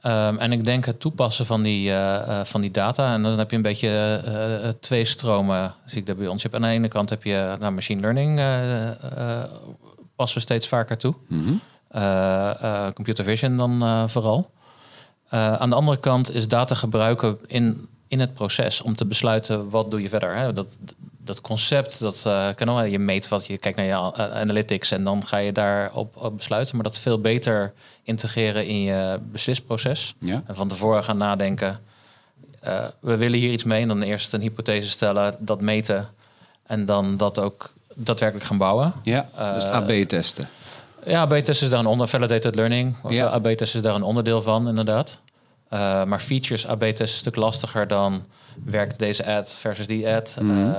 Ehm, 0.00 0.38
en 0.38 0.52
ik 0.52 0.64
denk 0.64 0.84
het 0.84 1.00
toepassen 1.00 1.46
van 1.46 1.62
die, 1.62 1.90
uh, 1.90 2.40
van 2.44 2.60
die 2.60 2.70
data. 2.70 3.14
En 3.14 3.22
dan 3.22 3.38
heb 3.38 3.50
je 3.50 3.56
een 3.56 3.62
beetje 3.62 4.22
uh, 4.62 4.68
twee 4.80 5.04
stromen, 5.04 5.74
zie 5.86 5.98
ik 5.98 6.06
daar 6.06 6.16
bij 6.16 6.26
ons. 6.26 6.42
Je 6.42 6.48
hebt 6.48 6.62
aan 6.62 6.68
de 6.68 6.74
ene 6.74 6.88
kant 6.88 7.10
heb 7.10 7.24
je 7.24 7.56
nou, 7.60 7.72
machine 7.72 8.00
learning, 8.00 8.36
passen 10.16 10.36
we 10.36 10.42
steeds 10.42 10.68
vaker 10.68 10.96
toe. 10.96 11.14
Mm 11.28 11.60
computer 12.94 13.24
vision 13.24 13.56
dan 13.56 14.10
vooral. 14.10 14.50
aan 15.30 15.70
de 15.70 15.76
andere 15.76 15.98
kant 15.98 16.34
is 16.34 16.48
data 16.48 16.74
gebruiken 16.74 17.38
in, 17.46 17.88
in 18.08 18.20
het 18.20 18.34
proces 18.34 18.82
om 18.82 18.96
te 18.96 19.04
besluiten 19.04 19.70
wat 19.70 19.90
doe 19.90 20.02
je 20.02 20.08
verder. 20.08 20.36
Hè? 20.36 20.52
Dat, 20.52 20.78
dat 21.26 21.40
concept, 21.40 22.00
dat 22.00 22.24
uh, 22.26 22.48
kan 22.54 22.66
wel. 22.66 22.82
Je 22.82 22.98
meet 22.98 23.28
wat, 23.28 23.46
je 23.46 23.58
kijkt 23.58 23.76
naar 23.76 23.86
je 23.86 23.92
uh, 23.92 24.40
analytics 24.40 24.90
en 24.90 25.04
dan 25.04 25.26
ga 25.26 25.36
je 25.36 25.52
daarop 25.52 26.16
op 26.16 26.36
besluiten. 26.36 26.74
Maar 26.74 26.84
dat 26.84 26.98
veel 26.98 27.20
beter 27.20 27.72
integreren 28.02 28.66
in 28.66 28.80
je 28.80 29.18
beslisproces. 29.22 30.14
Ja. 30.18 30.42
En 30.46 30.56
van 30.56 30.68
tevoren 30.68 31.04
gaan 31.04 31.16
nadenken. 31.16 31.80
Uh, 32.66 32.84
we 33.00 33.16
willen 33.16 33.38
hier 33.38 33.52
iets 33.52 33.64
mee. 33.64 33.82
En 33.82 33.88
dan 33.88 34.02
eerst 34.02 34.32
een 34.32 34.40
hypothese 34.40 34.90
stellen, 34.90 35.36
dat 35.38 35.60
meten. 35.60 36.08
En 36.66 36.84
dan 36.84 37.16
dat 37.16 37.38
ook 37.38 37.74
daadwerkelijk 37.94 38.46
gaan 38.46 38.58
bouwen. 38.58 38.92
Ja, 39.02 39.28
dus 39.54 39.64
AB-testen. 39.64 40.48
Ja, 41.04 41.20
AB-testen 41.20 41.66
is 41.66 41.70
daar 41.70 41.80
een 41.80 41.86
onder. 41.86 42.08
Validated 42.08 42.54
learning. 42.54 42.96
Of 43.02 43.12
ja. 43.12 43.26
AB-testen 43.26 43.78
is 43.78 43.82
daar 43.84 43.94
een 43.94 44.02
onderdeel 44.02 44.42
van, 44.42 44.68
inderdaad. 44.68 45.20
maar 46.06 46.20
features 46.20 46.66
AB-testen 46.66 47.04
is 47.04 47.12
een 47.12 47.18
stuk 47.18 47.36
lastiger 47.36 47.88
dan 47.88 48.24
werkt 48.64 48.98
deze 48.98 49.26
ad 49.26 49.56
versus 49.58 49.86
die 49.86 50.08
ad. 50.08 50.38
Mm. 50.40 50.74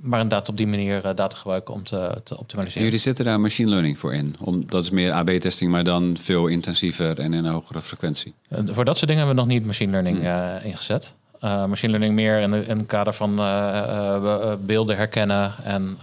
maar 0.00 0.20
inderdaad 0.20 0.48
op 0.48 0.56
die 0.56 0.66
manier 0.66 1.02
data 1.02 1.36
gebruiken 1.36 1.74
om 1.74 1.84
te, 1.84 2.20
te 2.24 2.38
optimaliseren. 2.38 2.84
jullie 2.84 3.00
zetten 3.00 3.24
daar 3.24 3.40
machine 3.40 3.70
learning 3.70 3.98
voor 3.98 4.14
in? 4.14 4.36
Om, 4.40 4.66
dat 4.66 4.82
is 4.82 4.90
meer 4.90 5.12
AB-testing, 5.12 5.70
maar 5.70 5.84
dan 5.84 6.16
veel 6.20 6.46
intensiever 6.46 7.18
en 7.18 7.32
in 7.32 7.44
een 7.44 7.52
hogere 7.52 7.82
frequentie. 7.82 8.34
voor 8.48 8.84
dat 8.84 8.96
soort 8.96 9.10
dingen 9.10 9.26
hebben 9.26 9.44
we 9.44 9.50
nog 9.50 9.58
niet 9.58 9.66
machine 9.66 9.90
learning 9.90 10.18
mm. 10.18 10.70
ingezet. 10.70 11.14
Uh, 11.44 11.64
machine 11.64 11.90
learning 11.90 12.14
meer 12.14 12.38
in, 12.38 12.52
in 12.52 12.78
het 12.78 12.86
kader 12.86 13.12
van 13.12 13.38
uh, 13.38 14.52
beelden 14.60 14.96
herkennen 14.96 15.52
en 15.64 15.98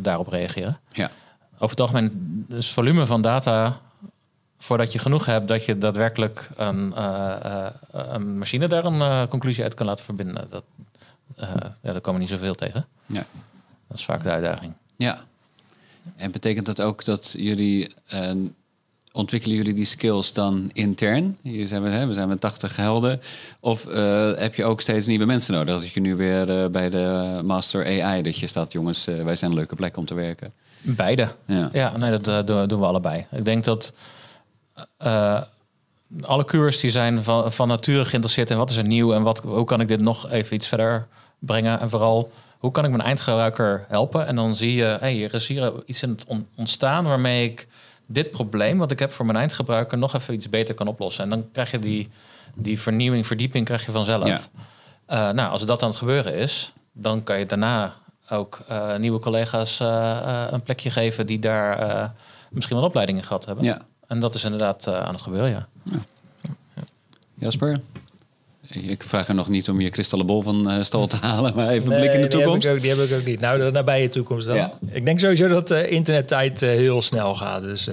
daarop 0.00 0.28
reageren. 0.28 0.78
Ja. 0.92 1.10
Over 1.54 1.70
het 1.70 1.80
algemeen 1.80 2.44
is 2.48 2.54
het 2.56 2.74
volume 2.74 3.06
van 3.06 3.22
data 3.22 3.80
voordat 4.62 4.92
je 4.92 4.98
genoeg 4.98 5.26
hebt 5.26 5.48
dat 5.48 5.64
je 5.64 5.78
daadwerkelijk 5.78 6.48
een, 6.56 6.92
uh, 6.96 7.34
uh, 7.44 7.66
een 7.90 8.38
machine 8.38 8.68
daar 8.68 8.84
een 8.84 8.94
uh, 8.94 9.26
conclusie 9.26 9.62
uit 9.62 9.74
kan 9.74 9.86
laten 9.86 10.04
verbinden. 10.04 10.46
Dat, 10.50 10.64
ja, 11.82 11.92
daar 11.92 12.00
komen 12.00 12.20
niet 12.20 12.28
zoveel 12.28 12.54
tegen. 12.54 12.86
Ja. 13.06 13.26
Dat 13.88 13.98
is 13.98 14.04
vaak 14.04 14.22
de 14.22 14.30
uitdaging. 14.30 14.72
Ja. 14.96 15.24
En 16.16 16.30
betekent 16.30 16.66
dat 16.66 16.80
ook 16.80 17.04
dat 17.04 17.34
jullie 17.38 17.94
ontwikkelen 19.12 19.56
jullie 19.56 19.72
die 19.72 19.84
skills 19.84 20.32
dan 20.32 20.70
intern? 20.72 21.38
Hier 21.42 21.66
zijn 21.66 21.82
we, 21.82 21.88
hè, 21.88 22.06
we 22.06 22.12
zijn 22.12 22.28
met 22.28 22.40
80 22.40 22.76
helden. 22.76 23.20
Of 23.60 23.84
heb 24.36 24.54
je 24.54 24.64
ook 24.64 24.80
steeds 24.80 25.06
nieuwe 25.06 25.24
mensen 25.24 25.54
nodig? 25.54 25.80
Dat 25.80 25.92
je 25.92 26.00
nu 26.00 26.16
weer 26.16 26.70
bij 26.70 26.90
de 26.90 27.40
Master 27.44 28.02
AI, 28.02 28.22
dat 28.22 28.38
je 28.38 28.46
staat, 28.46 28.72
jongens, 28.72 29.04
wij 29.04 29.36
zijn 29.36 29.50
een 29.50 29.56
leuke 29.56 29.76
plek 29.76 29.96
om 29.96 30.04
te 30.04 30.14
werken. 30.14 30.52
Beide. 30.80 31.28
Ja, 31.46 31.70
ja 31.72 31.96
nee, 31.96 32.20
dat 32.20 32.46
doen 32.46 32.80
we 32.80 32.86
allebei. 32.86 33.26
Ik 33.30 33.44
denk 33.44 33.64
dat 33.64 33.92
uh, 34.98 35.40
alle 36.22 36.44
coureurs 36.44 36.80
die 36.80 36.90
zijn 36.90 37.22
van, 37.22 37.52
van 37.52 37.68
nature 37.68 38.04
geïnteresseerd 38.04 38.50
in 38.50 38.56
wat 38.56 38.70
is 38.70 38.76
er 38.76 38.84
nieuw 38.84 39.14
en 39.14 39.22
wat, 39.22 39.38
hoe 39.38 39.64
kan 39.64 39.80
ik 39.80 39.88
dit 39.88 40.00
nog 40.00 40.30
even 40.30 40.54
iets 40.54 40.68
verder 40.68 41.08
brengen. 41.38 41.80
En 41.80 41.90
vooral, 41.90 42.32
hoe 42.58 42.70
kan 42.70 42.84
ik 42.84 42.90
mijn 42.90 43.02
eindgebruiker 43.02 43.84
helpen? 43.88 44.26
En 44.26 44.36
dan 44.36 44.54
zie 44.54 44.74
je, 44.74 44.96
hey, 45.00 45.24
er 45.24 45.34
is 45.34 45.46
hier 45.46 45.72
iets 45.86 46.02
in 46.02 46.10
het 46.10 46.44
ontstaan 46.56 47.04
waarmee 47.04 47.44
ik 47.44 47.68
dit 48.06 48.30
probleem 48.30 48.78
wat 48.78 48.90
ik 48.90 48.98
heb 48.98 49.12
voor 49.12 49.26
mijn 49.26 49.38
eindgebruiker 49.38 49.98
nog 49.98 50.14
even 50.14 50.34
iets 50.34 50.48
beter 50.48 50.74
kan 50.74 50.86
oplossen. 50.86 51.24
En 51.24 51.30
dan 51.30 51.50
krijg 51.52 51.70
je 51.70 51.78
die, 51.78 52.08
die 52.56 52.80
vernieuwing, 52.80 53.26
verdieping 53.26 53.64
krijg 53.64 53.86
je 53.86 53.92
vanzelf. 53.92 54.26
Ja. 54.26 54.40
Uh, 55.08 55.34
nou, 55.34 55.50
als 55.50 55.66
dat 55.66 55.82
aan 55.82 55.88
het 55.88 55.98
gebeuren 55.98 56.34
is, 56.34 56.72
dan 56.92 57.22
kan 57.22 57.38
je 57.38 57.46
daarna 57.46 57.94
ook 58.28 58.60
uh, 58.70 58.96
nieuwe 58.96 59.18
collega's 59.18 59.80
uh, 59.80 60.44
een 60.50 60.62
plekje 60.62 60.90
geven 60.90 61.26
die 61.26 61.38
daar 61.38 62.12
misschien 62.50 62.76
wel 62.76 62.86
opleidingen 62.86 63.22
gehad 63.22 63.44
hebben. 63.44 63.64
Ja. 63.64 63.80
En 64.12 64.20
dat 64.20 64.34
is 64.34 64.44
inderdaad 64.44 64.86
uh, 64.88 65.02
aan 65.02 65.12
het 65.12 65.22
gebeuren, 65.22 65.50
ja. 65.50 65.68
ja. 65.82 66.82
Jasper? 67.34 67.80
Ik 68.68 69.02
vraag 69.02 69.28
er 69.28 69.34
nog 69.34 69.48
niet 69.48 69.68
om 69.68 69.80
je 69.80 69.90
kristallenbol 69.90 70.42
van 70.42 70.70
uh, 70.70 70.82
stal 70.82 71.06
te 71.06 71.16
halen, 71.26 71.54
maar 71.54 71.68
even 71.68 71.92
een 71.92 72.00
blik 72.00 72.12
in 72.12 72.20
de 72.22 72.28
toekomst. 72.28 72.60
Die 72.60 72.70
heb, 72.70 72.78
ik 72.78 72.84
ook, 72.84 72.96
die 72.96 73.04
heb 73.04 73.10
ik 73.10 73.18
ook 73.18 73.26
niet. 73.26 73.40
Nou, 73.40 73.58
de 73.58 73.70
nabije 73.70 74.08
toekomst 74.08 74.46
dan. 74.46 74.56
Ja. 74.56 74.72
Ik 74.90 75.04
denk 75.04 75.18
sowieso 75.18 75.48
dat 75.48 75.70
uh, 75.70 75.90
internettijd 75.90 76.60
heel 76.60 77.02
snel 77.02 77.34
gaat. 77.34 77.62
Dus 77.62 77.88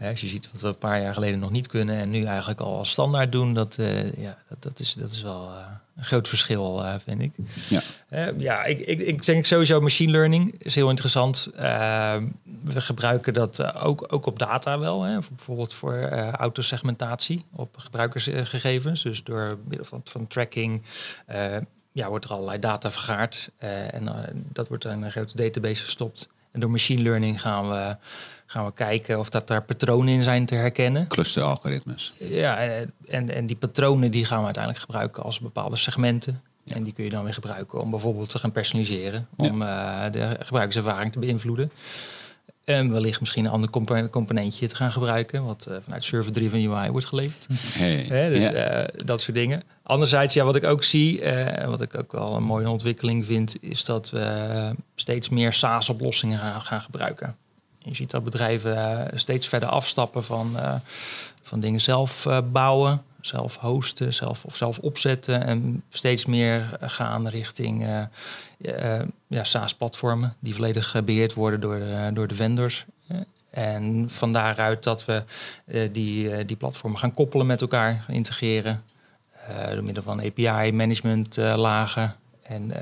als 0.00 0.20
je 0.20 0.26
ziet 0.26 0.48
wat 0.52 0.60
we 0.60 0.66
een 0.66 0.78
paar 0.78 1.00
jaar 1.00 1.14
geleden 1.14 1.38
nog 1.38 1.50
niet 1.50 1.66
kunnen 1.66 2.00
en 2.00 2.10
nu 2.10 2.24
eigenlijk 2.24 2.60
al 2.60 2.78
als 2.78 2.90
standaard 2.90 3.32
doen, 3.32 3.54
dat, 3.54 3.76
ja, 4.16 4.38
dat, 4.48 4.62
dat, 4.62 4.80
is, 4.80 4.94
dat 4.94 5.10
is 5.10 5.22
wel 5.22 5.50
een 5.98 6.04
groot 6.04 6.28
verschil, 6.28 6.84
uh, 6.84 6.94
vind 7.04 7.22
ik. 7.22 7.32
Ja, 7.68 7.82
uh, 8.10 8.40
ja 8.40 8.64
ik, 8.64 8.78
ik, 8.80 9.00
ik 9.00 9.26
denk 9.26 9.44
sowieso 9.44 9.80
machine 9.80 10.12
learning 10.12 10.54
is 10.58 10.74
heel 10.74 10.88
interessant. 10.88 11.50
Uh, 11.56 12.16
we 12.64 12.80
gebruiken 12.80 13.34
dat 13.34 13.74
ook, 13.74 14.12
ook 14.12 14.26
op 14.26 14.38
data 14.38 14.78
wel. 14.78 15.02
Hè? 15.02 15.18
Bijvoorbeeld 15.28 15.74
voor 15.74 16.08
autosegmentatie 16.30 17.44
op 17.52 17.76
gebruikersgegevens. 17.76 19.02
Dus 19.02 19.24
door 19.24 19.58
middel 19.64 19.86
van, 19.86 20.00
van 20.04 20.26
tracking 20.26 20.82
ja, 21.92 22.08
wordt 22.08 22.24
er 22.24 22.30
allerlei 22.30 22.58
data 22.58 22.90
vergaard. 22.90 23.50
en 23.58 24.08
dat 24.52 24.68
wordt 24.68 24.84
in 24.84 25.02
een 25.02 25.10
grote 25.10 25.36
database 25.36 25.84
gestopt. 25.84 26.28
En 26.52 26.60
door 26.60 26.70
machine 26.70 27.02
learning 27.02 27.40
gaan 27.40 27.68
we 27.68 27.96
gaan 28.50 28.64
we 28.64 28.72
kijken 28.72 29.18
of 29.18 29.30
dat 29.30 29.46
daar 29.46 29.62
patronen 29.62 30.14
in 30.14 30.22
zijn 30.22 30.46
te 30.46 30.54
herkennen. 30.54 31.06
Clusteralgoritmes. 31.06 32.12
Ja, 32.18 32.58
en, 33.06 33.30
en 33.30 33.46
die 33.46 33.56
patronen 33.56 34.10
die 34.10 34.24
gaan 34.24 34.38
we 34.38 34.44
uiteindelijk 34.44 34.84
gebruiken 34.84 35.22
als 35.22 35.40
bepaalde 35.40 35.76
segmenten. 35.76 36.42
En 36.64 36.82
die 36.82 36.92
kun 36.92 37.04
je 37.04 37.10
dan 37.10 37.24
weer 37.24 37.34
gebruiken 37.34 37.80
om 37.80 37.90
bijvoorbeeld 37.90 38.30
te 38.30 38.38
gaan 38.38 38.52
personaliseren. 38.52 39.28
Om 39.36 39.62
uh, 39.62 40.04
de 40.12 40.36
gebruikerservaring 40.40 41.12
te 41.12 41.18
beïnvloeden. 41.18 41.70
En 42.68 42.92
wellicht 42.92 43.20
misschien 43.20 43.44
een 43.44 43.50
ander 43.50 43.70
componentje 44.10 44.66
te 44.66 44.76
gaan 44.76 44.92
gebruiken, 44.92 45.44
wat 45.44 45.66
uh, 45.68 45.76
vanuit 45.82 46.04
server-driven 46.04 46.70
UI 46.70 46.90
wordt 46.90 47.06
geleverd. 47.06 47.46
Hey, 47.52 48.28
dus 48.28 48.50
uh, 48.50 49.04
dat 49.04 49.20
soort 49.20 49.36
dingen. 49.36 49.62
Anderzijds, 49.82 50.34
ja, 50.34 50.44
wat 50.44 50.56
ik 50.56 50.64
ook 50.64 50.84
zie, 50.84 51.22
uh, 51.22 51.64
wat 51.64 51.80
ik 51.80 51.98
ook 51.98 52.12
wel 52.12 52.36
een 52.36 52.42
mooie 52.42 52.70
ontwikkeling 52.70 53.26
vind, 53.26 53.62
is 53.62 53.84
dat 53.84 54.10
we 54.10 54.74
steeds 54.94 55.28
meer 55.28 55.52
SaaS-oplossingen 55.52 56.38
gaan, 56.38 56.60
gaan 56.60 56.80
gebruiken. 56.80 57.36
Je 57.78 57.94
ziet 57.94 58.10
dat 58.10 58.24
bedrijven 58.24 58.76
eh, 58.76 59.18
steeds 59.18 59.48
verder 59.48 59.68
afstappen 59.68 60.24
van, 60.24 60.56
van 61.42 61.60
dingen 61.60 61.80
zelf 61.80 62.26
bouwen, 62.52 63.02
zelf 63.20 63.56
hosten, 63.56 64.14
zelf, 64.14 64.44
of 64.44 64.56
zelf 64.56 64.78
opzetten. 64.78 65.42
En 65.42 65.82
steeds 65.88 66.26
meer 66.26 66.78
gaan 66.80 67.28
richting 67.28 67.86
ja, 69.26 69.44
SaaS-platformen 69.44 70.34
die 70.38 70.54
volledig 70.54 71.04
beheerd 71.04 71.34
worden 71.34 71.60
door 71.60 71.78
de, 71.78 72.10
door 72.12 72.28
de 72.28 72.34
vendors. 72.34 72.84
En 73.50 74.06
van 74.10 74.32
daaruit 74.32 74.82
dat 74.82 75.04
we 75.04 75.24
die, 75.92 76.44
die 76.44 76.56
platformen 76.56 76.98
gaan 76.98 77.14
koppelen 77.14 77.46
met 77.46 77.60
elkaar, 77.60 78.04
integreren. 78.08 78.82
door 79.72 79.82
middel 79.82 80.02
van 80.02 80.20
API-management 80.20 81.36
lagen. 81.36 82.14
En 82.42 82.72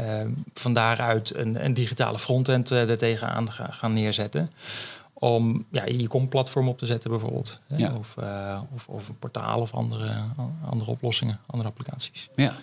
van 0.54 0.72
daaruit 0.72 1.34
een, 1.34 1.64
een 1.64 1.74
digitale 1.74 2.18
frontend 2.18 2.70
er 2.70 2.98
tegenaan 2.98 3.52
gaan 3.52 3.92
neerzetten 3.92 4.50
om 5.18 5.66
ja, 5.70 5.84
je 5.84 6.08
kom-platform 6.08 6.68
op 6.68 6.78
te 6.78 6.86
zetten 6.86 7.10
bijvoorbeeld. 7.10 7.60
Ja. 7.66 7.94
Of, 7.98 8.14
uh, 8.18 8.60
of, 8.74 8.88
of, 8.88 9.08
een 9.08 9.18
portaal 9.18 9.60
of 9.60 9.72
andere, 9.72 10.22
andere 10.68 10.90
oplossingen, 10.90 11.38
andere 11.46 11.68
applicaties. 11.68 12.28
Ja. 12.34 12.56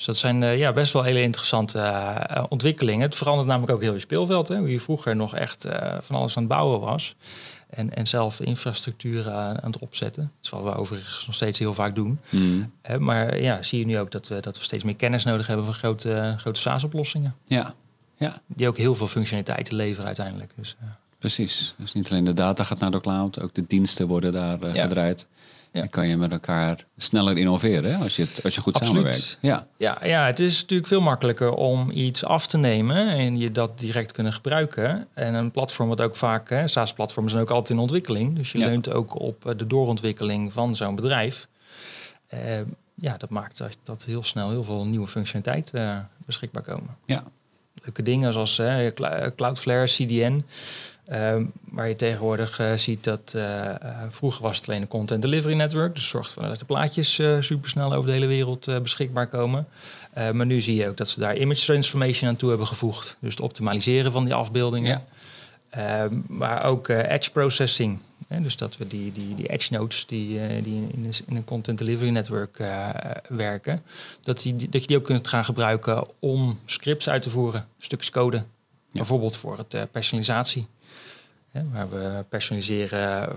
Dus 0.00 0.08
dat 0.08 0.18
zijn 0.18 0.42
uh, 0.42 0.58
ja, 0.58 0.72
best 0.72 0.92
wel 0.92 1.02
hele 1.02 1.20
interessante 1.22 1.78
uh, 1.78 2.44
ontwikkelingen. 2.48 3.00
Het 3.00 3.16
verandert 3.16 3.48
namelijk 3.48 3.72
ook 3.72 3.82
heel 3.82 3.92
je 3.92 3.98
speelveld. 3.98 4.48
Hè? 4.48 4.56
Je 4.56 4.80
vroeger 4.80 5.16
nog 5.16 5.34
echt 5.34 5.66
van 6.00 6.16
alles 6.16 6.36
aan 6.36 6.42
het 6.42 6.52
bouwen 6.52 6.80
was. 6.80 7.14
En, 7.70 7.94
en 7.94 8.06
zelf 8.06 8.40
infrastructuur 8.40 9.30
aan, 9.30 9.62
aan 9.62 9.70
het 9.70 9.80
opzetten. 9.80 10.22
Dat 10.22 10.44
is 10.44 10.50
wat 10.50 10.62
we 10.62 10.74
overigens 10.74 11.26
nog 11.26 11.34
steeds 11.34 11.58
heel 11.58 11.74
vaak 11.74 11.94
doen. 11.94 12.20
Mm. 12.30 12.72
maar 12.98 13.40
ja, 13.40 13.62
zie 13.62 13.78
je 13.78 13.86
nu 13.86 13.98
ook 13.98 14.10
dat 14.10 14.28
we, 14.28 14.40
dat 14.40 14.58
we 14.58 14.64
steeds 14.64 14.84
meer 14.84 14.96
kennis 14.96 15.24
nodig 15.24 15.46
hebben 15.46 15.64
voor 15.64 15.74
grote, 15.74 16.34
grote 16.38 16.60
SaaS-oplossingen. 16.60 17.34
Ja. 17.44 17.74
ja. 18.16 18.40
Die 18.46 18.68
ook 18.68 18.76
heel 18.76 18.94
veel 18.94 19.08
functionaliteiten 19.08 19.74
leveren 19.74 20.06
uiteindelijk. 20.06 20.52
Dus, 20.56 20.76
Precies. 21.18 21.74
Dus 21.78 21.92
niet 21.92 22.10
alleen 22.10 22.24
de 22.24 22.34
data 22.34 22.64
gaat 22.64 22.78
naar 22.78 22.90
de 22.90 23.00
cloud, 23.00 23.40
ook 23.40 23.54
de 23.54 23.64
diensten 23.66 24.06
worden 24.06 24.32
daar 24.32 24.62
uh, 24.62 24.82
gedraaid. 24.82 25.28
Dan 25.72 25.88
kan 25.88 26.08
je 26.08 26.16
met 26.16 26.32
elkaar 26.32 26.84
sneller 26.96 27.38
innoveren 27.38 27.92
hè? 27.92 28.02
Als, 28.02 28.16
je 28.16 28.22
het, 28.22 28.44
als 28.44 28.54
je 28.54 28.60
goed 28.60 28.74
Absoluut. 28.74 29.02
samenwerkt. 29.02 29.38
Ja. 29.40 29.66
Ja, 29.76 30.06
ja, 30.06 30.26
het 30.26 30.38
is 30.38 30.60
natuurlijk 30.60 30.88
veel 30.88 31.00
makkelijker 31.00 31.52
om 31.52 31.90
iets 31.90 32.24
af 32.24 32.46
te 32.46 32.58
nemen 32.58 33.08
en 33.08 33.38
je 33.38 33.52
dat 33.52 33.78
direct 33.78 34.12
kunnen 34.12 34.32
gebruiken. 34.32 35.08
En 35.14 35.34
een 35.34 35.50
platform 35.50 35.88
wat 35.88 36.00
ook 36.00 36.16
vaak, 36.16 36.62
SaaS-platformen 36.64 37.30
zijn 37.30 37.42
ook 37.42 37.50
altijd 37.50 37.70
in 37.70 37.78
ontwikkeling. 37.78 38.36
Dus 38.36 38.52
je 38.52 38.58
leunt 38.58 38.92
ook 38.92 39.20
op 39.20 39.46
eh, 39.46 39.56
de 39.56 39.66
doorontwikkeling 39.66 40.52
van 40.52 40.76
zo'n 40.76 40.94
bedrijf. 40.94 41.48
Uh, 42.34 42.40
ja, 42.94 43.16
dat 43.16 43.30
maakt 43.30 43.58
dat, 43.58 43.78
dat 43.82 44.04
heel 44.04 44.22
snel 44.22 44.50
heel 44.50 44.64
veel 44.64 44.86
nieuwe 44.86 45.06
functionaliteit 45.06 45.72
uh, 45.74 45.98
beschikbaar 46.26 46.62
komen. 46.62 46.96
Ja. 47.06 47.24
Leuke 47.82 48.02
dingen 48.02 48.32
zoals 48.32 48.62
Cloudflare, 49.36 49.86
CDN. 49.86 50.44
Ehm, 51.10 51.44
waar 51.70 51.88
je 51.88 51.96
tegenwoordig 51.96 52.60
ziet 52.76 53.04
dat 53.04 53.36
vroeger 54.08 54.42
was 54.42 54.56
het 54.56 54.68
alleen 54.68 54.80
een 54.80 54.88
content 54.88 55.22
delivery 55.22 55.54
network. 55.54 55.94
Dus 55.94 56.08
zorgt 56.08 56.28
ervoor 56.34 56.48
dat 56.48 56.58
de 56.58 56.64
plaatjes 56.64 57.20
supersnel 57.40 57.92
over 57.92 58.06
de 58.06 58.12
hele 58.12 58.26
wereld 58.26 58.82
beschikbaar 58.82 59.26
komen. 59.26 59.66
maar 60.32 60.46
nu 60.46 60.60
zie 60.60 60.74
je 60.74 60.88
ook 60.88 60.96
dat 60.96 61.08
ze 61.08 61.20
daar 61.20 61.36
image 61.36 61.64
transformation 61.64 62.28
aan 62.28 62.36
toe 62.36 62.48
hebben 62.48 62.66
gevoegd. 62.66 63.16
Dus 63.20 63.30
het 63.30 63.42
optimaliseren 63.42 64.12
van 64.12 64.24
die 64.24 64.34
afbeeldingen. 64.34 64.90
Ja. 64.90 65.02
Ehm, 65.70 66.18
maar 66.26 66.64
ook 66.64 66.88
edge 66.88 67.30
processing. 67.30 67.98
Hè, 68.28 68.40
dus 68.40 68.56
dat 68.56 68.76
we 68.76 68.86
die, 68.86 69.12
die, 69.12 69.34
die 69.34 69.46
edge 69.46 69.72
nodes 69.72 70.06
die, 70.06 70.40
die 70.62 70.88
in, 70.92 71.04
een, 71.04 71.14
in, 71.26 71.36
een 71.36 71.44
content 71.44 71.78
delivery 71.78 72.10
network 72.10 72.62
werken, 73.28 73.82
dat, 74.22 74.42
die, 74.42 74.68
dat 74.68 74.80
je 74.80 74.86
die 74.86 74.96
ook 74.96 75.04
kunt 75.04 75.28
gaan 75.28 75.44
gebruiken 75.44 76.04
om 76.18 76.58
scripts 76.64 77.08
uit 77.08 77.22
te 77.22 77.30
voeren, 77.30 77.66
stukjes 77.78 78.10
code. 78.10 78.44
Bijvoorbeeld 78.92 79.36
voor 79.36 79.58
het 79.58 79.90
personalisatie. 79.90 80.66
Hè, 81.50 81.62
waar 81.72 81.90
we 81.90 82.24
personaliseren 82.28 83.28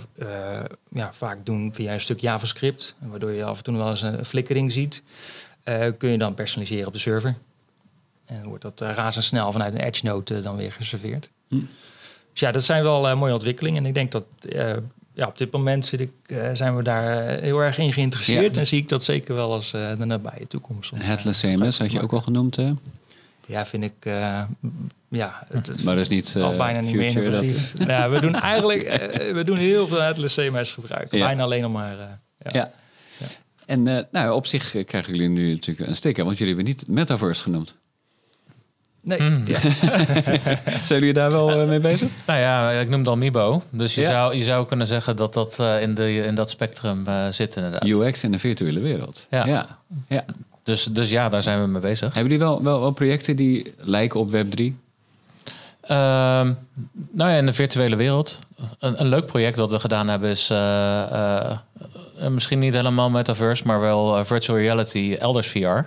ja, 0.90 1.14
vaak 1.14 1.46
doen 1.46 1.74
via 1.74 1.94
een 1.94 2.02
stuk 2.02 2.20
JavaScript, 2.20 2.96
waardoor 3.00 3.32
je 3.32 3.44
af 3.44 3.58
en 3.58 3.64
toe 3.64 3.76
wel 3.76 3.90
eens 3.90 4.02
een 4.02 4.26
flikkering 4.26 4.72
ziet. 4.72 5.04
kun 5.98 6.10
je 6.10 6.18
dan 6.18 6.34
personaliseren 6.34 6.88
op 6.88 6.94
de 6.94 7.00
server. 7.00 7.36
En 8.26 8.44
wordt 8.44 8.64
dat 8.64 8.82
razendsnel 8.82 9.52
vanuit 9.52 9.74
een 9.74 9.80
edge 9.80 10.06
node 10.06 10.42
dan 10.42 10.56
weer 10.56 10.72
geserveerd. 10.72 11.30
Hm. 11.48 11.56
Dus 12.32 12.42
ja, 12.42 12.52
dat 12.52 12.64
zijn 12.64 12.84
wel 12.84 13.18
mooie 13.18 13.34
ontwikkelingen. 13.34 13.84
En 13.84 13.88
ik 13.88 13.94
denk 13.94 14.12
dat 14.12 14.26
ja, 15.14 15.28
op 15.28 15.38
dit 15.38 15.52
moment 15.52 15.86
zit 15.86 16.00
ik, 16.00 16.12
uh, 16.28 16.50
zijn 16.54 16.76
we 16.76 16.84
daar 16.84 17.28
heel 17.30 17.60
erg 17.60 17.78
in 17.78 17.94
geïnteresseerd. 17.94 18.58
En 18.58 18.68
zie 18.68 18.80
ik 18.80 18.90
dat 18.90 19.04
zeker 19.04 19.36
wel 19.36 19.54
als 19.54 19.72
de 19.72 20.06
nabije 20.06 20.48
toekomst. 20.48 20.92
Headless 20.96 21.40
CMS 21.42 21.80
had 21.80 21.92
je 21.92 22.02
ook 22.02 22.14
al 22.14 22.22
genoemd, 22.22 22.56
hè? 22.56 22.74
Ja, 23.48 23.66
vind 23.66 23.84
ik. 23.84 23.94
ja, 25.10 25.44
het, 25.52 25.84
maar 25.84 25.96
dat 25.96 26.04
is 26.04 26.08
niet. 26.08 26.36
al 26.36 26.58
bijna 26.58 26.80
niet 26.80 26.96
meer 26.96 27.18
innovatief. 27.18 27.72
Dat... 27.78 27.88
nou, 27.88 28.12
we 28.12 28.22
doen 28.22 28.36
eigenlijk 28.36 28.82
we 29.34 29.44
doen 29.44 29.58
heel 29.58 29.88
veel 29.88 30.02
Headless 30.02 30.36
CMS 30.36 30.72
gebruik. 30.72 31.10
Bijna 31.10 31.44
alleen 31.44 31.62
nog 31.62 31.72
maar. 31.72 31.98
ja. 32.38 32.52
ja. 32.52 32.72
En 33.66 34.08
nou, 34.12 34.32
op 34.32 34.46
zich 34.46 34.84
krijgen 34.86 35.14
jullie 35.14 35.30
nu 35.30 35.52
natuurlijk 35.52 35.88
een 35.88 35.96
sticker, 35.96 36.26
want 36.26 36.38
jullie 36.38 36.56
hebben 36.56 36.74
niet 36.74 36.88
Metaverse 36.88 37.42
genoemd. 37.42 37.76
Nee. 39.04 39.22
Mm. 39.22 39.42
Ja. 39.46 39.60
Zijn 40.86 41.00
jullie 41.00 41.14
daar 41.14 41.32
wel 41.32 41.62
uh, 41.62 41.68
mee 41.68 41.80
bezig? 41.80 42.10
Nou 42.26 42.40
ja, 42.40 42.72
ik 42.72 42.90
noemde 42.90 43.10
al 43.10 43.18
Mibo. 43.18 43.64
Dus 43.70 43.96
je, 43.96 44.06
zou, 44.06 44.36
je 44.36 44.44
zou 44.44 44.68
kunnen 44.68 44.88
zeggen 44.88 45.16
dat 45.16 45.34
dat 45.34 45.58
uh, 45.62 45.82
in, 45.82 45.96
de, 45.96 46.16
in 46.16 46.36
dat 46.36 46.50
spectrum 46.50 47.04
uh, 47.08 47.28
zit 47.30 47.56
inderdaad. 47.56 47.86
UX 47.86 48.24
in 48.24 48.32
de 48.32 48.40
virtuele 48.40 48.80
wereld. 48.80 49.28
Ja. 49.30 49.46
ja. 49.46 49.80
ja. 50.08 50.26
Dus, 50.64 50.84
dus 50.84 51.10
ja, 51.10 51.30
daar 51.30 51.44
zijn 51.44 51.62
we 51.62 51.68
mee 51.68 51.82
bezig. 51.82 52.14
Hebben 52.14 52.32
jullie 52.32 52.48
wel, 52.48 52.64
wel, 52.64 52.80
wel 52.80 52.92
projecten 52.92 53.36
die 53.36 53.74
lijken 53.78 54.20
op 54.20 54.32
Web3? 54.32 54.62
Um, 54.62 54.76
ehm, 55.82 56.54
nou 57.12 57.32
ja, 57.32 57.38
in 57.38 57.46
de 57.46 57.54
virtuele 57.54 57.96
wereld. 57.96 58.40
Een, 58.80 59.00
een 59.00 59.08
leuk 59.08 59.26
project 59.26 59.58
wat 59.58 59.72
we 59.72 59.80
gedaan 59.80 60.08
hebben 60.08 60.30
is... 60.30 60.48
misschien 62.30 62.60
niet 62.60 62.74
helemaal 62.74 63.10
metaverse, 63.10 63.64
maar 63.66 63.80
wel 63.80 64.26
virtual 64.26 64.58
reality, 64.58 65.16
Elders 65.20 65.48
VR. 65.48 65.80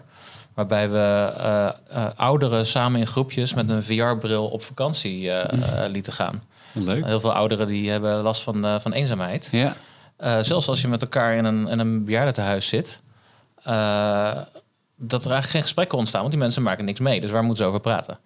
Waarbij 0.55 0.91
we 0.91 1.75
ouderen 2.17 2.67
samen 2.67 3.01
in 3.01 3.07
groepjes 3.07 3.55
met 3.55 3.71
een 3.71 3.83
VR-bril 3.83 4.47
op 4.47 4.63
vakantie 4.63 5.23
uh, 5.23 5.43
lieten 5.89 6.13
gaan. 6.13 6.43
Leuk. 6.73 7.05
Heel 7.05 7.21
veel 7.21 7.33
ouderen 7.33 7.67
die 7.67 7.91
hebben 7.91 8.23
last 8.23 8.43
van, 8.43 8.81
van 8.81 8.93
eenzaamheid. 8.93 9.49
Ja. 9.53 9.77
zelfs 10.43 10.69
als 10.69 10.81
je 10.81 10.89
met 10.89 11.03
elkaar 11.03 11.35
in 11.35 11.45
een, 11.45 11.69
in 11.69 11.79
een 11.79 12.05
bejaardentehuis 12.05 12.69
zit, 12.69 13.01
dat 14.97 15.21
er 15.21 15.31
eigenlijk 15.31 15.51
geen 15.51 15.63
gesprekken 15.63 15.99
ontstaan, 15.99 16.21
want 16.21 16.33
die 16.33 16.43
mensen 16.43 16.63
maken 16.63 16.85
niks 16.85 17.01
mee. 17.01 17.21
Dus 17.21 17.31
waar 17.31 17.45
moeten 17.45 17.63
ze 17.63 17.69
over 17.69 17.81
praten? 17.81 18.19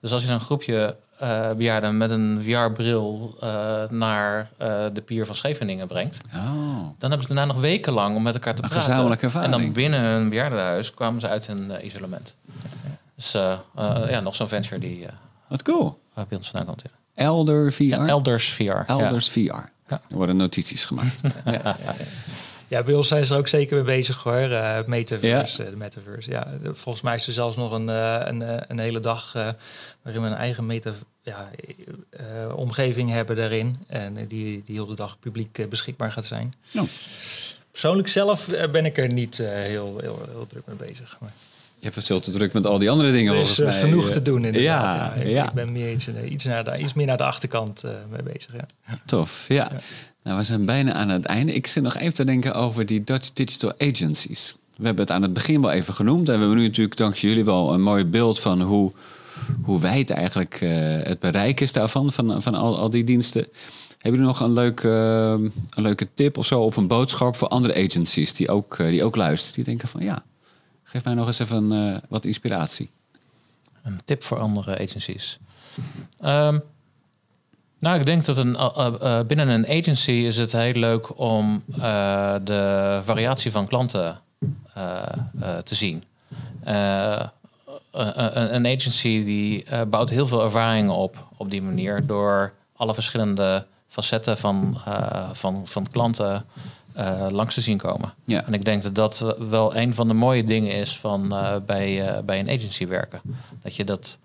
Dus 0.00 0.12
als 0.12 0.24
je 0.24 0.32
een 0.32 0.40
groepje 0.40 0.96
uh, 1.22 1.52
bejaarden 1.52 1.96
met 1.96 2.10
een 2.10 2.42
VR-bril 2.42 3.36
uh, 3.42 3.82
naar 3.90 4.50
uh, 4.62 4.84
de 4.92 5.02
pier 5.02 5.26
van 5.26 5.34
Scheveningen 5.34 5.86
brengt. 5.86 6.20
Oh. 6.34 6.42
Dan 6.98 7.10
hebben 7.10 7.22
ze 7.22 7.34
daarna 7.34 7.44
nog 7.44 7.60
wekenlang 7.60 8.16
om 8.16 8.22
met 8.22 8.34
elkaar 8.34 8.54
te 8.54 8.62
een 8.62 8.68
praten. 8.68 8.86
Gezamenlijke 8.86 9.24
ervaring. 9.24 9.54
En 9.54 9.60
dan 9.60 9.72
binnen 9.72 10.00
hun 10.00 10.28
bejaardenhuis 10.28 10.94
kwamen 10.94 11.20
ze 11.20 11.28
uit 11.28 11.46
hun 11.46 11.72
isolement. 11.82 12.34
Dus 13.16 13.32
ja, 14.08 14.20
nog 14.20 14.34
zo'n 14.34 14.48
venture 14.48 14.80
die 14.80 15.06
Wat 15.48 15.62
cool. 15.62 16.00
bij 16.14 16.26
ons 16.30 16.50
vandaan 16.50 16.66
komt. 16.66 16.82
Elder 17.14 17.72
VR? 17.72 17.82
Ja, 17.82 18.06
Elders 18.06 18.52
VR. 18.52 18.82
Elders 18.86 19.28
VR. 19.28 19.72
Er 19.86 20.00
worden 20.08 20.36
notities 20.36 20.84
gemaakt. 20.84 21.20
ja. 21.44 21.76
Ja, 22.74 22.82
bij 22.82 22.94
ons 22.94 23.08
zijn 23.08 23.26
ze 23.26 23.32
er 23.32 23.38
ook 23.38 23.48
zeker 23.48 23.76
mee 23.76 23.84
bezig 23.84 24.22
hoor. 24.22 24.50
Uh, 24.50 24.78
metaverse, 24.86 25.64
ja. 25.64 25.70
de 25.70 25.76
metaverse. 25.76 26.30
Ja, 26.30 26.52
volgens 26.62 27.04
mij 27.04 27.16
is 27.16 27.26
er 27.26 27.32
zelfs 27.32 27.56
nog 27.56 27.72
een, 27.72 27.88
een, 27.88 28.70
een 28.70 28.78
hele 28.78 29.00
dag 29.00 29.32
waarin 30.02 30.22
we 30.22 30.28
een 30.28 30.34
eigen 30.34 30.66
meta, 30.66 30.92
ja, 31.22 31.50
uh, 32.10 32.56
omgeving 32.56 33.10
hebben 33.10 33.36
daarin. 33.36 33.78
En 33.86 34.14
die, 34.14 34.62
die 34.64 34.74
heel 34.74 34.86
de 34.86 34.94
dag 34.94 35.18
publiek 35.18 35.68
beschikbaar 35.68 36.12
gaat 36.12 36.24
zijn. 36.24 36.54
No. 36.70 36.86
Persoonlijk 37.70 38.08
zelf 38.08 38.48
ben 38.72 38.84
ik 38.84 38.98
er 38.98 39.12
niet 39.12 39.36
heel, 39.36 39.98
heel, 40.00 40.28
heel, 40.30 40.46
druk 40.46 40.66
mee 40.66 40.76
bezig. 40.76 41.16
Maar... 41.20 41.32
Je 41.84 41.90
hebt 41.90 42.06
veel 42.06 42.20
te 42.20 42.30
druk 42.30 42.52
met 42.52 42.66
al 42.66 42.78
die 42.78 42.90
andere 42.90 43.12
dingen. 43.12 43.34
Er 43.34 43.40
is 43.40 43.58
mij. 43.58 43.72
genoeg 43.72 44.10
te 44.10 44.22
doen 44.22 44.44
inderdaad. 44.44 45.16
Ja, 45.16 45.22
ja. 45.22 45.28
ja. 45.28 45.44
Ik, 45.44 45.52
ben 45.52 45.72
meer 45.72 45.92
iets, 45.92 46.08
iets, 46.28 46.44
naar 46.44 46.64
de, 46.64 46.78
iets 46.78 46.92
meer 46.92 47.06
naar 47.06 47.16
de 47.16 47.24
achterkant 47.24 47.84
mee 48.10 48.22
bezig. 48.22 48.52
Ja. 48.52 48.98
Tof, 49.06 49.44
ja. 49.48 49.54
ja. 49.72 49.80
Nou, 50.22 50.38
we 50.38 50.44
zijn 50.44 50.64
bijna 50.64 50.92
aan 50.92 51.08
het 51.08 51.24
einde. 51.24 51.52
Ik 51.52 51.66
zit 51.66 51.82
nog 51.82 51.96
even 51.96 52.14
te 52.14 52.24
denken 52.24 52.54
over 52.54 52.86
die 52.86 53.04
Dutch 53.04 53.32
Digital 53.32 53.72
Agencies. 53.78 54.54
We 54.76 54.84
hebben 54.86 55.04
het 55.04 55.14
aan 55.14 55.22
het 55.22 55.32
begin 55.32 55.60
wel 55.60 55.70
even 55.70 55.94
genoemd. 55.94 56.28
En 56.28 56.34
we 56.34 56.40
hebben 56.40 56.58
nu 56.58 56.66
natuurlijk 56.66 56.96
dankzij 56.96 57.28
jullie 57.28 57.44
wel 57.44 57.74
een 57.74 57.82
mooi 57.82 58.04
beeld 58.04 58.40
van 58.40 58.62
hoe 58.62 58.92
hoe 59.62 59.80
wijd 59.80 60.10
eigenlijk 60.10 60.60
uh, 60.60 60.70
het 61.02 61.18
bereik 61.18 61.60
is 61.60 61.72
daarvan, 61.72 62.12
van, 62.12 62.42
van 62.42 62.54
al, 62.54 62.78
al 62.78 62.90
die 62.90 63.04
diensten. 63.04 63.46
Hebben 63.98 64.20
jullie 64.20 64.26
nog 64.26 64.40
een 64.40 64.52
leuke, 64.52 64.88
uh, 64.88 65.50
een 65.70 65.82
leuke 65.82 66.08
tip 66.14 66.38
of 66.38 66.46
zo, 66.46 66.60
of 66.60 66.76
een 66.76 66.86
boodschap 66.86 67.36
voor 67.36 67.48
andere 67.48 67.84
agencies 67.84 68.34
die 68.34 68.48
ook, 68.48 68.76
die 68.76 69.04
ook 69.04 69.16
luisteren? 69.16 69.54
Die 69.54 69.64
denken 69.64 69.88
van 69.88 70.02
ja, 70.02 70.24
geef 70.94 71.04
mij 71.04 71.14
nog 71.14 71.26
eens 71.26 71.38
even 71.38 72.00
wat 72.08 72.24
inspiratie. 72.24 72.90
Een 73.82 74.00
tip 74.04 74.22
voor 74.22 74.38
andere 74.38 74.78
agencies. 74.80 75.38
Um, 76.24 76.62
nou, 77.78 77.98
ik 77.98 78.06
denk 78.06 78.24
dat 78.24 78.36
een, 78.36 78.56
binnen 79.26 79.48
een 79.48 79.68
agency 79.68 80.10
is 80.10 80.36
het 80.36 80.52
heel 80.52 80.72
leuk 80.72 81.18
om 81.18 81.64
de 82.44 83.00
variatie 83.04 83.50
van 83.50 83.66
klanten 83.66 84.20
te 85.64 85.74
zien. 85.74 86.04
Eh, 86.64 87.20
eh, 87.20 87.28
een, 88.32 88.66
agency 88.66 89.24
die 89.24 89.64
bouwt 89.86 90.10
heel 90.10 90.26
veel 90.26 90.42
ervaringen 90.42 90.94
op 90.94 91.28
op 91.36 91.50
die 91.50 91.62
manier 91.62 92.06
door 92.06 92.52
alle 92.76 92.94
verschillende 92.94 93.66
facetten 93.86 94.38
van, 94.38 94.80
van, 95.32 95.62
van 95.66 95.86
klanten 95.90 96.44
langs 97.30 97.54
te 97.54 97.60
zien 97.60 97.78
komen. 97.78 98.14
Ja. 98.24 98.44
En 98.46 98.54
ik 98.54 98.64
denk 98.64 98.82
dat 98.82 98.94
dat 98.94 99.36
wel 99.48 99.76
een 99.76 99.94
van 99.94 100.08
de 100.08 100.14
mooie 100.14 100.44
dingen 100.44 100.72
is 100.72 100.98
van 100.98 101.28
bij, 101.66 102.22
bij 102.24 102.38
een 102.38 102.48
agency 102.48 102.86
werken. 102.86 103.20
Dat 103.62 103.76
je 103.76 103.84
dat, 103.84 104.18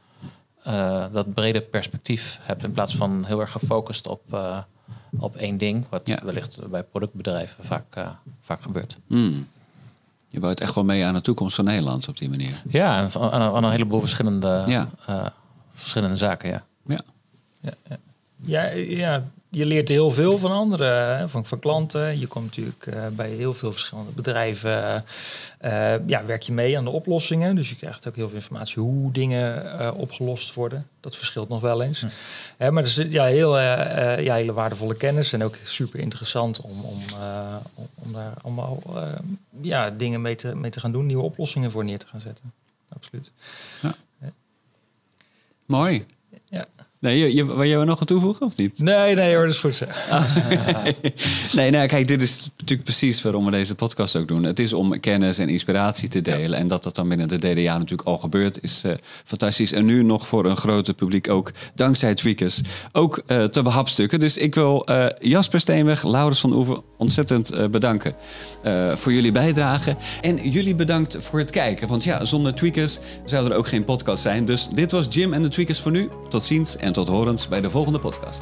dat 1.12 1.34
brede 1.34 1.62
perspectief 1.62 2.40
hebt 2.42 2.64
in 2.64 2.72
plaats 2.72 2.96
van 2.96 3.26
heel 3.26 3.40
erg 3.40 3.52
gefocust 3.52 4.08
op, 4.08 4.22
op 5.20 5.36
één 5.36 5.58
ding, 5.58 5.86
wat 5.90 6.02
ja. 6.04 6.20
wellicht 6.24 6.70
bij 6.70 6.84
productbedrijven 6.84 7.64
vaak, 7.64 8.06
vaak 8.42 8.62
gebeurt. 8.62 8.98
Mm. 9.08 9.48
Je 10.28 10.40
bouwt 10.40 10.60
echt 10.60 10.76
wel 10.76 10.84
mee 10.84 11.06
aan 11.06 11.14
de 11.14 11.22
toekomst 11.22 11.56
van 11.56 11.66
Nederland 11.66 12.08
op 12.08 12.18
die 12.18 12.30
manier. 12.30 12.62
Ja, 12.68 13.10
aan, 13.16 13.32
aan 13.32 13.64
een 13.64 13.72
heleboel 13.72 14.00
verschillende, 14.00 14.64
ja. 14.66 14.90
Uh, 15.10 15.26
verschillende 15.74 16.18
zaken, 16.18 16.50
ja. 16.50 16.66
Ja. 16.86 17.00
Ja, 17.62 17.72
ja. 17.88 17.98
ja, 18.38 18.64
ja 18.74 19.24
je 19.50 19.66
leert 19.66 19.90
heel 19.90 20.12
veel 20.12 20.38
van 20.38 20.52
anderen, 20.52 21.30
van, 21.30 21.46
van 21.46 21.60
klanten. 21.60 22.20
Je 22.20 22.28
komt 22.28 22.46
natuurlijk 22.46 22.86
uh, 22.86 23.08
bij 23.08 23.30
heel 23.30 23.54
veel 23.54 23.72
verschillende 23.72 24.12
bedrijven. 24.12 25.04
Uh, 25.66 26.08
ja, 26.08 26.26
werk 26.26 26.42
je 26.42 26.52
mee 26.52 26.78
aan 26.78 26.84
de 26.84 26.90
oplossingen. 26.90 27.56
Dus 27.56 27.70
je 27.70 27.76
krijgt 27.76 28.08
ook 28.08 28.16
heel 28.16 28.28
veel 28.28 28.36
informatie 28.36 28.82
hoe 28.82 29.12
dingen 29.12 29.64
uh, 29.64 29.92
opgelost 29.96 30.54
worden. 30.54 30.88
Dat 31.00 31.16
verschilt 31.16 31.50
nog 31.50 31.62
wel 31.62 31.82
eens. 31.82 32.02
Hm. 32.58 32.74
maar 32.74 32.84
het 32.84 32.98
is 32.98 33.06
ja, 33.10 33.26
heel, 33.26 33.60
ja, 33.60 34.34
hele 34.34 34.54
waardevolle 34.54 34.96
kennis 34.96 35.34
en 35.34 35.44
ook 35.44 35.56
super 35.64 36.00
interessant 36.00 36.62
om, 36.62 36.82
om, 36.82 37.02
om, 37.76 37.88
om, 37.96 38.14
daar 38.14 38.34
allemaal 38.42 38.82
ja, 39.62 39.90
dingen 39.90 40.22
mee 40.22 40.36
te, 40.36 40.56
mee 40.56 40.72
te 40.72 40.80
gaan 40.80 40.92
doen, 40.92 41.06
nieuwe 41.06 41.24
oplossingen 41.24 41.72
voor 41.72 41.84
neer 41.84 42.00
te 42.00 42.08
gaan 42.08 42.22
zetten. 42.22 42.54
Absoluut. 42.90 43.32
Ja. 43.82 43.94
Mooi. 45.66 46.06
Nee, 47.02 47.20
je, 47.20 47.36
je, 47.36 47.46
wil 47.46 47.64
je 47.64 47.78
nog 47.78 48.00
aan 48.00 48.06
toevoegen 48.06 48.46
of 48.46 48.56
niet? 48.56 48.80
Nee, 48.80 49.16
nee 49.16 49.36
hoor, 49.36 49.44
dat 49.44 49.54
is 49.54 49.60
goed 49.60 49.76
zo. 49.76 49.86
nee, 51.58 51.72
nou 51.72 51.88
kijk, 51.88 52.08
dit 52.08 52.22
is 52.22 52.50
natuurlijk 52.58 52.84
precies 52.84 53.22
waarom 53.22 53.46
we 53.46 53.52
deze 53.52 53.76
podcast 53.76 54.16
ook 54.16 54.28
doen. 54.28 54.44
Het 54.44 54.60
is 54.60 54.74
om 54.74 55.00
kennis 55.00 55.38
en 55.38 55.50
inspiratie 55.50 56.10
te 56.10 56.22
delen. 56.22 56.60
En 56.60 56.68
dat 56.68 56.84
dat 56.84 56.96
dan 56.96 57.10
binnen 57.10 57.28
de 57.28 57.38
DDA 57.38 57.78
natuurlijk 57.78 58.08
al 58.08 58.18
gebeurt, 58.18 58.64
is 58.64 58.84
uh, 58.86 58.92
fantastisch. 59.26 59.72
En 59.72 59.86
nu 59.86 60.04
nog 60.04 60.28
voor 60.28 60.46
een 60.46 60.58
groter 60.58 60.94
publiek 60.94 61.30
ook, 61.30 61.52
dankzij 61.76 62.14
Tweakers, 62.14 62.62
ook 62.92 63.22
uh, 63.28 63.44
te 63.44 63.62
behapstukken. 63.62 64.20
Dus 64.20 64.38
ik 64.38 64.56
wil 64.56 64.86
uh, 64.90 65.06
Jasper 65.20 65.60
Steenweg, 65.60 66.04
Laurens 66.04 66.40
van 66.40 66.54
Oever 66.54 66.82
ontzettend 66.98 67.72
bedanken 67.72 68.16
voor 68.96 69.14
jullie 69.14 69.32
bijdrage. 69.32 69.96
En 70.22 70.50
jullie 70.50 70.76
bedankt 70.76 71.18
voor 71.20 71.40
het 71.40 71.52
kijken. 71.52 71.88
Want 71.88 72.04
ja, 72.04 72.26
zonder 72.26 72.56
Tweakers 72.56 73.00
zou 73.26 73.50
er 73.50 73.58
ook 73.58 73.68
geen 73.68 73.84
podcast 73.84 74.22
zijn. 74.22 74.46
Dus 74.46 74.68
dit 74.72 74.92
was 74.92 75.08
Jim 75.10 75.34
en 75.34 75.42
de 75.42 75.48
Tweakers 75.48 75.80
voor 75.80 75.92
nu. 75.92 76.10
Tot 76.30 76.44
ziens 76.44 76.78
en 76.78 76.89
tot 76.92 77.08
horens 77.08 77.48
bij 77.48 77.62
de 77.62 77.70
volgende 77.70 78.00
podcast. 78.00 78.42